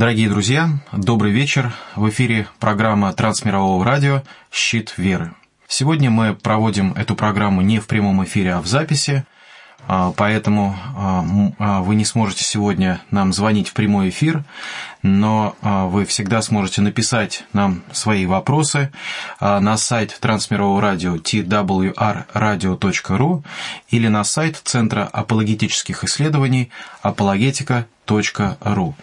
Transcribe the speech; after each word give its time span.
Дорогие 0.00 0.30
друзья, 0.30 0.70
добрый 0.92 1.30
вечер. 1.30 1.74
В 1.94 2.08
эфире 2.08 2.48
программа 2.58 3.12
Трансмирового 3.12 3.84
радио 3.84 4.22
«Щит 4.50 4.94
веры». 4.96 5.34
Сегодня 5.68 6.08
мы 6.08 6.34
проводим 6.34 6.94
эту 6.94 7.14
программу 7.14 7.60
не 7.60 7.80
в 7.80 7.86
прямом 7.86 8.24
эфире, 8.24 8.54
а 8.54 8.62
в 8.62 8.66
записи, 8.66 9.26
а, 9.86 10.14
поэтому 10.16 10.74
а, 10.96 11.22
а, 11.58 11.82
вы 11.82 11.96
не 11.96 12.06
сможете 12.06 12.44
сегодня 12.44 13.02
нам 13.10 13.34
звонить 13.34 13.68
в 13.68 13.74
прямой 13.74 14.08
эфир, 14.08 14.42
но 15.02 15.54
вы 15.60 16.06
всегда 16.06 16.40
сможете 16.40 16.80
написать 16.80 17.44
нам 17.52 17.82
свои 17.92 18.24
вопросы 18.24 18.90
на 19.38 19.76
сайт 19.76 20.16
Трансмирового 20.18 20.80
радио 20.80 21.16
twrradio.ru 21.16 23.42
или 23.90 24.08
на 24.08 24.24
сайт 24.24 24.62
Центра 24.64 25.06
апологетических 25.12 26.04
исследований 26.04 26.70
apologetica.ru. 27.02 28.94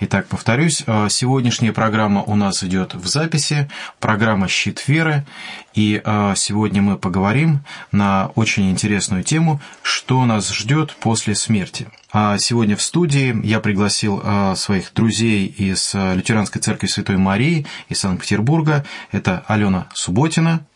Итак, 0.00 0.26
повторюсь, 0.26 0.82
э, 0.86 1.06
сегодняшняя 1.08 1.72
программа 1.72 2.22
у 2.24 2.34
нас 2.34 2.64
идет 2.64 2.94
в 2.94 3.06
записи, 3.06 3.70
программа 4.00 4.48
«Щит 4.48 4.88
веры», 4.88 5.24
и 5.72 6.02
э, 6.04 6.34
сегодня 6.36 6.82
мы 6.82 6.98
поговорим 6.98 7.60
на 7.92 8.32
очень 8.34 8.70
интересную 8.70 9.22
тему, 9.22 9.60
что 9.82 10.24
нас 10.24 10.52
ждет 10.52 10.96
после 10.98 11.36
смерти. 11.36 11.86
А 12.12 12.38
сегодня 12.38 12.76
в 12.76 12.82
студии 12.82 13.40
я 13.46 13.60
пригласил 13.60 14.20
э, 14.22 14.54
своих 14.56 14.92
друзей 14.94 15.46
из 15.46 15.94
Лютеранской 15.94 16.60
церкви 16.60 16.88
Святой 16.88 17.16
Марии 17.16 17.64
из 17.88 18.00
Санкт-Петербурга. 18.00 18.84
Это 19.12 19.44
Алена 19.46 19.88
Субботина. 19.94 20.66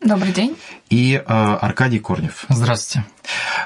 Добрый 0.00 0.32
день. 0.32 0.56
И 0.90 1.22
Аркадий 1.26 2.00
Корнев. 2.00 2.44
Здравствуйте. 2.48 3.04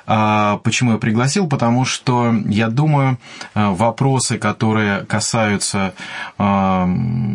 А, 0.07 0.59
почему 0.59 0.93
я 0.93 0.99
пригласил? 0.99 1.49
Потому 1.49 1.85
что, 1.85 2.35
я 2.47 2.69
думаю, 2.69 3.19
а, 3.55 3.73
вопросы, 3.73 4.39
которые 4.39 5.05
касаются 5.05 5.95
а, 6.39 6.89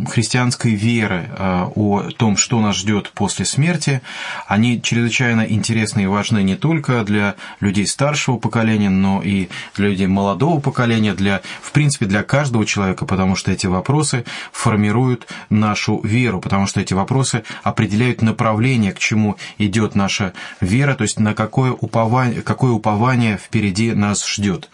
христианской 0.10 0.74
веры, 0.74 1.30
о 1.40 2.10
том, 2.18 2.38
что 2.38 2.62
нас 2.62 2.76
ждет 2.76 3.12
после 3.14 3.46
смерти, 3.46 4.02
они 4.48 4.82
чрезвычайно 4.82 5.42
интересны 5.42 6.04
и 6.04 6.08
важны 6.08 6.44
не 6.44 6.56
только 6.56 7.04
для 7.04 7.36
людей 7.60 7.88
старшего 7.88 8.38
поколения, 8.38 8.90
но 8.90 9.22
и 9.22 9.50
для 9.76 9.90
людей 9.90 10.08
молодого 10.08 10.60
поколения, 10.60 11.14
для, 11.14 11.42
в 11.62 11.72
принципе, 11.72 12.06
для 12.06 12.24
каждого 12.24 12.66
человека, 12.66 13.06
потому 13.06 13.36
что 13.36 13.52
эти 13.52 13.68
вопросы 13.68 14.26
формируют 14.52 15.28
нашу 15.50 16.00
веру, 16.02 16.42
потому 16.42 16.68
что 16.68 16.82
эти 16.82 16.94
вопросы 16.94 17.44
определяют 17.64 18.22
направление, 18.22 18.92
к 18.92 19.00
чему 19.00 19.38
идет 19.58 19.79
наша 19.96 20.34
вера, 20.62 20.96
то 20.96 21.04
есть 21.04 21.20
на 21.20 21.34
какое 21.34 21.72
упование 21.72 22.42
какое 22.42 22.72
упование 22.72 23.38
впереди 23.38 23.92
нас 23.94 24.26
ждет. 24.28 24.70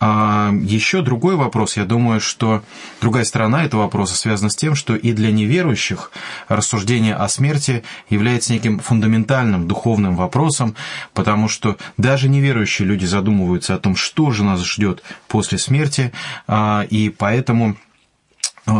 А 0.00 0.52
еще 0.52 1.02
другой 1.02 1.36
вопрос, 1.36 1.76
я 1.76 1.84
думаю, 1.84 2.20
что 2.20 2.62
другая 3.00 3.24
сторона 3.24 3.64
этого 3.64 3.82
вопроса 3.82 4.16
связана 4.16 4.50
с 4.50 4.56
тем, 4.56 4.74
что 4.74 4.94
и 4.94 5.12
для 5.12 5.30
неверующих 5.30 6.10
рассуждение 6.48 7.14
о 7.14 7.28
смерти 7.28 7.84
является 8.10 8.52
неким 8.52 8.78
фундаментальным 8.78 9.66
духовным 9.68 10.16
вопросом, 10.16 10.74
потому 11.14 11.48
что 11.48 11.76
даже 11.96 12.28
неверующие 12.28 12.86
люди 12.86 13.06
задумываются 13.06 13.74
о 13.74 13.78
том, 13.78 13.96
что 13.96 14.30
же 14.30 14.44
нас 14.44 14.64
ждет 14.64 15.02
после 15.28 15.58
смерти, 15.58 16.12
а, 16.46 16.86
и 16.88 17.08
поэтому 17.08 17.76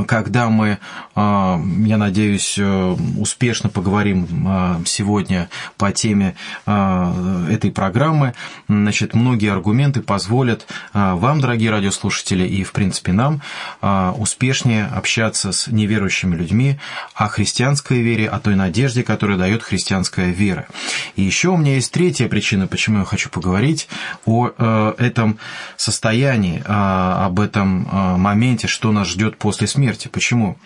когда 0.06 0.48
мы, 0.48 0.68
э, 0.68 0.78
я 1.14 1.96
надеюсь, 1.96 2.56
э, 2.58 2.96
успешно 3.18 3.68
поговорим 3.68 4.26
сегодня 4.86 5.48
по 5.76 5.92
теме 5.92 6.34
этой 6.64 7.70
программы, 7.70 8.34
значит, 8.68 9.14
многие 9.14 9.52
аргументы 9.52 10.00
позволят 10.00 10.66
вам, 10.92 11.40
дорогие 11.40 11.70
радиослушатели, 11.70 12.46
и, 12.46 12.64
в 12.64 12.72
принципе, 12.72 13.12
нам 13.12 13.40
успешнее 14.18 14.86
общаться 14.86 15.52
с 15.52 15.68
неверующими 15.68 16.34
людьми 16.34 16.78
о 17.14 17.28
христианской 17.28 18.00
вере, 18.00 18.28
о 18.28 18.38
той 18.38 18.56
надежде, 18.56 19.02
которую 19.02 19.38
дает 19.38 19.62
христианская 19.62 20.30
вера. 20.30 20.66
И 21.16 21.22
еще 21.22 21.48
у 21.50 21.56
меня 21.56 21.74
есть 21.74 21.92
третья 21.92 22.28
причина, 22.28 22.66
почему 22.66 23.00
я 23.00 23.04
хочу 23.04 23.30
поговорить 23.30 23.88
о 24.24 24.48
этом 24.98 25.38
состоянии, 25.76 26.62
об 26.66 27.40
этом 27.40 27.88
моменте, 28.18 28.66
что 28.66 28.92
нас 28.92 29.08
ждет 29.08 29.36
после 29.36 29.66
смерти. 29.66 29.75
Почему? 30.10 30.56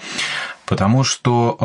Потому 0.70 1.02
что 1.02 1.56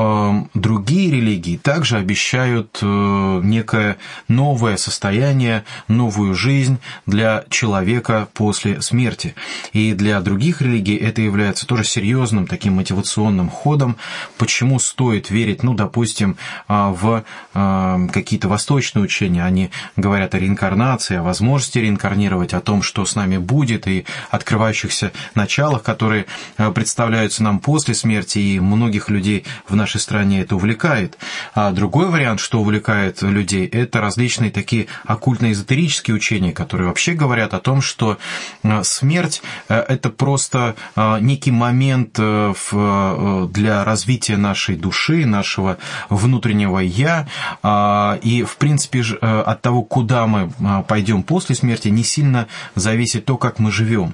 э, 0.56 0.60
другие 0.60 1.12
религии 1.12 1.58
также 1.58 1.98
обещают 1.98 2.80
э, 2.82 3.42
некое 3.44 3.98
новое 4.28 4.78
состояние, 4.78 5.64
новую 5.88 6.34
жизнь 6.34 6.80
для 7.06 7.46
человека 7.52 8.28
после 8.34 8.82
смерти. 8.82 9.36
И 9.74 9.94
для 9.94 10.20
других 10.22 10.60
религий 10.64 10.96
это 10.96 11.22
является 11.22 11.68
тоже 11.68 11.84
серьезным 11.84 12.48
таким 12.48 12.78
мотивационным 12.78 13.52
ходом, 13.52 13.98
почему 14.40 14.80
стоит 14.80 15.30
верить, 15.30 15.62
ну, 15.62 15.76
допустим, 15.76 16.38
э, 16.68 16.74
в 16.74 17.24
э, 17.54 18.08
какие-то 18.12 18.48
восточные 18.48 19.04
учения. 19.04 19.46
Они 19.46 19.70
говорят 19.96 20.34
о 20.34 20.40
реинкарнации, 20.40 21.18
о 21.18 21.22
возможности 21.22 21.78
реинкарнировать, 21.78 22.56
о 22.56 22.60
том, 22.60 22.82
что 22.82 23.06
с 23.06 23.14
нами 23.14 23.38
будет, 23.38 23.86
и 23.86 24.04
открывающихся 24.32 25.12
началах, 25.36 25.84
которые 25.84 26.26
э, 26.58 26.72
представляются 26.72 27.44
нам 27.44 27.60
после 27.60 27.94
смерти, 27.94 28.40
и 28.40 28.60
многие 28.60 28.94
многих 28.95 29.09
людей 29.09 29.44
в 29.67 29.75
нашей 29.75 30.00
стране 30.00 30.41
это 30.41 30.56
увлекает. 30.56 31.17
А 31.53 31.72
другой 31.72 32.07
вариант, 32.07 32.39
что 32.39 32.61
увлекает 32.61 33.22
людей, 33.22 33.67
это 33.67 34.00
различные 34.00 34.51
такие 34.51 34.88
оккультно-эзотерические 35.06 36.16
учения, 36.16 36.51
которые 36.51 36.88
вообще 36.88 37.13
говорят 37.13 37.53
о 37.53 37.59
том, 37.59 37.81
что 37.81 38.17
э, 38.63 38.83
смерть 38.83 39.41
э,– 39.69 39.75
это 39.89 40.09
просто 40.09 40.75
э, 40.95 41.17
некий 41.22 41.51
момент 41.51 42.16
для 42.16 43.83
развития 43.83 44.38
нашей 44.38 44.75
души, 44.75 45.25
нашего 45.25 45.77
внутреннего 46.09 46.79
«я», 46.79 47.27
а, 47.63 48.17
и, 48.22 48.44
в 48.44 48.57
принципе, 48.57 49.01
от 49.22 49.62
того, 49.62 49.83
куда 49.83 50.27
мы 50.27 50.51
пойдем 50.88 51.23
после 51.23 51.56
смерти, 51.56 51.89
не 51.89 52.03
сильно 52.03 52.47
зависит 52.75 53.25
то, 53.25 53.38
как 53.38 53.59
мы 53.59 53.72
живем. 53.72 54.13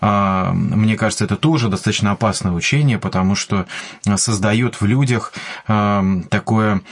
А, 0.00 0.52
мне 0.52 0.96
кажется, 0.96 1.24
это 1.24 1.36
тоже 1.36 1.68
достаточно 1.68 2.12
опасное 2.12 2.52
учение, 2.52 2.98
потому 2.98 3.34
что 3.34 3.66
создает 4.16 4.80
в 4.80 4.86
людях 4.86 5.32
эм, 5.68 6.24
такое, 6.24 6.82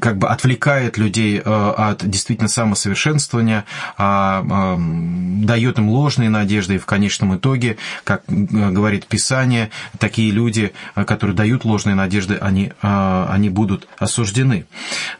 как 0.00 0.16
бы 0.18 0.28
отвлекает 0.28 0.96
людей 0.96 1.38
э, 1.44 1.74
от 1.76 2.08
действительно 2.08 2.48
самосовершенствования, 2.48 3.64
а, 3.98 4.42
эм, 4.42 5.44
дает 5.44 5.78
им 5.78 5.90
ложные 5.90 6.30
надежды, 6.30 6.76
и 6.76 6.78
в 6.78 6.86
конечном 6.86 7.36
итоге, 7.36 7.76
как 8.04 8.22
э, 8.28 8.32
говорит 8.70 9.06
Писание, 9.06 9.70
такие 9.98 10.30
люди, 10.30 10.72
э, 10.94 11.04
которые 11.04 11.36
дают 11.36 11.64
ложные 11.64 11.94
надежды, 11.94 12.38
они, 12.40 12.72
они 12.80 13.48
будут 13.50 13.88
осуждены. 13.98 14.66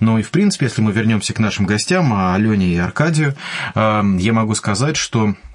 Но 0.00 0.18
и 0.18 0.22
в 0.22 0.30
принципе, 0.30 0.66
если 0.66 0.80
мы 0.80 0.92
вернемся 0.92 1.34
к 1.34 1.38
нашим 1.38 1.66
гостям, 1.66 2.12
Алене 2.12 2.68
и 2.68 2.78
Аркадию, 2.78 3.34
эм, 3.74 4.16
я 4.16 4.32
могу 4.32 4.54
сказать, 4.54 4.96
что 4.96 5.22
а, 5.30 5.51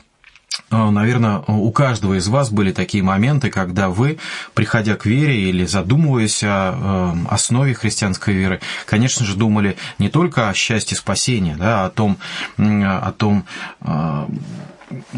наверное, 0.70 1.44
у 1.48 1.72
каждого 1.72 2.16
из 2.16 2.28
вас 2.28 2.50
были 2.50 2.72
такие 2.72 3.04
моменты, 3.04 3.50
когда 3.50 3.90
вы, 3.90 4.18
приходя 4.54 4.96
к 4.96 5.06
вере 5.06 5.50
или 5.50 5.66
задумываясь 5.66 6.44
о 6.44 6.74
э, 6.74 7.28
основе 7.30 7.74
христианской 7.74 8.34
веры, 8.34 8.60
конечно 8.86 9.26
же, 9.26 9.36
думали 9.36 9.78
не 10.00 10.10
только 10.10 10.50
о 10.50 10.54
счастье 10.54 10.98
спасения, 10.98 11.56
да, 11.58 11.86
о 11.86 11.90
том, 11.90 12.18
о 12.58 13.12
том 13.12 13.46
а, 13.82 14.28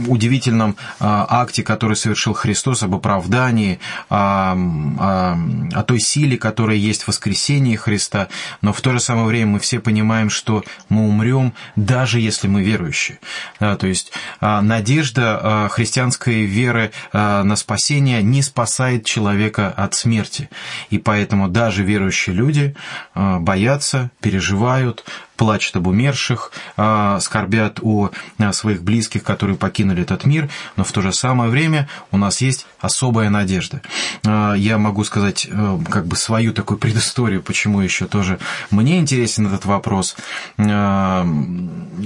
удивительном 0.07 0.75
а, 1.00 1.25
акте, 1.30 1.63
который 1.63 1.96
совершил 1.96 2.34
Христос, 2.34 2.84
об 2.84 2.96
оправдании, 2.96 3.80
о, 4.09 4.56
о, 4.56 5.38
о 5.74 5.84
той 5.84 6.00
силе, 6.00 6.38
которая 6.38 6.78
есть 6.78 7.03
в 7.03 7.07
воскресении 7.09 7.75
Христа, 7.75 8.30
но 8.62 8.74
в 8.74 8.81
то 8.81 8.91
же 8.91 9.00
самое 9.00 9.28
время 9.28 9.53
мы 9.53 9.59
все 9.59 9.80
понимаем, 9.80 10.30
что 10.30 10.63
мы 10.90 11.07
умрем, 11.07 11.53
даже 11.75 12.19
если 12.19 12.47
мы 12.47 12.63
верующие. 12.63 13.19
То 13.59 13.88
есть 13.88 14.12
а, 14.40 14.62
надежда 14.62 15.40
а, 15.41 15.68
христианской 15.69 16.44
веры 16.46 16.91
на 17.13 17.56
спасение 17.56 18.24
не 18.24 18.42
спасает 18.42 19.06
человека 19.06 19.69
от 19.69 19.94
смерти. 19.94 20.50
И 20.89 20.98
поэтому 20.98 21.48
даже 21.48 21.83
верующие 21.83 22.36
люди 22.36 22.75
боятся, 23.15 24.12
переживают, 24.22 25.06
плачут 25.39 25.77
об 25.77 25.88
умерших, 25.88 26.51
а, 26.75 27.18
скорбят 27.21 27.80
о 27.81 28.12
своих 28.51 28.83
близких, 28.83 29.24
которые 29.24 29.56
покинули 29.56 30.01
этот 30.01 30.25
мир, 30.25 30.50
но 30.75 30.83
в 30.83 30.91
то 30.91 31.01
же 31.01 31.13
самое 31.13 31.50
время 31.50 31.88
у 32.12 32.18
нас 32.18 32.41
есть 32.41 32.68
особая 32.81 33.30
надежда. 33.30 33.81
А, 34.27 34.53
я 34.53 34.77
могу 34.77 35.06
сказать 35.06 35.47
э, 35.50 35.80
как 35.89 36.07
бы 36.07 36.18
свою 36.18 36.51
такую 36.51 36.77
предысторию, 36.86 37.41
почему 37.41 37.80
еще 37.80 38.06
тоже 38.06 38.38
мне 38.69 39.00
интересен 39.00 39.47
этот 39.47 39.63
вопрос. 39.63 40.18
А, 40.57 41.25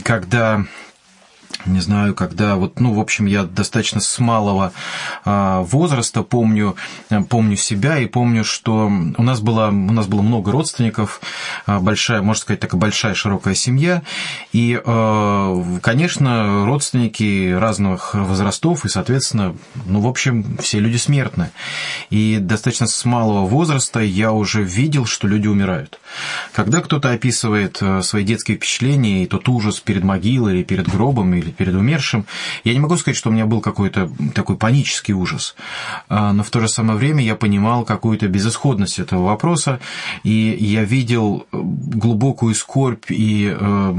когда 0.04 0.64
не 1.66 1.80
знаю, 1.80 2.14
когда 2.14 2.56
вот, 2.56 2.80
ну, 2.80 2.94
в 2.94 3.00
общем, 3.00 3.26
я 3.26 3.44
достаточно 3.44 4.02
с 4.02 4.20
малого 4.20 4.74
а, 5.24 5.62
возраста 5.62 6.24
помню, 6.24 6.76
помню 7.30 7.56
себя 7.56 8.00
и 8.00 8.06
помню, 8.06 8.44
что 8.44 8.92
у 9.18 9.24
нас 9.24 9.40
было, 9.40 9.68
у 9.68 9.94
нас 9.94 10.08
было 10.08 10.22
много 10.22 10.52
родственников, 10.52 11.22
а, 11.66 11.80
большая, 11.80 12.22
можно 12.22 12.42
сказать, 12.42 12.60
такая 12.60 12.80
большая 12.80 13.14
широкая 13.14 13.56
семья, 13.56 14.04
и, 14.52 14.80
а, 14.84 15.80
конечно, 15.82 16.66
родственники 16.66 17.54
разных 17.54 18.14
возрастов, 18.14 18.86
и, 18.86 18.90
соответственно, 18.90 19.56
ну, 19.86 20.02
в 20.02 20.08
общем, 20.08 20.58
все 20.58 20.80
люди 20.80 20.98
смертны. 20.98 21.52
И 22.10 22.38
достаточно 22.40 22.88
с 22.88 23.06
малого 23.06 23.46
возраста 23.46 24.00
я 24.00 24.32
уже 24.32 24.64
видел, 24.64 25.06
что 25.06 25.28
люди 25.28 25.48
умирают. 25.48 26.00
Когда 26.52 26.82
кто-то 26.82 27.12
описывает 27.12 27.82
свои 28.02 28.24
детские 28.24 28.58
впечатления 28.58 29.24
и 29.24 29.28
тот 29.28 29.48
ужас 29.48 29.80
перед 29.80 30.04
могилой 30.04 30.56
или 30.56 30.64
перед 30.64 30.88
гробом, 30.88 31.34
или 31.44 31.52
перед 31.52 31.76
умершим. 31.76 32.26
Я 32.64 32.74
не 32.74 32.80
могу 32.80 32.98
сказать, 32.98 33.18
что 33.18 33.30
у 33.30 33.34
меня 33.34 33.46
был 33.46 33.62
какой-то 33.62 34.10
такой 34.34 34.58
панический 34.58 35.14
ужас, 35.14 35.56
а, 36.10 36.34
но 36.34 36.44
в 36.44 36.50
то 36.50 36.60
же 36.60 36.68
самое 36.68 36.98
время 36.98 37.24
я 37.24 37.36
понимал 37.36 37.84
какую-то 37.84 38.28
безысходность 38.28 39.00
этого 39.00 39.24
вопроса, 39.24 39.80
и 40.24 40.58
я 40.60 40.84
видел 40.84 41.46
глубокую 41.52 42.56
скорбь 42.56 43.06
и 43.10 43.54
э, 43.54 43.94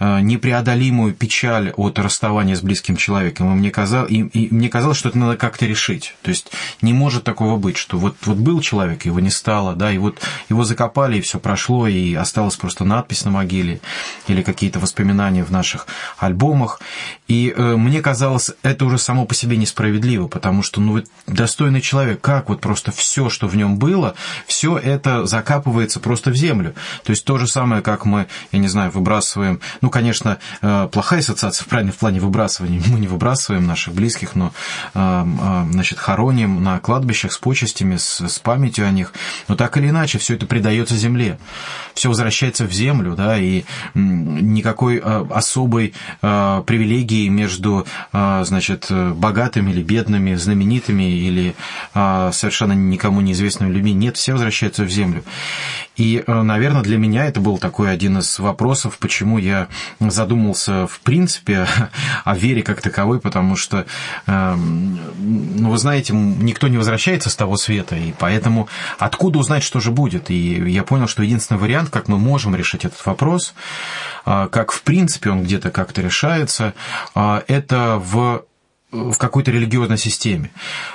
э, 0.00 0.20
непреодолимую 0.20 1.14
печаль 1.14 1.72
от 1.76 1.98
расставания 1.98 2.54
с 2.54 2.60
близким 2.60 2.96
человеком. 2.96 3.52
И 3.52 3.56
мне, 3.56 3.70
казалось, 3.70 4.10
и, 4.10 4.20
и 4.20 4.54
мне 4.54 4.68
казалось, 4.68 4.98
что 4.98 5.08
это 5.08 5.18
надо 5.18 5.36
как-то 5.36 5.66
решить. 5.66 6.14
То 6.22 6.30
есть 6.30 6.52
не 6.82 6.92
может 6.92 7.24
такого 7.24 7.56
быть, 7.56 7.76
что 7.76 7.98
вот, 7.98 8.16
вот 8.24 8.36
был 8.36 8.60
человек, 8.60 9.04
его 9.04 9.20
не 9.20 9.30
стало, 9.30 9.74
да, 9.74 9.92
и 9.92 9.98
вот 9.98 10.20
его 10.48 10.64
закопали, 10.64 11.18
и 11.18 11.20
все 11.20 11.38
прошло, 11.38 11.88
и 11.88 12.14
осталась 12.14 12.56
просто 12.56 12.84
надпись 12.84 13.24
на 13.24 13.30
могиле 13.30 13.80
или 14.28 14.42
какие-то 14.42 14.78
воспоминания 14.78 15.44
в 15.44 15.50
наших 15.50 15.86
альбомах, 16.18 16.43
альбомах. 16.44 16.80
И 17.26 17.54
э, 17.56 17.76
мне 17.76 18.02
казалось, 18.02 18.50
это 18.62 18.84
уже 18.84 18.98
само 18.98 19.24
по 19.24 19.34
себе 19.34 19.56
несправедливо, 19.56 20.28
потому 20.28 20.62
что, 20.62 20.80
ну, 20.80 20.92
вот 20.92 21.06
достойный 21.26 21.80
человек, 21.80 22.20
как 22.20 22.48
вот 22.48 22.60
просто 22.60 22.92
все, 22.92 23.30
что 23.30 23.48
в 23.48 23.56
нем 23.56 23.78
было, 23.78 24.14
все 24.46 24.76
это 24.76 25.26
закапывается 25.26 26.00
просто 26.00 26.30
в 26.30 26.36
землю. 26.36 26.74
То 27.02 27.10
есть 27.10 27.24
то 27.24 27.38
же 27.38 27.46
самое, 27.46 27.82
как 27.82 28.04
мы, 28.04 28.26
я 28.52 28.58
не 28.58 28.68
знаю, 28.68 28.90
выбрасываем, 28.90 29.60
ну, 29.80 29.88
конечно, 29.88 30.38
э, 30.60 30.88
плохая 30.92 31.20
ассоциация, 31.20 31.66
правильно, 31.66 31.92
в 31.92 31.96
плане 31.96 32.20
выбрасывания, 32.20 32.82
мы 32.86 33.00
не 33.00 33.08
выбрасываем 33.08 33.66
наших 33.66 33.94
близких, 33.94 34.34
но, 34.34 34.52
э, 34.94 35.24
э, 35.24 35.66
значит, 35.72 35.98
хороним 35.98 36.62
на 36.62 36.78
кладбищах 36.78 37.32
с 37.32 37.38
почестями, 37.38 37.96
с, 37.96 38.20
с 38.20 38.38
памятью 38.38 38.86
о 38.86 38.90
них, 38.90 39.14
но 39.48 39.56
так 39.56 39.76
или 39.78 39.88
иначе 39.88 40.18
все 40.18 40.34
это 40.34 40.44
придается 40.44 40.94
земле, 40.94 41.38
все 41.94 42.10
возвращается 42.10 42.66
в 42.66 42.72
землю, 42.72 43.14
да, 43.16 43.38
и 43.38 43.64
никакой 43.94 44.98
э, 44.98 45.26
особой 45.30 45.94
э, 46.20 46.34
Э, 46.34 46.62
привилегии 47.14 47.28
между, 47.28 47.86
э, 48.12 48.42
значит, 48.44 48.90
богатыми 48.90 49.70
или 49.70 49.82
бедными, 49.82 50.34
знаменитыми 50.34 51.04
или 51.04 51.54
э, 51.94 52.30
совершенно 52.32 52.72
никому 52.72 53.20
неизвестными 53.20 53.72
людьми. 53.72 53.92
Нет, 53.92 54.16
все 54.16 54.32
возвращаются 54.32 54.84
в 54.84 54.90
землю. 54.90 55.22
И, 55.96 56.24
наверное, 56.26 56.82
для 56.82 56.98
меня 56.98 57.26
это 57.26 57.40
был 57.40 57.58
такой 57.58 57.92
один 57.92 58.18
из 58.18 58.38
вопросов, 58.38 58.98
почему 58.98 59.38
я 59.38 59.68
задумался 60.00 60.86
в 60.86 61.00
принципе 61.00 61.66
о 62.24 62.36
вере 62.36 62.62
как 62.62 62.82
таковой, 62.82 63.20
потому 63.20 63.56
что, 63.56 63.86
эм, 64.26 64.98
ну, 65.18 65.70
вы 65.70 65.78
знаете, 65.78 66.12
никто 66.14 66.68
не 66.68 66.78
возвращается 66.78 67.30
с 67.30 67.36
того 67.36 67.56
света, 67.56 67.96
и 67.96 68.12
поэтому 68.18 68.68
откуда 68.98 69.38
узнать, 69.38 69.62
что 69.62 69.80
же 69.80 69.90
будет? 69.90 70.30
И 70.30 70.70
я 70.70 70.82
понял, 70.82 71.06
что 71.06 71.22
единственный 71.22 71.58
вариант, 71.58 71.90
как 71.90 72.08
мы 72.08 72.18
можем 72.18 72.56
решить 72.56 72.84
этот 72.84 73.04
вопрос, 73.06 73.54
как 74.24 74.72
в 74.72 74.82
принципе 74.82 75.30
он 75.30 75.42
где-то 75.44 75.70
как-то 75.70 76.00
решается, 76.00 76.74
а, 77.14 77.42
это 77.46 78.02
в 78.02 78.44
в 78.94 79.18
какой-то 79.18 79.50
религиозной 79.50 79.98
системе. 79.98 80.50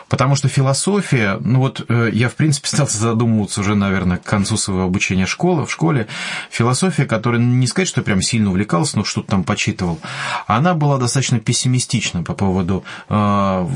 Потому 0.08 0.36
что 0.36 0.48
философия, 0.48 1.38
ну 1.42 1.60
вот 1.60 1.86
э, 1.88 2.10
я, 2.14 2.30
в 2.30 2.36
принципе, 2.36 2.68
стал 2.70 2.88
задумываться 2.88 3.62
уже, 3.62 3.76
наверное, 3.76 4.18
к 4.18 4.24
концу 4.24 4.58
своего 4.58 4.84
обучения 4.84 5.26
школы, 5.26 5.66
в 5.66 5.72
школе. 5.72 6.08
Философия, 6.50 7.06
которая, 7.06 7.42
не 7.42 7.68
сказать, 7.68 7.88
что 7.88 8.02
прям 8.02 8.22
сильно 8.22 8.50
увлекался, 8.50 8.98
но 8.98 9.04
что-то 9.04 9.30
там 9.30 9.44
почитывал, 9.44 10.00
она 10.48 10.74
была 10.74 10.98
достаточно 10.98 11.40
пессимистична 11.40 12.24
по 12.24 12.34
поводу 12.34 12.84
э, 13.10 13.68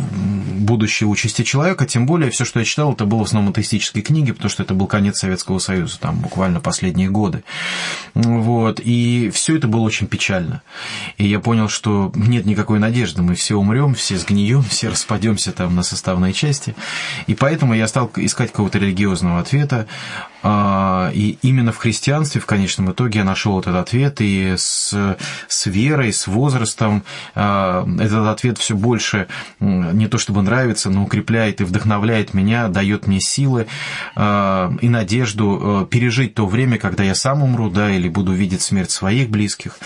будущего 0.57 1.09
участия 1.09 1.43
человека, 1.43 1.85
тем 1.85 2.05
более 2.05 2.31
все, 2.31 2.45
что 2.45 2.59
я 2.59 2.65
читал, 2.65 2.93
это 2.93 3.05
было 3.05 3.19
в 3.19 3.27
основном 3.27 3.51
атеистические 3.51 4.03
книги, 4.03 4.31
потому 4.31 4.49
что 4.49 4.63
это 4.63 4.73
был 4.73 4.87
конец 4.87 5.19
Советского 5.19 5.59
Союза, 5.59 5.99
там 5.99 6.19
буквально 6.19 6.59
последние 6.59 7.09
годы. 7.09 7.43
Вот, 8.13 8.79
и 8.83 9.31
все 9.33 9.57
это 9.57 9.67
было 9.67 9.81
очень 9.81 10.07
печально. 10.07 10.61
И 11.17 11.27
я 11.27 11.39
понял, 11.39 11.69
что 11.69 12.11
нет 12.15 12.45
никакой 12.45 12.79
надежды, 12.79 13.21
мы 13.21 13.35
все 13.35 13.55
умрем, 13.55 13.95
все 13.95 14.12
все 14.13 14.17
сгнием, 14.17 14.61
все 14.61 14.89
распадемся 14.89 15.51
там 15.51 15.75
на 15.75 15.83
составные 15.83 16.33
части. 16.33 16.75
И 17.27 17.33
поэтому 17.33 17.73
я 17.73 17.87
стал 17.87 18.11
искать 18.15 18.51
какого-то 18.51 18.77
религиозного 18.77 19.39
ответа. 19.39 19.87
А, 20.45 21.09
и 21.13 21.37
именно 21.41 21.71
в 21.71 21.77
христианстве 21.77 22.41
в 22.41 22.45
конечном 22.45 22.91
итоге 22.91 23.19
я 23.19 23.25
нашел 23.25 23.59
этот 23.59 23.75
ответ, 23.75 24.17
и 24.19 24.55
с, 24.57 24.93
с 25.47 25.65
верой, 25.65 26.11
с 26.11 26.27
возрастом 26.27 27.03
а, 27.33 27.87
этот 27.99 28.27
ответ 28.27 28.57
все 28.57 28.75
больше 28.75 29.27
не 29.59 30.07
то 30.07 30.17
чтобы 30.17 30.41
нравится, 30.41 30.89
но 30.89 31.03
укрепляет 31.03 31.61
и 31.61 31.63
вдохновляет 31.63 32.33
меня, 32.33 32.67
дает 32.67 33.07
мне 33.07 33.21
силы 33.21 33.67
а, 34.15 34.73
и 34.81 34.89
надежду 34.89 35.87
пережить 35.89 36.35
то 36.35 36.45
время, 36.45 36.77
когда 36.77 37.03
я 37.03 37.15
сам 37.15 37.41
умру, 37.41 37.69
да, 37.69 37.89
или 37.89 38.09
буду 38.09 38.33
видеть 38.33 38.61
смерть 38.61 38.91
своих 38.91 39.29
близких. 39.29 39.77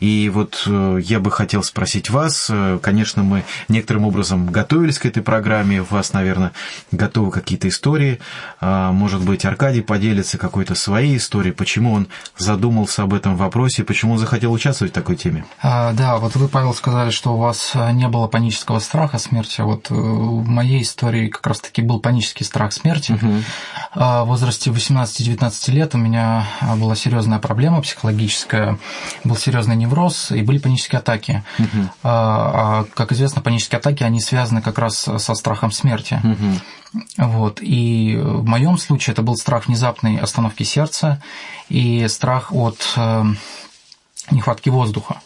И 0.00 0.30
вот 0.32 0.64
э, 0.66 1.00
я 1.02 1.18
бы 1.18 1.30
хотел 1.30 1.62
спросить 1.62 2.10
вас, 2.10 2.48
э, 2.50 2.78
конечно, 2.82 3.22
мы 3.22 3.44
некоторым 3.68 4.04
образом 4.04 4.46
готовились 4.46 4.98
к 4.98 5.06
этой 5.06 5.22
программе, 5.22 5.82
у 5.82 5.84
вас, 5.84 6.12
наверное, 6.12 6.52
готовы 6.92 7.30
какие-то 7.30 7.68
истории, 7.68 8.20
может 8.60 9.22
быть, 9.22 9.44
Аркадий 9.44 9.82
поделится 9.82 10.38
какой-то 10.38 10.74
своей 10.74 11.16
историей, 11.16 11.52
почему 11.52 11.92
он 11.92 12.08
задумался 12.36 13.02
об 13.02 13.14
этом 13.14 13.36
вопросе, 13.36 13.84
почему 13.84 14.14
он 14.14 14.18
захотел 14.18 14.52
участвовать 14.52 14.92
в 14.92 14.94
такой 14.94 15.16
теме. 15.16 15.44
А, 15.62 15.92
да, 15.92 16.18
вот 16.18 16.36
вы, 16.36 16.48
Павел, 16.48 16.74
сказали, 16.74 17.10
что 17.10 17.34
у 17.34 17.38
вас 17.38 17.72
э, 17.74 17.92
не 17.92 18.08
было 18.08 18.26
панического 18.26 18.78
страха 18.78 19.18
смерти. 19.18 19.60
Вот 19.60 19.90
э, 19.90 19.94
в 19.94 20.46
моей 20.46 20.82
истории 20.82 21.28
как 21.28 21.46
раз-таки 21.46 21.82
был 21.82 22.00
панический 22.00 22.44
страх 22.44 22.72
смерти. 22.72 23.12
Угу. 23.12 23.34
В 23.94 24.24
возрасте 24.24 24.70
18-19 24.70 25.70
лет 25.70 25.94
у 25.94 25.98
меня 25.98 26.46
а, 26.60 26.76
была 26.76 26.96
серьезная 26.96 27.38
проблема 27.38 27.80
психологическая, 27.82 28.78
был 29.22 29.36
серьезный 29.36 29.76
невроз 29.76 30.30
и 30.30 30.42
были 30.42 30.58
панические 30.58 30.98
атаки. 30.98 31.44
Угу. 31.58 31.90
А, 32.02 32.84
как 32.94 33.12
известно, 33.12 33.40
панические 33.40 33.53
атаки, 33.74 34.02
они 34.02 34.20
связаны 34.20 34.62
как 34.62 34.78
раз 34.78 34.96
со 35.18 35.34
страхом 35.34 35.70
смерти. 35.70 36.20
Угу. 36.22 37.24
Вот. 37.26 37.58
И 37.60 38.16
в 38.16 38.44
моем 38.46 38.78
случае 38.78 39.12
это 39.12 39.22
был 39.22 39.36
страх 39.36 39.66
внезапной 39.66 40.16
остановки 40.16 40.62
сердца 40.62 41.22
и 41.68 42.06
страх 42.08 42.52
от 42.52 42.78
э, 42.96 43.24
нехватки 44.30 44.68
воздуха. 44.68 45.20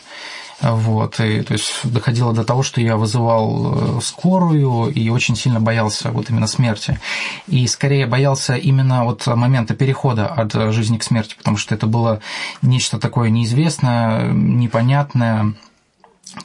Вот, 0.61 1.21
и, 1.21 1.43
то 1.43 1.53
есть 1.53 1.73
доходило 1.85 2.33
до 2.33 2.43
того, 2.43 2.65
что 2.65 2.81
я 2.81 2.97
вызывал 2.97 3.99
э, 3.99 4.01
скорую 4.03 4.93
и 4.93 5.09
очень 5.09 5.37
сильно 5.37 5.61
боялся 5.61 6.11
вот 6.11 6.31
именно 6.31 6.49
смерти. 6.49 6.99
И 7.47 7.65
скорее 7.69 8.07
боялся 8.07 8.57
именно 8.57 9.05
вот 9.05 9.25
момента 9.29 9.75
перехода 9.75 10.27
от 10.27 10.53
жизни 10.73 10.99
к 10.99 11.05
смерти, 11.05 11.37
потому 11.39 11.57
что 11.57 11.77
это 11.77 11.87
было 11.87 12.21
нечто 12.61 12.99
такое 12.99 13.31
неизвестное, 13.31 14.33
непонятное, 14.33 15.55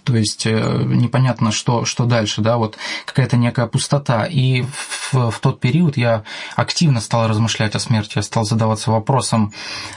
то 0.04 0.16
есть 0.16 0.46
э, 0.46 0.84
непонятно, 0.86 1.52
что, 1.52 1.86
что 1.86 2.06
дальше, 2.06 2.42
да, 2.42 2.58
вот 2.58 2.78
какая-то 3.06 3.38
некая 3.38 3.68
пустота. 3.68 4.26
И 4.26 4.64
в, 4.64 5.32
в 5.32 5.40
тот 5.40 5.60
период 5.60 5.98
я 5.98 6.24
активно 6.56 7.02
стал 7.02 7.28
размышлять 7.28 7.76
о 7.76 7.80
смерти, 7.80 8.14
я 8.16 8.24
стал 8.24 8.46
задаваться 8.46 8.92
вопросом, 8.92 9.54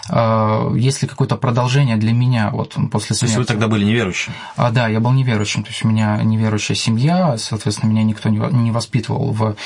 э, 0.09 0.73
есть 0.77 1.03
ли 1.03 1.09
какое-то 1.09 1.37
продолжение 1.37 1.97
для 1.97 2.13
меня 2.13 2.51
вот 2.51 2.77
после 2.91 3.17
смерти. 3.17 3.21
То 3.21 3.27
есть 3.27 3.37
вы 3.37 3.45
тогда 3.45 3.69
были 3.69 3.85
неверующим? 3.85 4.33
А, 4.57 4.71
да, 4.71 4.89
я 4.89 5.01
был 5.01 5.13
неверующим, 5.13 5.63
то 5.63 5.71
есть 5.71 5.85
у 5.85 5.89
меня 5.89 6.17
неверующая 6.23 6.77
семья, 6.77 7.37
соответственно, 7.39 7.91
меня 7.91 8.03
никто 8.03 8.29
не 8.29 8.71
воспитывал 8.71 9.33
в 9.33 9.57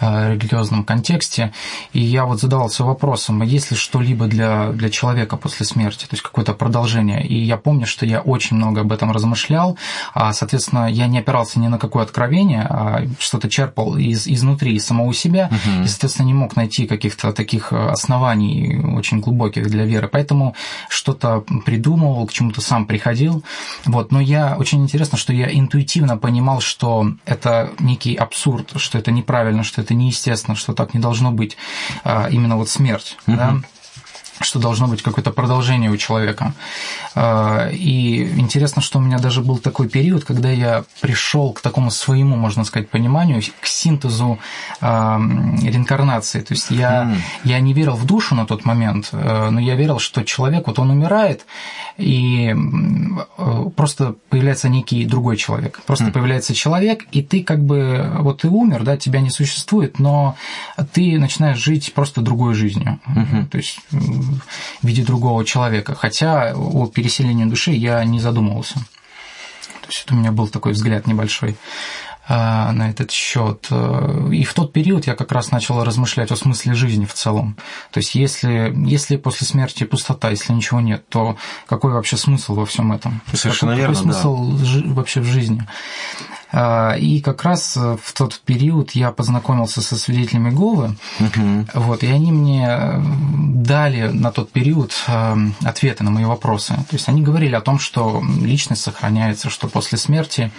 э, 0.00 0.34
религиозном 0.34 0.84
контексте, 0.84 1.52
и 1.92 2.00
я 2.00 2.24
вот 2.24 2.40
задавался 2.40 2.84
вопросом, 2.84 3.42
есть 3.42 3.70
ли 3.70 3.76
что-либо 3.76 4.26
для, 4.26 4.68
для 4.68 4.90
человека 4.90 5.36
после 5.36 5.66
смерти, 5.66 6.02
то 6.02 6.12
есть 6.12 6.22
какое-то 6.22 6.54
продолжение. 6.54 7.26
И 7.26 7.38
я 7.38 7.56
помню, 7.56 7.86
что 7.86 8.06
я 8.06 8.20
очень 8.20 8.56
много 8.56 8.82
об 8.82 8.92
этом 8.92 9.12
размышлял, 9.12 9.70
а, 9.70 9.79
соответственно, 10.32 10.90
я 10.90 11.06
не 11.06 11.18
опирался 11.18 11.58
ни 11.58 11.68
на 11.68 11.78
какое 11.78 12.04
откровение, 12.04 12.66
а 12.68 13.02
что-то 13.18 13.48
черпал 13.48 13.96
из, 13.96 14.26
изнутри, 14.26 14.74
из 14.74 14.86
самого 14.86 15.12
себя, 15.14 15.50
угу. 15.50 15.84
и, 15.84 15.86
соответственно, 15.86 16.26
не 16.26 16.34
мог 16.34 16.56
найти 16.56 16.86
каких-то 16.86 17.32
таких 17.32 17.72
оснований 17.72 18.80
очень 18.94 19.20
глубоких 19.20 19.68
для 19.68 19.84
веры, 19.84 20.08
поэтому 20.08 20.54
что-то 20.88 21.44
придумывал, 21.64 22.26
к 22.26 22.32
чему-то 22.32 22.60
сам 22.60 22.86
приходил, 22.86 23.44
вот, 23.84 24.12
но 24.12 24.20
я, 24.20 24.56
очень 24.58 24.82
интересно, 24.82 25.18
что 25.18 25.32
я 25.32 25.52
интуитивно 25.52 26.16
понимал, 26.16 26.60
что 26.60 27.06
это 27.24 27.70
некий 27.78 28.14
абсурд, 28.14 28.72
что 28.76 28.98
это 28.98 29.10
неправильно, 29.10 29.62
что 29.62 29.80
это 29.80 29.94
неестественно, 29.94 30.56
что 30.56 30.72
так 30.72 30.94
не 30.94 31.00
должно 31.00 31.32
быть, 31.32 31.56
а, 32.04 32.28
именно 32.30 32.56
вот 32.56 32.68
смерть, 32.68 33.16
угу. 33.26 33.36
да, 33.36 33.56
что 34.40 34.58
должно 34.58 34.86
быть 34.86 35.02
какое-то 35.02 35.32
продолжение 35.32 35.90
у 35.90 35.96
человека. 35.96 36.54
А, 37.14 37.68
и 37.68 38.22
интересно, 38.38 38.82
что 38.82 38.98
у 38.98 39.02
меня 39.02 39.18
даже 39.18 39.42
был 39.42 39.58
такой 39.58 39.88
период, 39.88 40.24
когда 40.24 40.50
я 40.50 40.84
пришел 41.00 41.52
к 41.52 41.60
такому 41.60 41.90
своему, 41.90 42.36
можно 42.36 42.64
сказать, 42.64 42.88
пониманию, 42.88 43.42
к 43.60 43.66
синтезу 43.66 44.38
реинкарнации. 44.80 46.40
То 46.40 46.54
есть 46.54 46.70
я, 46.70 47.04
mm. 47.04 47.16
я 47.44 47.60
не 47.60 47.72
верил 47.74 47.96
в 47.96 48.06
душу 48.06 48.34
на 48.34 48.46
тот 48.46 48.64
момент, 48.64 49.10
э, 49.12 49.50
но 49.50 49.60
я 49.60 49.74
верил, 49.74 49.98
что 49.98 50.24
человек, 50.24 50.66
вот 50.66 50.78
он 50.78 50.90
умирает, 50.90 51.44
и 51.98 52.54
э, 52.54 53.70
просто 53.76 54.14
появляется 54.28 54.68
некий 54.68 55.04
другой 55.04 55.36
человек. 55.36 55.80
Просто 55.86 56.06
mm. 56.06 56.12
появляется 56.12 56.54
человек, 56.54 57.06
и 57.12 57.22
ты 57.22 57.42
как 57.42 57.62
бы, 57.62 58.10
вот 58.20 58.42
ты 58.42 58.48
умер, 58.48 58.84
да, 58.84 58.96
тебя 58.96 59.20
не 59.20 59.30
существует, 59.30 59.98
но 59.98 60.36
ты 60.92 61.18
начинаешь 61.18 61.58
жить 61.58 61.92
просто 61.94 62.20
другой 62.20 62.54
жизнью. 62.54 63.00
Mm-hmm. 63.06 63.46
То 63.46 63.58
есть 63.58 63.80
в 64.82 64.86
виде 64.86 65.04
другого 65.04 65.44
человека. 65.44 65.94
Хотя 65.94 66.52
о 66.54 66.86
переселении 66.86 67.44
души 67.44 67.72
я 67.72 68.02
не 68.04 68.20
задумывался. 68.20 68.74
То 68.74 69.88
есть 69.88 70.04
это 70.04 70.14
у 70.14 70.16
меня 70.16 70.32
был 70.32 70.48
такой 70.48 70.72
взгляд 70.72 71.06
небольшой 71.06 71.56
а, 72.32 72.70
на 72.70 72.90
этот 72.90 73.10
счет. 73.10 73.68
И 74.30 74.44
в 74.44 74.54
тот 74.54 74.72
период 74.72 75.06
я 75.08 75.16
как 75.16 75.32
раз 75.32 75.50
начал 75.50 75.82
размышлять 75.82 76.30
о 76.30 76.36
смысле 76.36 76.74
жизни 76.74 77.04
в 77.04 77.12
целом. 77.12 77.56
То 77.90 77.98
есть 77.98 78.14
если, 78.14 78.72
если 78.86 79.16
после 79.16 79.48
смерти 79.48 79.82
пустота, 79.82 80.30
если 80.30 80.52
ничего 80.52 80.80
нет, 80.80 81.08
то 81.08 81.36
какой 81.66 81.92
вообще 81.92 82.16
смысл 82.16 82.54
во 82.54 82.66
всем 82.66 82.92
этом? 82.92 83.20
Совершенно 83.32 83.72
какой, 83.72 83.80
верно, 83.80 83.96
какой 83.96 84.12
смысл 84.12 84.52
да. 84.52 84.94
вообще 84.94 85.20
в 85.20 85.24
жизни? 85.24 85.66
А, 86.52 86.96
и 86.96 87.20
как 87.20 87.44
раз 87.44 87.76
э, 87.76 87.96
в 88.02 88.12
тот 88.12 88.40
период 88.40 88.92
я 88.92 89.12
познакомился 89.12 89.82
со 89.82 89.96
свидетелями 89.96 90.50
Говы, 90.50 90.96
угу. 91.20 91.66
вот, 91.74 92.02
и 92.02 92.08
они 92.08 92.32
мне 92.32 92.66
э, 92.68 93.00
дали 93.00 94.08
на 94.08 94.32
тот 94.32 94.50
период 94.50 94.92
э, 95.06 95.36
ответы 95.64 96.02
на 96.02 96.10
мои 96.10 96.24
вопросы. 96.24 96.74
То 96.74 96.96
есть 96.96 97.08
они 97.08 97.22
говорили 97.22 97.54
о 97.54 97.60
том, 97.60 97.78
что 97.78 98.22
личность 98.40 98.82
сохраняется, 98.82 99.48
что 99.48 99.68
после 99.68 99.98
смерти 99.98 100.50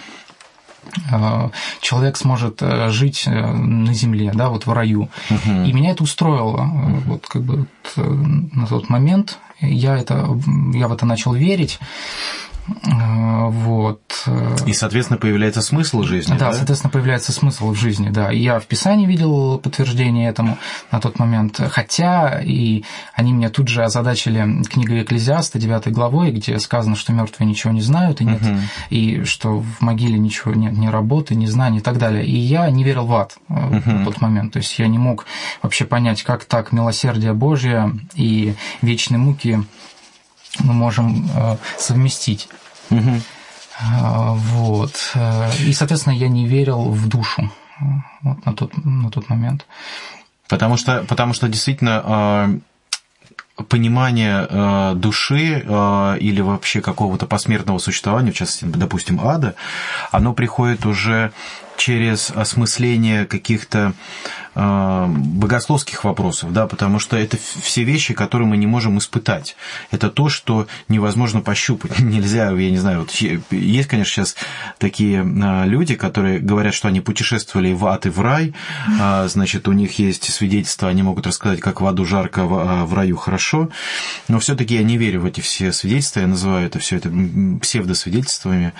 человек 1.80 2.16
сможет 2.16 2.60
жить 2.88 3.24
на 3.26 3.94
земле, 3.94 4.32
да, 4.34 4.48
вот 4.48 4.66
в 4.66 4.72
раю. 4.72 5.08
Угу. 5.30 5.64
И 5.64 5.72
меня 5.72 5.92
это 5.92 6.02
устроило. 6.02 6.68
Вот 7.06 7.24
как 7.28 7.42
бы 7.42 7.66
вот 7.96 7.96
на 7.96 8.66
тот 8.66 8.90
момент 8.90 9.38
я, 9.60 9.96
это, 9.96 10.36
я 10.74 10.88
в 10.88 10.92
это 10.92 11.06
начал 11.06 11.34
верить. 11.34 11.78
Э, 12.68 13.48
вот. 13.48 14.02
И, 14.66 14.72
соответственно, 14.72 15.18
появляется 15.18 15.62
смысл 15.62 16.02
жизни. 16.02 16.32
Да, 16.32 16.50
да, 16.50 16.52
соответственно, 16.52 16.90
появляется 16.90 17.32
смысл 17.32 17.72
в 17.72 17.74
жизни, 17.74 18.10
да. 18.10 18.30
И 18.30 18.38
я 18.38 18.60
в 18.60 18.66
Писании 18.66 19.06
видел 19.06 19.58
подтверждение 19.58 20.28
этому 20.28 20.58
на 20.90 21.00
тот 21.00 21.18
момент. 21.18 21.60
Хотя 21.70 22.40
и 22.40 22.84
они 23.14 23.32
меня 23.32 23.50
тут 23.50 23.68
же 23.68 23.84
озадачили 23.84 24.62
книгой 24.64 25.02
Экклезиаста, 25.02 25.58
9 25.58 25.92
главой, 25.92 26.30
где 26.30 26.58
сказано, 26.58 26.96
что 26.96 27.12
мертвые 27.12 27.48
ничего 27.48 27.72
не 27.72 27.80
знают, 27.80 28.20
и, 28.20 28.24
нет, 28.24 28.42
угу. 28.42 28.58
и 28.90 29.24
что 29.24 29.60
в 29.60 29.80
могиле 29.80 30.18
ничего 30.18 30.54
нет, 30.54 30.72
ни 30.72 30.86
работы, 30.86 31.34
ни 31.34 31.46
знаний 31.46 31.78
и 31.78 31.82
так 31.82 31.98
далее. 31.98 32.24
И 32.24 32.36
я 32.36 32.70
не 32.70 32.84
верил 32.84 33.06
в 33.06 33.14
ад 33.14 33.36
угу. 33.48 33.80
в 33.84 34.04
тот 34.04 34.20
момент. 34.20 34.52
То 34.52 34.58
есть 34.58 34.78
я 34.78 34.86
не 34.86 34.98
мог 34.98 35.26
вообще 35.62 35.84
понять, 35.84 36.22
как 36.22 36.44
так 36.44 36.72
милосердие 36.72 37.32
Божье 37.32 37.92
и 38.14 38.54
вечные 38.82 39.18
муки 39.18 39.64
мы 40.60 40.72
можем 40.72 41.28
э, 41.34 41.56
совместить. 41.78 42.48
Угу. 42.90 43.20
Вот. 43.80 44.92
Э, 45.14 45.50
и, 45.60 45.72
соответственно, 45.72 46.14
я 46.14 46.28
не 46.28 46.46
верил 46.46 46.90
в 46.90 47.08
душу 47.08 47.50
вот, 48.22 48.44
на, 48.46 48.52
тот, 48.54 48.72
на 48.84 49.10
тот 49.10 49.28
момент. 49.28 49.66
Потому 50.48 50.76
что, 50.76 51.04
потому 51.08 51.32
что 51.32 51.48
действительно 51.48 52.60
понимание 53.68 54.94
души 54.94 55.60
или 56.20 56.40
вообще 56.40 56.80
какого-то 56.80 57.26
посмертного 57.26 57.78
существования, 57.78 58.32
в 58.32 58.34
частности, 58.34 58.64
допустим, 58.64 59.20
ада, 59.26 59.54
оно 60.10 60.34
приходит 60.34 60.84
уже 60.84 61.32
через 61.76 62.30
осмысление 62.30 63.24
каких-то 63.24 63.94
богословских 64.54 66.04
вопросов, 66.04 66.52
да, 66.52 66.66
потому 66.66 66.98
что 66.98 67.16
это 67.16 67.38
все 67.62 67.84
вещи, 67.84 68.14
которые 68.14 68.46
мы 68.46 68.56
не 68.56 68.66
можем 68.66 68.98
испытать. 68.98 69.56
Это 69.90 70.10
то, 70.10 70.28
что 70.28 70.66
невозможно 70.88 71.40
пощупать. 71.40 71.98
Нельзя, 72.00 72.50
я 72.50 72.70
не 72.70 72.76
знаю, 72.78 73.00
вот 73.00 73.10
есть, 73.10 73.88
конечно, 73.88 74.12
сейчас 74.12 74.36
такие 74.78 75.24
э, 75.24 75.66
люди, 75.66 75.94
которые 75.94 76.38
говорят, 76.38 76.74
что 76.74 76.88
они 76.88 77.00
путешествовали 77.00 77.72
в 77.72 77.86
ад 77.86 78.06
и 78.06 78.10
в 78.10 78.20
рай, 78.20 78.54
э, 79.00 79.28
значит, 79.28 79.68
у 79.68 79.72
них 79.72 79.98
есть 79.98 80.32
свидетельства, 80.32 80.88
они 80.88 81.02
могут 81.02 81.26
рассказать, 81.26 81.60
как 81.60 81.80
в 81.80 81.86
аду 81.86 82.04
жарко, 82.04 82.42
а 82.42 82.84
в 82.84 82.94
раю 82.94 83.16
хорошо, 83.16 83.70
но 84.28 84.38
все-таки 84.38 84.74
я 84.74 84.82
не 84.82 84.98
верю 84.98 85.20
в 85.20 85.24
эти 85.24 85.40
все 85.40 85.72
свидетельства, 85.72 86.20
я 86.20 86.26
называю 86.26 86.66
это 86.66 86.78
все 86.78 86.96
это 86.96 87.10
псевдосвидетельствами, 87.60 88.72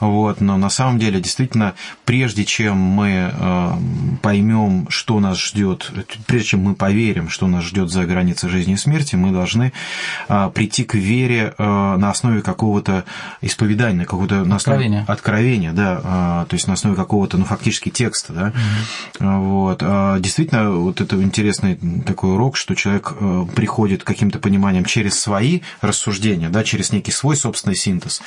вот, 0.00 0.40
но 0.40 0.56
на 0.58 0.68
самом 0.68 0.98
деле, 0.98 1.20
действительно, 1.20 1.74
прежде 2.04 2.44
чем 2.44 2.76
мы 2.76 3.32
э, 3.32 3.72
поймем, 4.20 4.86
что 4.90 5.13
нас 5.20 5.38
ждет, 5.38 5.90
прежде 6.26 6.48
чем 6.48 6.60
мы 6.60 6.74
поверим, 6.74 7.28
что 7.28 7.46
нас 7.46 7.64
ждет 7.64 7.90
за 7.90 8.04
границей 8.04 8.48
жизни 8.48 8.74
и 8.74 8.76
смерти, 8.76 9.16
мы 9.16 9.32
должны 9.32 9.72
э, 10.28 10.50
прийти 10.54 10.84
к 10.84 10.94
вере 10.94 11.54
э, 11.56 11.64
на 11.64 12.10
основе 12.10 12.42
какого-то 12.42 13.04
исповедания, 13.40 14.04
какого-то 14.04 14.42
откровения. 14.42 15.04
откровения, 15.06 15.72
да, 15.72 16.46
то 16.48 16.54
есть 16.54 16.66
на 16.66 16.74
основе 16.74 16.96
какого-то, 16.96 17.38
ну, 17.38 17.44
фактически 17.44 17.90
текста, 17.90 18.32
да. 18.32 18.52
Угу. 19.20 19.28
Вот. 19.28 19.78
Действительно, 20.20 20.70
вот 20.70 21.00
это 21.00 21.20
интересный 21.22 21.78
такой 22.06 22.32
урок, 22.32 22.56
что 22.56 22.74
человек 22.74 23.12
приходит 23.54 24.04
к 24.04 24.06
каким-то 24.06 24.38
пониманиям 24.38 24.84
через 24.84 25.18
свои 25.18 25.60
рассуждения, 25.80 26.48
да, 26.48 26.64
через 26.64 26.92
некий 26.92 27.12
свой 27.12 27.36
собственный 27.36 27.76
синтез, 27.76 28.22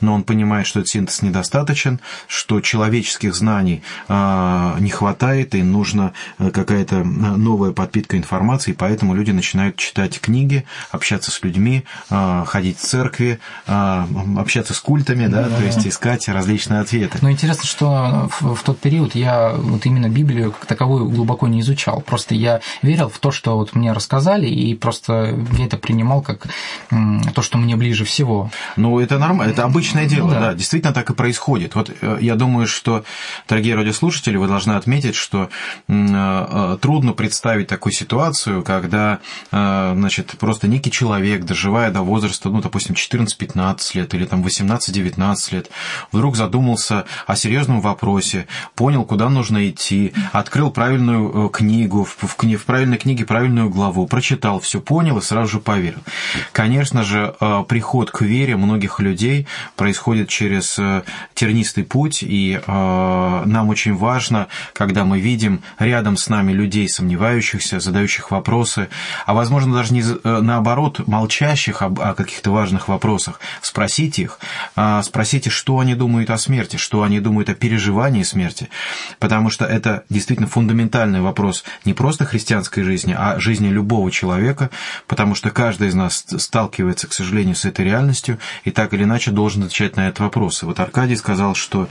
но 0.00 0.14
он 0.14 0.22
понимает, 0.22 0.66
что 0.66 0.80
этот 0.80 0.90
синтез 0.90 1.22
недостаточен, 1.22 2.00
что 2.28 2.60
человеческих 2.60 3.34
знаний 3.34 3.82
а, 4.08 4.76
не 4.80 4.90
хватает, 4.90 5.54
и 5.54 5.62
нужна 5.62 6.06
э, 6.06 6.10
какая-то 6.38 6.96
э, 6.96 7.02
новая 7.02 7.72
подпитка 7.72 8.16
информации, 8.16 8.72
поэтому 8.72 9.14
люди 9.14 9.30
начинают 9.30 9.76
читать 9.76 10.20
книги, 10.20 10.64
общаться 10.90 11.30
с 11.30 11.42
людьми, 11.42 11.84
а, 12.10 12.44
ходить 12.44 12.78
в 12.78 12.82
церкви, 12.82 13.38
общаться 13.66 14.74
с 14.74 14.80
культами, 14.80 15.26
да, 15.26 15.48
да 15.48 15.56
то 15.56 15.64
есть 15.64 15.86
искать 15.86 16.28
различные 16.28 16.80
ответы. 16.80 17.18
Но 17.22 17.30
интересно, 17.30 17.64
что 17.64 18.30
в, 18.40 18.62
тот 18.62 18.78
период 18.78 19.14
я 19.14 19.52
вот 19.52 19.86
именно 19.86 20.08
Библию 20.08 20.52
как 20.52 20.66
таковую 20.66 21.08
глубоко 21.08 21.48
не 21.48 21.60
изучал. 21.60 22.00
Просто 22.00 22.34
я 22.34 22.60
верил 22.82 23.08
в 23.08 23.18
то, 23.18 23.30
что 23.30 23.56
вот 23.56 23.74
мне 23.74 23.92
рассказали, 23.92 24.46
и 24.46 24.74
просто 24.74 25.38
я 25.52 25.66
это 25.66 25.76
принимал 25.76 26.22
как 26.22 26.46
то, 27.34 27.42
что 27.42 27.58
мне 27.58 27.76
ближе 27.76 28.04
всего. 28.04 28.50
Ну, 28.76 29.00
это 29.00 29.18
нормально, 29.18 29.52
это 29.52 29.64
обычное 29.64 30.06
дело, 30.06 30.30
да. 30.30 30.40
да, 30.40 30.54
действительно 30.54 30.92
так 30.92 31.10
и 31.10 31.14
происходит. 31.14 31.74
Вот 31.74 31.90
э, 32.00 32.18
я 32.20 32.34
думаю, 32.36 32.66
что 32.66 33.04
Дорогие 33.48 33.74
радиослушатели, 33.76 34.36
вы 34.36 34.48
должны 34.48 34.72
отметить, 34.72 35.14
что 35.14 35.48
э, 36.16 36.46
э, 36.74 36.78
трудно 36.80 37.12
представить 37.12 37.68
такую 37.68 37.92
ситуацию, 37.92 38.62
когда 38.62 39.20
э, 39.52 39.92
значит, 39.94 40.36
просто 40.38 40.68
некий 40.68 40.90
человек, 40.90 41.44
доживая 41.44 41.90
до 41.90 42.02
возраста, 42.02 42.48
ну, 42.48 42.60
допустим, 42.60 42.94
14-15 42.94 43.78
лет 43.94 44.14
или 44.14 44.24
там 44.24 44.42
18-19 44.42 45.36
лет, 45.52 45.70
вдруг 46.12 46.36
задумался 46.36 47.04
о 47.26 47.36
серьезном 47.36 47.80
вопросе, 47.80 48.46
понял, 48.74 49.04
куда 49.04 49.28
нужно 49.28 49.68
идти, 49.68 50.12
открыл 50.32 50.70
правильную 50.70 51.48
книгу, 51.48 52.04
в, 52.04 52.16
в, 52.20 52.36
в 52.36 52.64
правильной 52.64 52.98
книге 52.98 53.24
правильную 53.24 53.68
главу, 53.68 54.06
прочитал, 54.06 54.60
все 54.60 54.80
понял 54.80 55.18
и 55.18 55.22
сразу 55.22 55.52
же 55.52 55.60
поверил. 55.60 56.00
Конечно 56.52 57.02
же, 57.02 57.34
приход 57.68 58.10
к 58.10 58.22
вере 58.22 58.56
многих 58.56 59.00
людей 59.00 59.46
происходит 59.76 60.28
через 60.28 60.78
тернистый 61.34 61.84
путь, 61.84 62.22
и 62.22 62.60
нам 62.66 63.68
очень 63.68 63.94
важно, 63.94 64.48
когда 64.72 65.04
мы 65.04 65.20
видим 65.20 65.62
рядом 65.78 66.05
с 66.14 66.28
нами 66.28 66.52
людей, 66.52 66.88
сомневающихся, 66.88 67.80
задающих 67.80 68.30
вопросы, 68.30 68.88
а 69.24 69.32
возможно 69.32 69.74
даже 69.74 69.94
не 69.94 70.02
э, 70.02 70.40
наоборот, 70.42 71.06
молчащих 71.08 71.80
об, 71.80 72.00
о 72.00 72.14
каких-то 72.14 72.50
важных 72.50 72.88
вопросах, 72.88 73.40
спросить 73.62 74.18
их, 74.18 74.38
а, 74.76 75.02
спросите, 75.02 75.48
что 75.48 75.78
они 75.78 75.94
думают 75.94 76.28
о 76.28 76.36
смерти, 76.36 76.76
что 76.76 77.02
они 77.02 77.20
думают 77.20 77.48
о 77.48 77.54
переживании 77.54 78.22
смерти, 78.22 78.68
потому 79.18 79.48
что 79.48 79.64
это 79.64 80.04
действительно 80.10 80.48
фундаментальный 80.48 81.20
вопрос 81.20 81.64
не 81.84 81.94
просто 81.94 82.26
христианской 82.26 82.82
жизни, 82.82 83.16
а 83.18 83.38
жизни 83.38 83.68
любого 83.68 84.10
человека, 84.10 84.70
потому 85.06 85.34
что 85.34 85.50
каждый 85.50 85.88
из 85.88 85.94
нас 85.94 86.24
сталкивается, 86.36 87.06
к 87.06 87.12
сожалению, 87.12 87.56
с 87.56 87.64
этой 87.64 87.84
реальностью 87.84 88.38
и 88.64 88.70
так 88.70 88.92
или 88.92 89.04
иначе 89.04 89.30
должен 89.30 89.62
отвечать 89.62 89.96
на 89.96 90.08
этот 90.08 90.20
вопрос. 90.20 90.62
И 90.62 90.66
вот 90.66 90.78
Аркадий 90.80 91.16
сказал, 91.16 91.54
что 91.54 91.88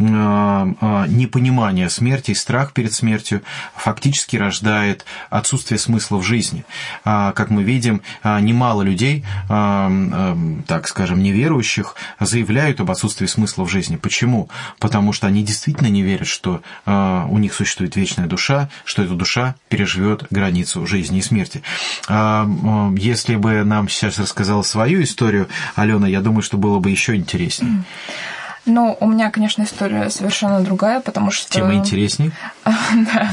а, 0.00 0.68
а, 0.80 1.06
непонимание 1.06 1.90
смерти 1.90 2.30
и 2.30 2.34
страх 2.34 2.72
перед 2.72 2.92
смертью 2.92 3.42
фактически 3.74 4.36
рождает 4.36 5.04
отсутствие 5.30 5.78
смысла 5.78 6.18
в 6.18 6.22
жизни. 6.22 6.64
А, 7.04 7.32
как 7.32 7.50
мы 7.50 7.62
видим, 7.62 8.02
а, 8.22 8.40
немало 8.40 8.82
людей, 8.82 9.24
так 9.48 10.88
скажем, 10.88 11.22
неверующих, 11.22 11.94
заявляют 12.20 12.80
об 12.80 12.90
отсутствии 12.90 13.26
смысла 13.26 13.64
в 13.64 13.68
жизни. 13.68 13.96
Почему? 13.96 14.48
Потому 14.78 15.12
что 15.12 15.26
они 15.26 15.42
действительно 15.42 15.88
не 15.88 16.02
верят, 16.02 16.26
что 16.26 16.62
у 16.86 17.38
них 17.38 17.54
существует 17.54 17.96
вечная 17.96 18.26
душа, 18.26 18.68
что 18.84 19.02
эта 19.02 19.14
душа 19.14 19.54
переживет 19.68 20.26
границу 20.30 20.86
жизни 20.86 21.18
и 21.18 21.22
смерти. 21.22 21.62
Если 22.08 23.36
бы 23.36 23.64
нам 23.64 23.88
сейчас 23.88 24.18
рассказала 24.18 24.62
свою 24.62 25.02
историю, 25.02 25.48
Алена, 25.74 26.08
я 26.08 26.20
думаю, 26.20 26.42
что 26.42 26.56
было 26.56 26.78
бы 26.78 26.90
еще 26.90 27.14
интереснее. 27.14 27.84
Ну, 28.64 28.96
у 29.00 29.06
меня, 29.08 29.30
конечно, 29.30 29.62
история 29.64 30.08
совершенно 30.10 30.60
другая, 30.60 31.00
потому 31.00 31.30
что... 31.30 31.50
Тема 31.50 31.74
интересней. 31.74 32.32
Да. 32.64 33.30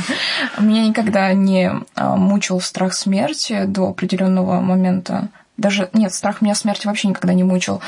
Меня 0.57 0.88
никогда 0.88 1.33
не 1.33 1.71
а, 1.95 2.15
мучил 2.15 2.59
страх 2.62 2.93
смерти 2.93 3.65
до 3.65 3.89
определенного 3.89 4.59
момента. 4.62 5.29
Даже 5.57 5.89
нет, 5.93 6.13
страх 6.13 6.41
меня 6.41 6.55
смерти 6.55 6.88
вообще 6.88 7.09
никогда 7.09 7.33
не 7.33 7.43
мучил. 7.43 7.81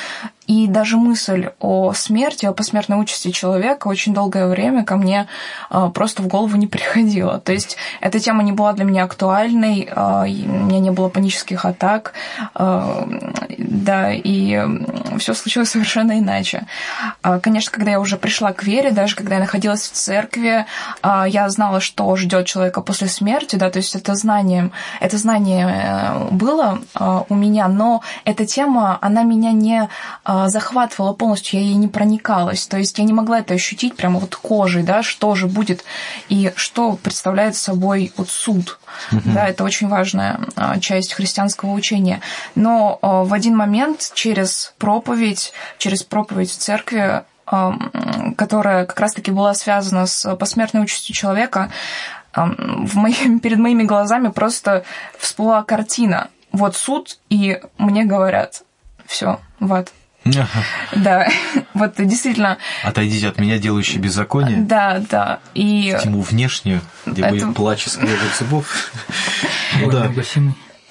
И 0.52 0.68
даже 0.68 0.98
мысль 0.98 1.52
о 1.62 1.94
смерти, 1.94 2.46
о 2.46 2.52
посмертной 2.52 3.00
участи 3.00 3.32
человека 3.32 3.88
очень 3.88 4.14
долгое 4.14 4.48
время 4.48 4.84
ко 4.84 4.98
мне 4.98 5.28
а, 5.70 5.90
просто 5.90 6.22
в 6.24 6.28
голову 6.28 6.58
не 6.58 6.68
приходила. 6.76 7.40
То 7.40 7.54
есть 7.54 7.78
эта 8.02 8.20
тема 8.20 8.44
не 8.44 8.52
была 8.52 8.74
для 8.74 8.84
меня 8.84 9.06
актуальной, 9.06 9.88
а, 9.96 10.24
у 10.24 10.66
меня 10.66 10.80
не 10.80 10.92
было 10.92 11.08
панических 11.08 11.64
атак, 11.64 12.12
а, 12.54 13.08
да, 13.58 14.12
и 14.12 14.62
все 15.20 15.34
случилось 15.34 15.70
совершенно 15.72 16.20
иначе. 16.20 16.66
Конечно, 17.42 17.72
когда 17.72 17.92
я 17.92 18.02
уже 18.02 18.18
пришла 18.18 18.52
к 18.52 18.64
вере, 18.64 18.92
даже 18.92 19.16
когда 19.16 19.36
я 19.36 19.42
находилась 19.42 19.84
в 19.84 19.94
церкви, 19.94 20.66
я 21.02 21.50
знала, 21.50 21.80
что 21.80 22.14
ждет 22.18 22.46
человека 22.46 22.82
после 22.82 23.08
смерти, 23.08 23.56
да, 23.56 23.70
то 23.70 23.78
есть 23.78 23.96
это 23.96 24.16
знание, 24.16 24.72
это 25.00 25.18
знание 25.18 25.68
э, 25.70 26.28
было 26.32 26.80
у 27.30 27.36
меня, 27.36 27.70
но 27.70 28.02
эта 28.26 28.46
тема, 28.46 28.98
она 29.02 29.24
меня 29.24 29.54
не 29.54 29.88
захватывала 30.50 31.14
полностью, 31.14 31.60
я 31.60 31.66
ей 31.66 31.76
не 31.76 31.88
проникалась. 31.88 32.68
То 32.68 32.78
есть 32.78 32.98
я 32.98 33.04
не 33.04 33.14
могла 33.14 33.40
это 33.40 33.54
ощутить 33.54 33.96
прямо 33.96 34.20
вот 34.20 34.36
кожей, 34.36 34.84
да, 34.84 35.04
что 35.04 35.36
же 35.36 35.48
будет 35.48 35.84
и 36.30 36.52
что 36.56 36.94
представляет 36.94 37.56
собой 37.56 38.12
вот 38.18 38.30
суд. 38.30 38.80
Угу. 39.12 39.22
Да, 39.26 39.48
это 39.48 39.64
очень 39.64 39.88
важная 39.88 40.40
а, 40.56 40.80
часть 40.80 41.14
христианского 41.14 41.72
учения. 41.72 42.22
Но 42.56 43.00
а, 43.02 43.24
в 43.24 43.34
один 43.34 43.56
момент 43.56 44.12
через 44.14 44.74
проповедь, 44.78 45.54
через 45.78 46.04
проповедь 46.04 46.52
в 46.52 46.58
церкви, 46.58 47.24
которая 48.38 48.86
как 48.86 48.98
раз-таки 48.98 49.30
была 49.30 49.54
связана 49.54 50.06
с 50.06 50.36
посмертной 50.38 50.84
участью 50.84 51.14
человека, 51.14 51.70
в 52.34 52.96
мои, 52.96 53.14
перед 53.44 53.58
моими 53.58 53.84
глазами 53.84 54.30
просто 54.30 54.84
всплыла 55.18 55.64
картина. 55.64 56.30
Вот 56.52 56.76
суд, 56.76 57.20
и 57.30 57.62
мне 57.78 58.06
говорят, 58.06 58.64
все, 59.06 59.40
в 59.60 59.74
ад. 59.74 59.92
Да, 60.24 61.28
вот 61.74 61.94
действительно. 61.98 62.58
Отойдите 62.84 63.28
от 63.28 63.40
меня, 63.40 63.58
делающий 63.58 63.98
беззаконие. 63.98 64.62
Да, 64.62 65.02
да. 65.10 65.40
И... 65.54 65.98
Тьму 66.04 66.22
внешнюю, 66.22 66.82
где 67.06 67.24
Это... 67.24 67.32
будет 67.32 67.56
плач 67.56 67.88
и 67.88 67.90
скрежет 67.90 68.36
зубов. 68.38 68.92
Да. 69.92 70.12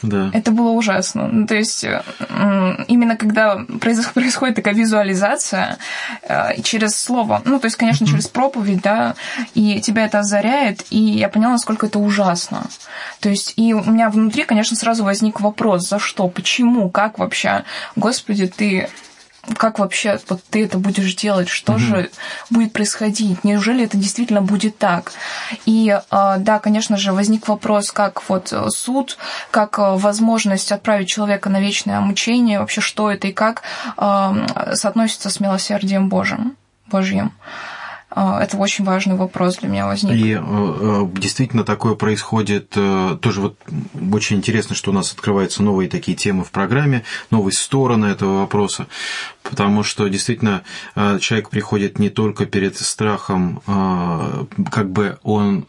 Да. 0.02 0.30
Это 0.32 0.50
было 0.50 0.70
ужасно. 0.70 1.28
Ну, 1.28 1.46
то 1.46 1.54
есть 1.54 1.84
именно 1.84 3.16
когда 3.16 3.56
происходит 3.80 4.56
такая 4.56 4.74
визуализация 4.74 5.78
э, 6.22 6.62
через 6.62 6.96
слово, 6.96 7.42
ну, 7.44 7.60
то 7.60 7.66
есть, 7.66 7.76
конечно, 7.76 8.06
через 8.06 8.26
проповедь, 8.26 8.80
да, 8.80 9.14
и 9.54 9.80
тебя 9.80 10.06
это 10.06 10.20
озаряет, 10.20 10.86
и 10.88 10.98
я 10.98 11.28
поняла, 11.28 11.52
насколько 11.52 11.86
это 11.86 11.98
ужасно. 11.98 12.66
То 13.20 13.28
есть, 13.28 13.54
и 13.56 13.74
у 13.74 13.84
меня 13.84 14.08
внутри, 14.08 14.44
конечно, 14.44 14.76
сразу 14.76 15.04
возник 15.04 15.40
вопрос, 15.40 15.86
за 15.86 15.98
что, 15.98 16.28
почему, 16.28 16.88
как 16.88 17.18
вообще, 17.18 17.64
Господи, 17.94 18.46
ты 18.46 18.88
как 19.56 19.78
вообще 19.78 20.18
вот 20.28 20.42
ты 20.50 20.64
это 20.64 20.78
будешь 20.78 21.14
делать, 21.14 21.48
что 21.48 21.74
mm-hmm. 21.74 21.78
же 21.78 22.10
будет 22.50 22.72
происходить, 22.72 23.44
неужели 23.44 23.84
это 23.84 23.96
действительно 23.96 24.42
будет 24.42 24.78
так? 24.78 25.12
И 25.66 25.98
а, 26.10 26.38
да, 26.38 26.58
конечно 26.58 26.96
же, 26.96 27.12
возник 27.12 27.48
вопрос, 27.48 27.92
как 27.92 28.28
вот 28.28 28.52
суд, 28.68 29.18
как 29.50 29.78
а, 29.78 29.96
возможность 29.96 30.72
отправить 30.72 31.08
человека 31.08 31.48
на 31.48 31.60
вечное 31.60 32.00
мучение, 32.00 32.60
вообще 32.60 32.80
что 32.80 33.10
это 33.10 33.28
и 33.28 33.32
как 33.32 33.62
а, 33.96 34.74
соотносится 34.74 35.30
с 35.30 35.40
милосердием 35.40 36.08
Божьим. 36.08 36.56
Божьим. 36.86 37.32
Это 38.10 38.56
очень 38.56 38.84
важный 38.84 39.14
вопрос 39.14 39.58
для 39.58 39.68
меня 39.68 39.86
возник. 39.86 40.12
И 40.14 40.32
э, 40.32 40.38
э, 40.40 41.08
действительно 41.14 41.62
такое 41.62 41.94
происходит. 41.94 42.72
Э, 42.74 43.16
тоже 43.20 43.40
вот 43.40 43.56
очень 44.12 44.38
интересно, 44.38 44.74
что 44.74 44.90
у 44.90 44.94
нас 44.94 45.12
открываются 45.12 45.62
новые 45.62 45.88
такие 45.88 46.16
темы 46.16 46.42
в 46.42 46.50
программе, 46.50 47.04
новые 47.30 47.54
стороны 47.54 48.06
этого 48.06 48.40
вопроса, 48.40 48.88
потому 49.42 49.82
что 49.82 50.08
действительно 50.08 50.62
человек 50.94 51.50
приходит 51.50 51.98
не 51.98 52.10
только 52.10 52.46
перед 52.46 52.76
страхом, 52.76 53.62
как 54.70 54.90
бы 54.90 55.18
он 55.22 55.66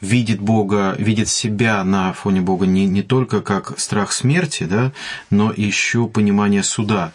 видит 0.00 0.40
Бога, 0.40 0.94
видит 0.98 1.28
себя 1.28 1.82
на 1.82 2.12
фоне 2.12 2.40
Бога 2.40 2.66
не, 2.66 2.86
не 2.86 3.02
только 3.02 3.40
как 3.40 3.78
страх 3.78 4.12
смерти, 4.12 4.64
да, 4.64 4.92
но 5.30 5.52
еще 5.56 6.06
понимание 6.06 6.62
суда. 6.62 7.12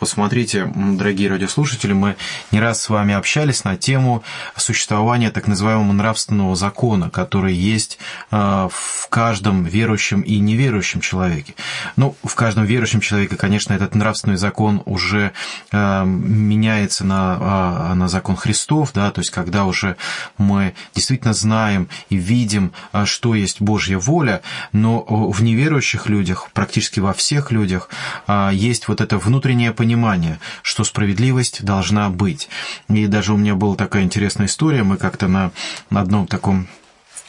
Вот 0.00 0.10
смотрите, 0.10 0.70
дорогие 0.74 1.30
радиослушатели, 1.30 1.92
мы 1.92 2.16
не 2.52 2.60
раз 2.60 2.82
с 2.82 2.88
вами 2.88 3.14
общались 3.14 3.64
на 3.64 3.76
тему 3.76 4.22
существования 4.54 5.30
так 5.30 5.46
называемого 5.46 5.92
нравственного 5.92 6.56
закона, 6.56 7.10
который 7.10 7.54
есть 7.54 7.98
э, 8.30 8.36
в 8.36 9.08
каждом 9.08 9.64
верующем 9.64 10.20
и 10.20 10.38
неверующем 10.38 11.00
человеке. 11.00 11.54
Ну, 11.96 12.16
в 12.22 12.34
каждом 12.34 12.64
верующем 12.64 13.00
человеке, 13.00 13.36
конечно, 13.36 13.72
этот 13.72 13.94
нравственный 13.94 14.36
закон 14.36 14.75
уже 14.84 15.32
э, 15.72 16.04
меняется 16.04 17.04
на, 17.04 17.94
на 17.94 18.08
закон 18.08 18.36
Христов, 18.36 18.92
да, 18.92 19.10
то 19.10 19.20
есть 19.20 19.30
когда 19.30 19.64
уже 19.64 19.96
мы 20.38 20.74
действительно 20.94 21.32
знаем 21.32 21.88
и 22.10 22.16
видим, 22.16 22.72
а, 22.92 23.06
что 23.06 23.34
есть 23.34 23.60
Божья 23.60 23.98
воля, 23.98 24.42
но 24.72 25.02
в 25.04 25.42
неверующих 25.42 26.08
людях, 26.08 26.48
практически 26.52 27.00
во 27.00 27.12
всех 27.12 27.50
людях, 27.50 27.88
а, 28.26 28.50
есть 28.50 28.88
вот 28.88 29.00
это 29.00 29.18
внутреннее 29.18 29.72
понимание, 29.72 30.38
что 30.62 30.84
справедливость 30.84 31.64
должна 31.64 32.08
быть. 32.10 32.48
И 32.88 33.06
даже 33.06 33.32
у 33.32 33.36
меня 33.36 33.54
была 33.54 33.76
такая 33.76 34.02
интересная 34.02 34.46
история, 34.46 34.82
мы 34.82 34.96
как-то 34.96 35.28
на, 35.28 35.52
на 35.90 36.00
одном 36.00 36.26
таком 36.26 36.68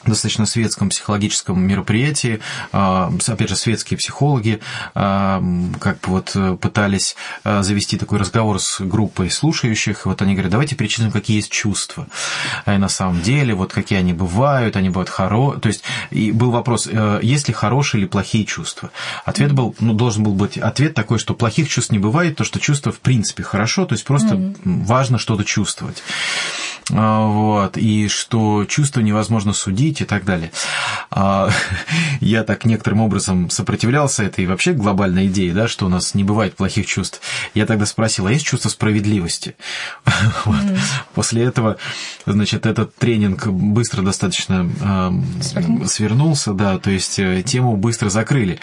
достаточно 0.05 0.45
светском 0.45 0.89
психологическом 0.89 1.62
мероприятии, 1.62 2.39
а, 2.71 3.12
опять 3.27 3.49
же, 3.49 3.55
светские 3.55 3.97
психологи 3.97 4.60
а, 4.95 5.43
как 5.79 5.99
бы 6.01 6.10
вот 6.10 6.31
э, 6.36 6.57
пытались 6.60 7.15
а, 7.43 7.63
завести 7.63 7.97
такой 7.97 8.19
разговор 8.19 8.60
с 8.60 8.79
группой 8.79 9.29
слушающих, 9.29 10.05
вот 10.05 10.21
они 10.21 10.33
говорят, 10.33 10.51
давайте 10.51 10.75
перечислим, 10.75 11.12
какие 11.12 11.38
есть 11.38 11.51
чувства. 11.51 12.07
И 12.65 12.71
на 12.71 12.89
самом 12.89 13.21
деле, 13.21 13.53
вот 13.53 13.73
какие 13.73 13.99
они 13.99 14.13
бывают, 14.13 14.75
они 14.75 14.89
бывают 14.89 15.10
хорошие, 15.10 15.60
то 15.60 15.67
есть 15.67 15.83
и 16.12 16.31
был 16.31 16.51
вопрос, 16.51 16.88
э, 16.91 17.19
есть 17.21 17.47
ли 17.47 17.53
хорошие 17.53 18.01
или 18.01 18.07
плохие 18.07 18.45
чувства. 18.45 18.91
Ответ 19.25 19.53
был, 19.53 19.75
ну, 19.79 19.93
должен 19.93 20.23
был 20.23 20.33
быть 20.33 20.57
ответ 20.57 20.93
такой, 20.93 21.19
что 21.19 21.33
плохих 21.33 21.69
чувств 21.69 21.91
не 21.91 21.99
бывает, 21.99 22.36
то, 22.36 22.43
что 22.43 22.60
чувство 22.60 22.91
в 22.91 22.99
принципе 22.99 23.43
хорошо, 23.43 23.86
то 23.86 23.93
есть 23.93 24.05
просто 24.05 24.36
mm-hmm. 24.36 24.86
важно 24.86 25.17
что-то 25.17 25.43
чувствовать. 25.43 26.03
Вот, 26.89 27.78
и 27.78 28.08
что 28.08 28.65
чувство 28.65 29.02
невозможно 29.02 29.52
судить, 29.52 30.02
и 30.02 30.06
так 30.06 30.23
далее. 30.23 30.52
А, 31.12 31.50
я 32.21 32.43
так 32.43 32.65
некоторым 32.65 33.02
образом 33.02 33.50
сопротивлялся 33.50 34.23
этой 34.23 34.45
вообще 34.45 34.73
глобальной 34.73 35.28
идее, 35.28 35.54
да, 35.54 35.67
что 35.67 35.86
у 35.86 35.89
нас 35.89 36.13
не 36.13 36.23
бывает 36.23 36.56
плохих 36.56 36.86
чувств. 36.86 37.21
Я 37.54 37.65
тогда 37.65 37.86
спросил, 37.86 38.28
а 38.28 38.32
есть 38.32 38.45
чувство 38.45 38.69
справедливости? 38.69 39.56
Вот. 40.45 40.56
Mm. 40.56 40.80
После 41.13 41.43
этого, 41.43 41.78
значит, 42.26 42.65
этот 42.65 42.95
тренинг 42.95 43.47
быстро 43.47 44.02
достаточно 44.02 44.69
э, 44.80 45.86
свернулся, 45.88 46.54
да, 46.54 46.78
то 46.78 46.89
есть 46.89 47.19
э, 47.19 47.43
тему 47.43 47.76
быстро 47.76 48.10
закрыли. 48.10 48.60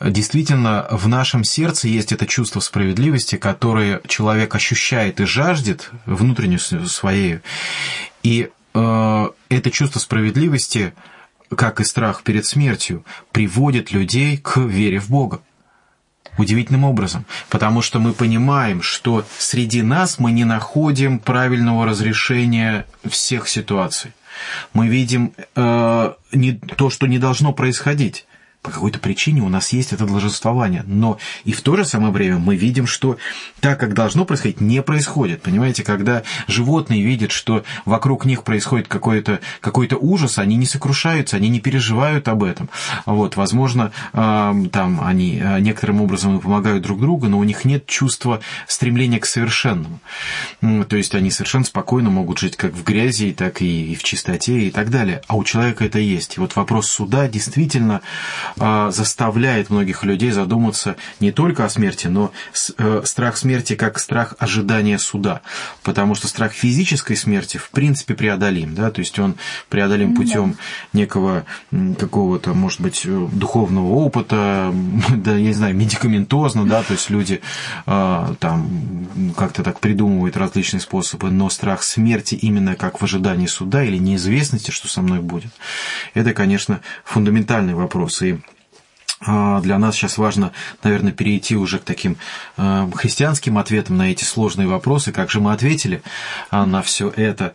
Действительно, 0.00 0.86
в 0.90 1.08
нашем 1.08 1.44
сердце 1.44 1.88
есть 1.88 2.12
это 2.12 2.26
чувство 2.26 2.60
справедливости, 2.60 3.36
которое 3.36 4.00
человек 4.06 4.54
ощущает 4.54 5.20
и 5.20 5.26
жаждет 5.26 5.90
внутреннюю 6.06 6.60
своей. 6.60 7.39
И 8.22 8.50
Э, 8.74 9.30
это 9.48 9.70
чувство 9.70 9.98
справедливости, 9.98 10.92
как 11.54 11.80
и 11.80 11.84
страх 11.84 12.22
перед 12.22 12.46
смертью, 12.46 13.04
приводит 13.32 13.90
людей 13.90 14.36
к 14.38 14.58
вере 14.58 15.00
в 15.00 15.10
Бога. 15.10 15.40
Удивительным 16.38 16.84
образом, 16.84 17.26
потому 17.48 17.82
что 17.82 17.98
мы 17.98 18.12
понимаем, 18.12 18.82
что 18.82 19.26
среди 19.38 19.82
нас 19.82 20.20
мы 20.20 20.30
не 20.30 20.44
находим 20.44 21.18
правильного 21.18 21.84
разрешения 21.86 22.86
всех 23.04 23.48
ситуаций. 23.48 24.12
Мы 24.72 24.86
видим 24.86 25.32
э, 25.56 26.12
не, 26.32 26.52
то, 26.52 26.88
что 26.88 27.08
не 27.08 27.18
должно 27.18 27.52
происходить. 27.52 28.26
По 28.62 28.70
какой-то 28.70 28.98
причине 28.98 29.42
у 29.42 29.48
нас 29.48 29.72
есть 29.72 29.92
это 29.92 30.06
должествование. 30.06 30.84
Но 30.86 31.18
и 31.44 31.52
в 31.52 31.62
то 31.62 31.76
же 31.76 31.84
самое 31.84 32.12
время 32.12 32.38
мы 32.38 32.56
видим, 32.56 32.86
что 32.86 33.16
так, 33.60 33.80
как 33.80 33.94
должно 33.94 34.24
происходить, 34.24 34.60
не 34.60 34.82
происходит. 34.82 35.42
Понимаете, 35.42 35.82
когда 35.82 36.22
животные 36.46 37.02
видят, 37.02 37.32
что 37.32 37.64
вокруг 37.84 38.24
них 38.24 38.44
происходит 38.44 38.88
какой-то 38.88 39.40
какой 39.60 39.88
ужас, 40.00 40.38
они 40.38 40.56
не 40.56 40.66
сокрушаются, 40.66 41.36
они 41.36 41.48
не 41.48 41.60
переживают 41.60 42.28
об 42.28 42.42
этом. 42.42 42.68
Вот, 43.06 43.36
возможно, 43.36 43.92
там 44.12 45.00
они 45.02 45.40
э, 45.42 45.60
некоторым 45.60 46.00
образом 46.00 46.38
помогают 46.40 46.82
друг 46.82 47.00
другу, 47.00 47.28
но 47.28 47.38
у 47.38 47.44
них 47.44 47.64
нет 47.64 47.86
чувства 47.86 48.40
стремления 48.66 49.18
к 49.18 49.26
совершенному. 49.26 50.00
То 50.60 50.96
есть 50.96 51.14
они 51.14 51.30
совершенно 51.30 51.64
спокойно 51.64 52.10
могут 52.10 52.38
жить 52.38 52.56
как 52.56 52.72
в 52.72 52.84
грязи, 52.84 53.32
так 53.32 53.62
и 53.62 53.94
в 53.94 54.02
чистоте 54.02 54.68
и 54.68 54.70
так 54.70 54.90
далее. 54.90 55.22
А 55.26 55.36
у 55.36 55.44
человека 55.44 55.84
это 55.84 55.98
есть. 55.98 56.36
И 56.36 56.40
вот 56.40 56.56
вопрос 56.56 56.88
суда 56.88 57.28
действительно 57.28 58.00
заставляет 58.56 59.70
многих 59.70 60.04
людей 60.04 60.30
задуматься 60.30 60.96
не 61.20 61.32
только 61.32 61.64
о 61.64 61.68
смерти, 61.68 62.06
но 62.06 62.32
э, 62.78 63.02
страх 63.04 63.36
смерти 63.36 63.74
как 63.74 63.98
страх 63.98 64.34
ожидания 64.38 64.98
суда. 64.98 65.40
Потому 65.82 66.14
что 66.14 66.28
страх 66.28 66.52
физической 66.52 67.16
смерти 67.16 67.56
в 67.56 67.70
принципе 67.70 68.14
преодолим. 68.14 68.74
Да? 68.74 68.90
То 68.90 69.00
есть 69.00 69.18
он 69.18 69.36
преодолим 69.68 70.14
путем 70.14 70.56
некого 70.92 71.44
какого-то, 71.98 72.54
может 72.54 72.80
быть, 72.80 73.06
духовного 73.06 73.88
опыта, 73.94 74.72
да, 75.10 75.36
я 75.36 75.40
не 75.40 75.52
знаю, 75.52 75.74
медикаментозно, 75.74 76.66
да, 76.66 76.82
то 76.82 76.92
есть 76.92 77.10
люди 77.10 77.40
а, 77.86 78.34
там 78.38 79.32
как-то 79.36 79.62
так 79.62 79.80
придумывают 79.80 80.36
различные 80.36 80.80
способы, 80.80 81.30
но 81.30 81.50
страх 81.50 81.82
смерти 81.82 82.34
именно 82.34 82.74
как 82.74 83.00
в 83.00 83.04
ожидании 83.04 83.46
суда 83.46 83.84
или 83.84 83.96
неизвестности, 83.96 84.70
что 84.70 84.88
со 84.88 85.02
мной 85.02 85.20
будет, 85.20 85.52
это, 86.14 86.32
конечно, 86.32 86.80
фундаментальный 87.04 87.74
вопрос. 87.74 88.22
И 88.22 88.32
а, 88.32 88.39
для 89.20 89.78
нас 89.78 89.96
сейчас 89.96 90.16
важно, 90.16 90.52
наверное, 90.82 91.12
перейти 91.12 91.54
уже 91.54 91.78
к 91.78 91.84
таким 91.84 92.16
а, 92.56 92.88
христианским 92.94 93.58
ответам 93.58 93.98
на 93.98 94.10
эти 94.10 94.24
сложные 94.24 94.66
вопросы, 94.66 95.12
как 95.12 95.30
же 95.30 95.40
мы 95.40 95.52
ответили 95.52 96.02
а, 96.50 96.64
на 96.64 96.80
все 96.80 97.10
это. 97.10 97.52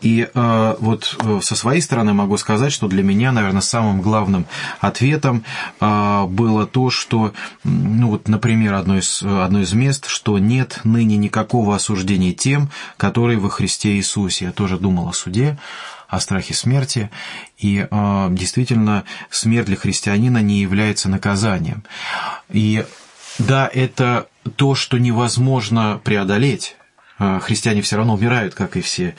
И 0.00 0.28
вот 0.34 1.16
э, 1.20 1.40
со 1.42 1.56
своей 1.56 1.80
стороны 1.80 2.12
могу 2.12 2.36
сказать, 2.36 2.72
что 2.72 2.86
для 2.86 3.02
меня, 3.02 3.32
наверное, 3.32 3.60
самым 3.60 4.00
главным 4.00 4.46
ответом 4.80 5.44
было 5.80 6.66
то, 6.66 6.90
что, 6.90 7.32
ну 7.64 8.10
вот, 8.10 8.28
например, 8.28 8.74
одно 8.74 8.98
из, 8.98 9.22
одно 9.22 9.60
из 9.60 9.72
мест, 9.72 10.06
что 10.06 10.38
нет 10.38 10.80
ныне 10.84 11.16
никакого 11.16 11.74
осуждения 11.74 12.32
тем, 12.32 12.70
которые 12.96 13.38
во 13.38 13.48
Христе 13.48 13.96
Иисусе. 13.96 14.46
Я 14.46 14.52
тоже 14.52 14.78
думал 14.78 15.08
о 15.08 15.12
суде, 15.12 15.58
о 16.08 16.20
страхе 16.20 16.54
смерти, 16.54 17.10
и 17.58 17.86
э, 17.88 18.28
действительно 18.30 19.04
смерть 19.30 19.66
для 19.66 19.76
христианина 19.76 20.38
не 20.38 20.60
является 20.60 21.08
наказанием. 21.08 21.84
И 22.48 22.84
да, 23.38 23.70
это 23.72 24.26
то, 24.56 24.74
что 24.74 24.98
невозможно 24.98 26.00
преодолеть. 26.02 26.76
Э, 27.18 27.40
христиане 27.42 27.82
все 27.82 27.96
равно 27.96 28.14
умирают, 28.14 28.54
как 28.54 28.76
и 28.76 28.80
все 28.80 29.14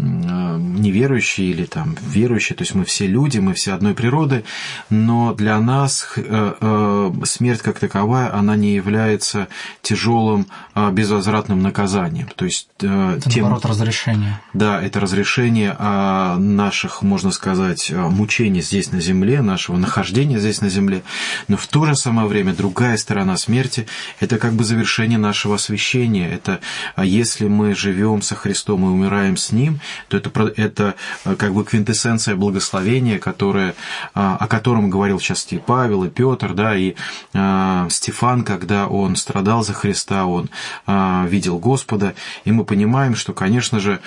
неверующие 0.00 1.50
или 1.50 1.64
там 1.64 1.96
верующие, 2.02 2.56
то 2.56 2.62
есть 2.62 2.74
мы 2.74 2.84
все 2.84 3.06
люди, 3.06 3.38
мы 3.38 3.54
все 3.54 3.72
одной 3.72 3.94
природы, 3.94 4.44
но 4.88 5.34
для 5.34 5.58
нас 5.60 6.12
э, 6.16 6.54
э, 6.60 7.12
смерть 7.24 7.62
как 7.62 7.78
таковая, 7.78 8.34
она 8.34 8.56
не 8.56 8.74
является 8.74 9.48
тяжелым 9.82 10.46
безвозвратным 10.92 11.60
наказанием. 11.60 12.28
То 12.34 12.44
есть 12.44 12.68
это 12.78 13.20
тем, 13.26 13.42
наоборот 13.42 13.66
разрешение. 13.66 14.40
Да, 14.54 14.80
это 14.80 15.00
разрешение 15.00 15.76
наших, 15.78 17.02
можно 17.02 17.30
сказать, 17.30 17.92
мучений 17.92 18.62
здесь 18.62 18.92
на 18.92 19.00
земле, 19.00 19.42
нашего 19.42 19.76
нахождения 19.76 20.38
здесь 20.38 20.60
на 20.60 20.68
земле, 20.68 21.02
но 21.48 21.56
в 21.56 21.66
то 21.66 21.84
же 21.84 21.96
самое 21.96 22.26
время 22.26 22.54
другая 22.54 22.96
сторона 22.96 23.36
смерти– 23.36 23.86
это 24.20 24.38
как 24.38 24.54
бы 24.54 24.64
завершение 24.64 25.18
нашего 25.18 25.56
освящения. 25.56 26.28
Это 26.28 26.60
если 26.96 27.46
мы 27.48 27.74
живем 27.74 28.22
со 28.22 28.34
Христом 28.34 28.84
и 28.84 28.88
умираем 28.88 29.36
с 29.36 29.52
Ним, 29.52 29.80
то 30.08 30.16
это, 30.16 30.30
это 30.56 30.94
э, 31.24 31.34
как 31.36 31.52
бы 31.52 31.64
квинтэссенция 31.64 32.36
благословения, 32.36 33.18
которое, 33.18 33.74
а, 34.14 34.36
о 34.36 34.46
котором 34.46 34.90
говорил 34.90 35.20
сейчас 35.20 35.46
и 35.50 35.58
Павел, 35.58 36.04
и 36.04 36.10
Петр, 36.10 36.54
да, 36.54 36.76
и 36.76 36.94
а, 37.34 37.88
Стефан, 37.90 38.44
когда 38.44 38.86
он 38.86 39.16
страдал 39.16 39.62
за 39.62 39.72
Христа, 39.72 40.26
он 40.26 40.50
а, 40.86 41.26
видел 41.26 41.58
Господа, 41.58 42.14
и 42.44 42.52
мы 42.52 42.64
понимаем, 42.64 43.14
что, 43.14 43.32
конечно 43.32 43.80
же, 43.80 44.00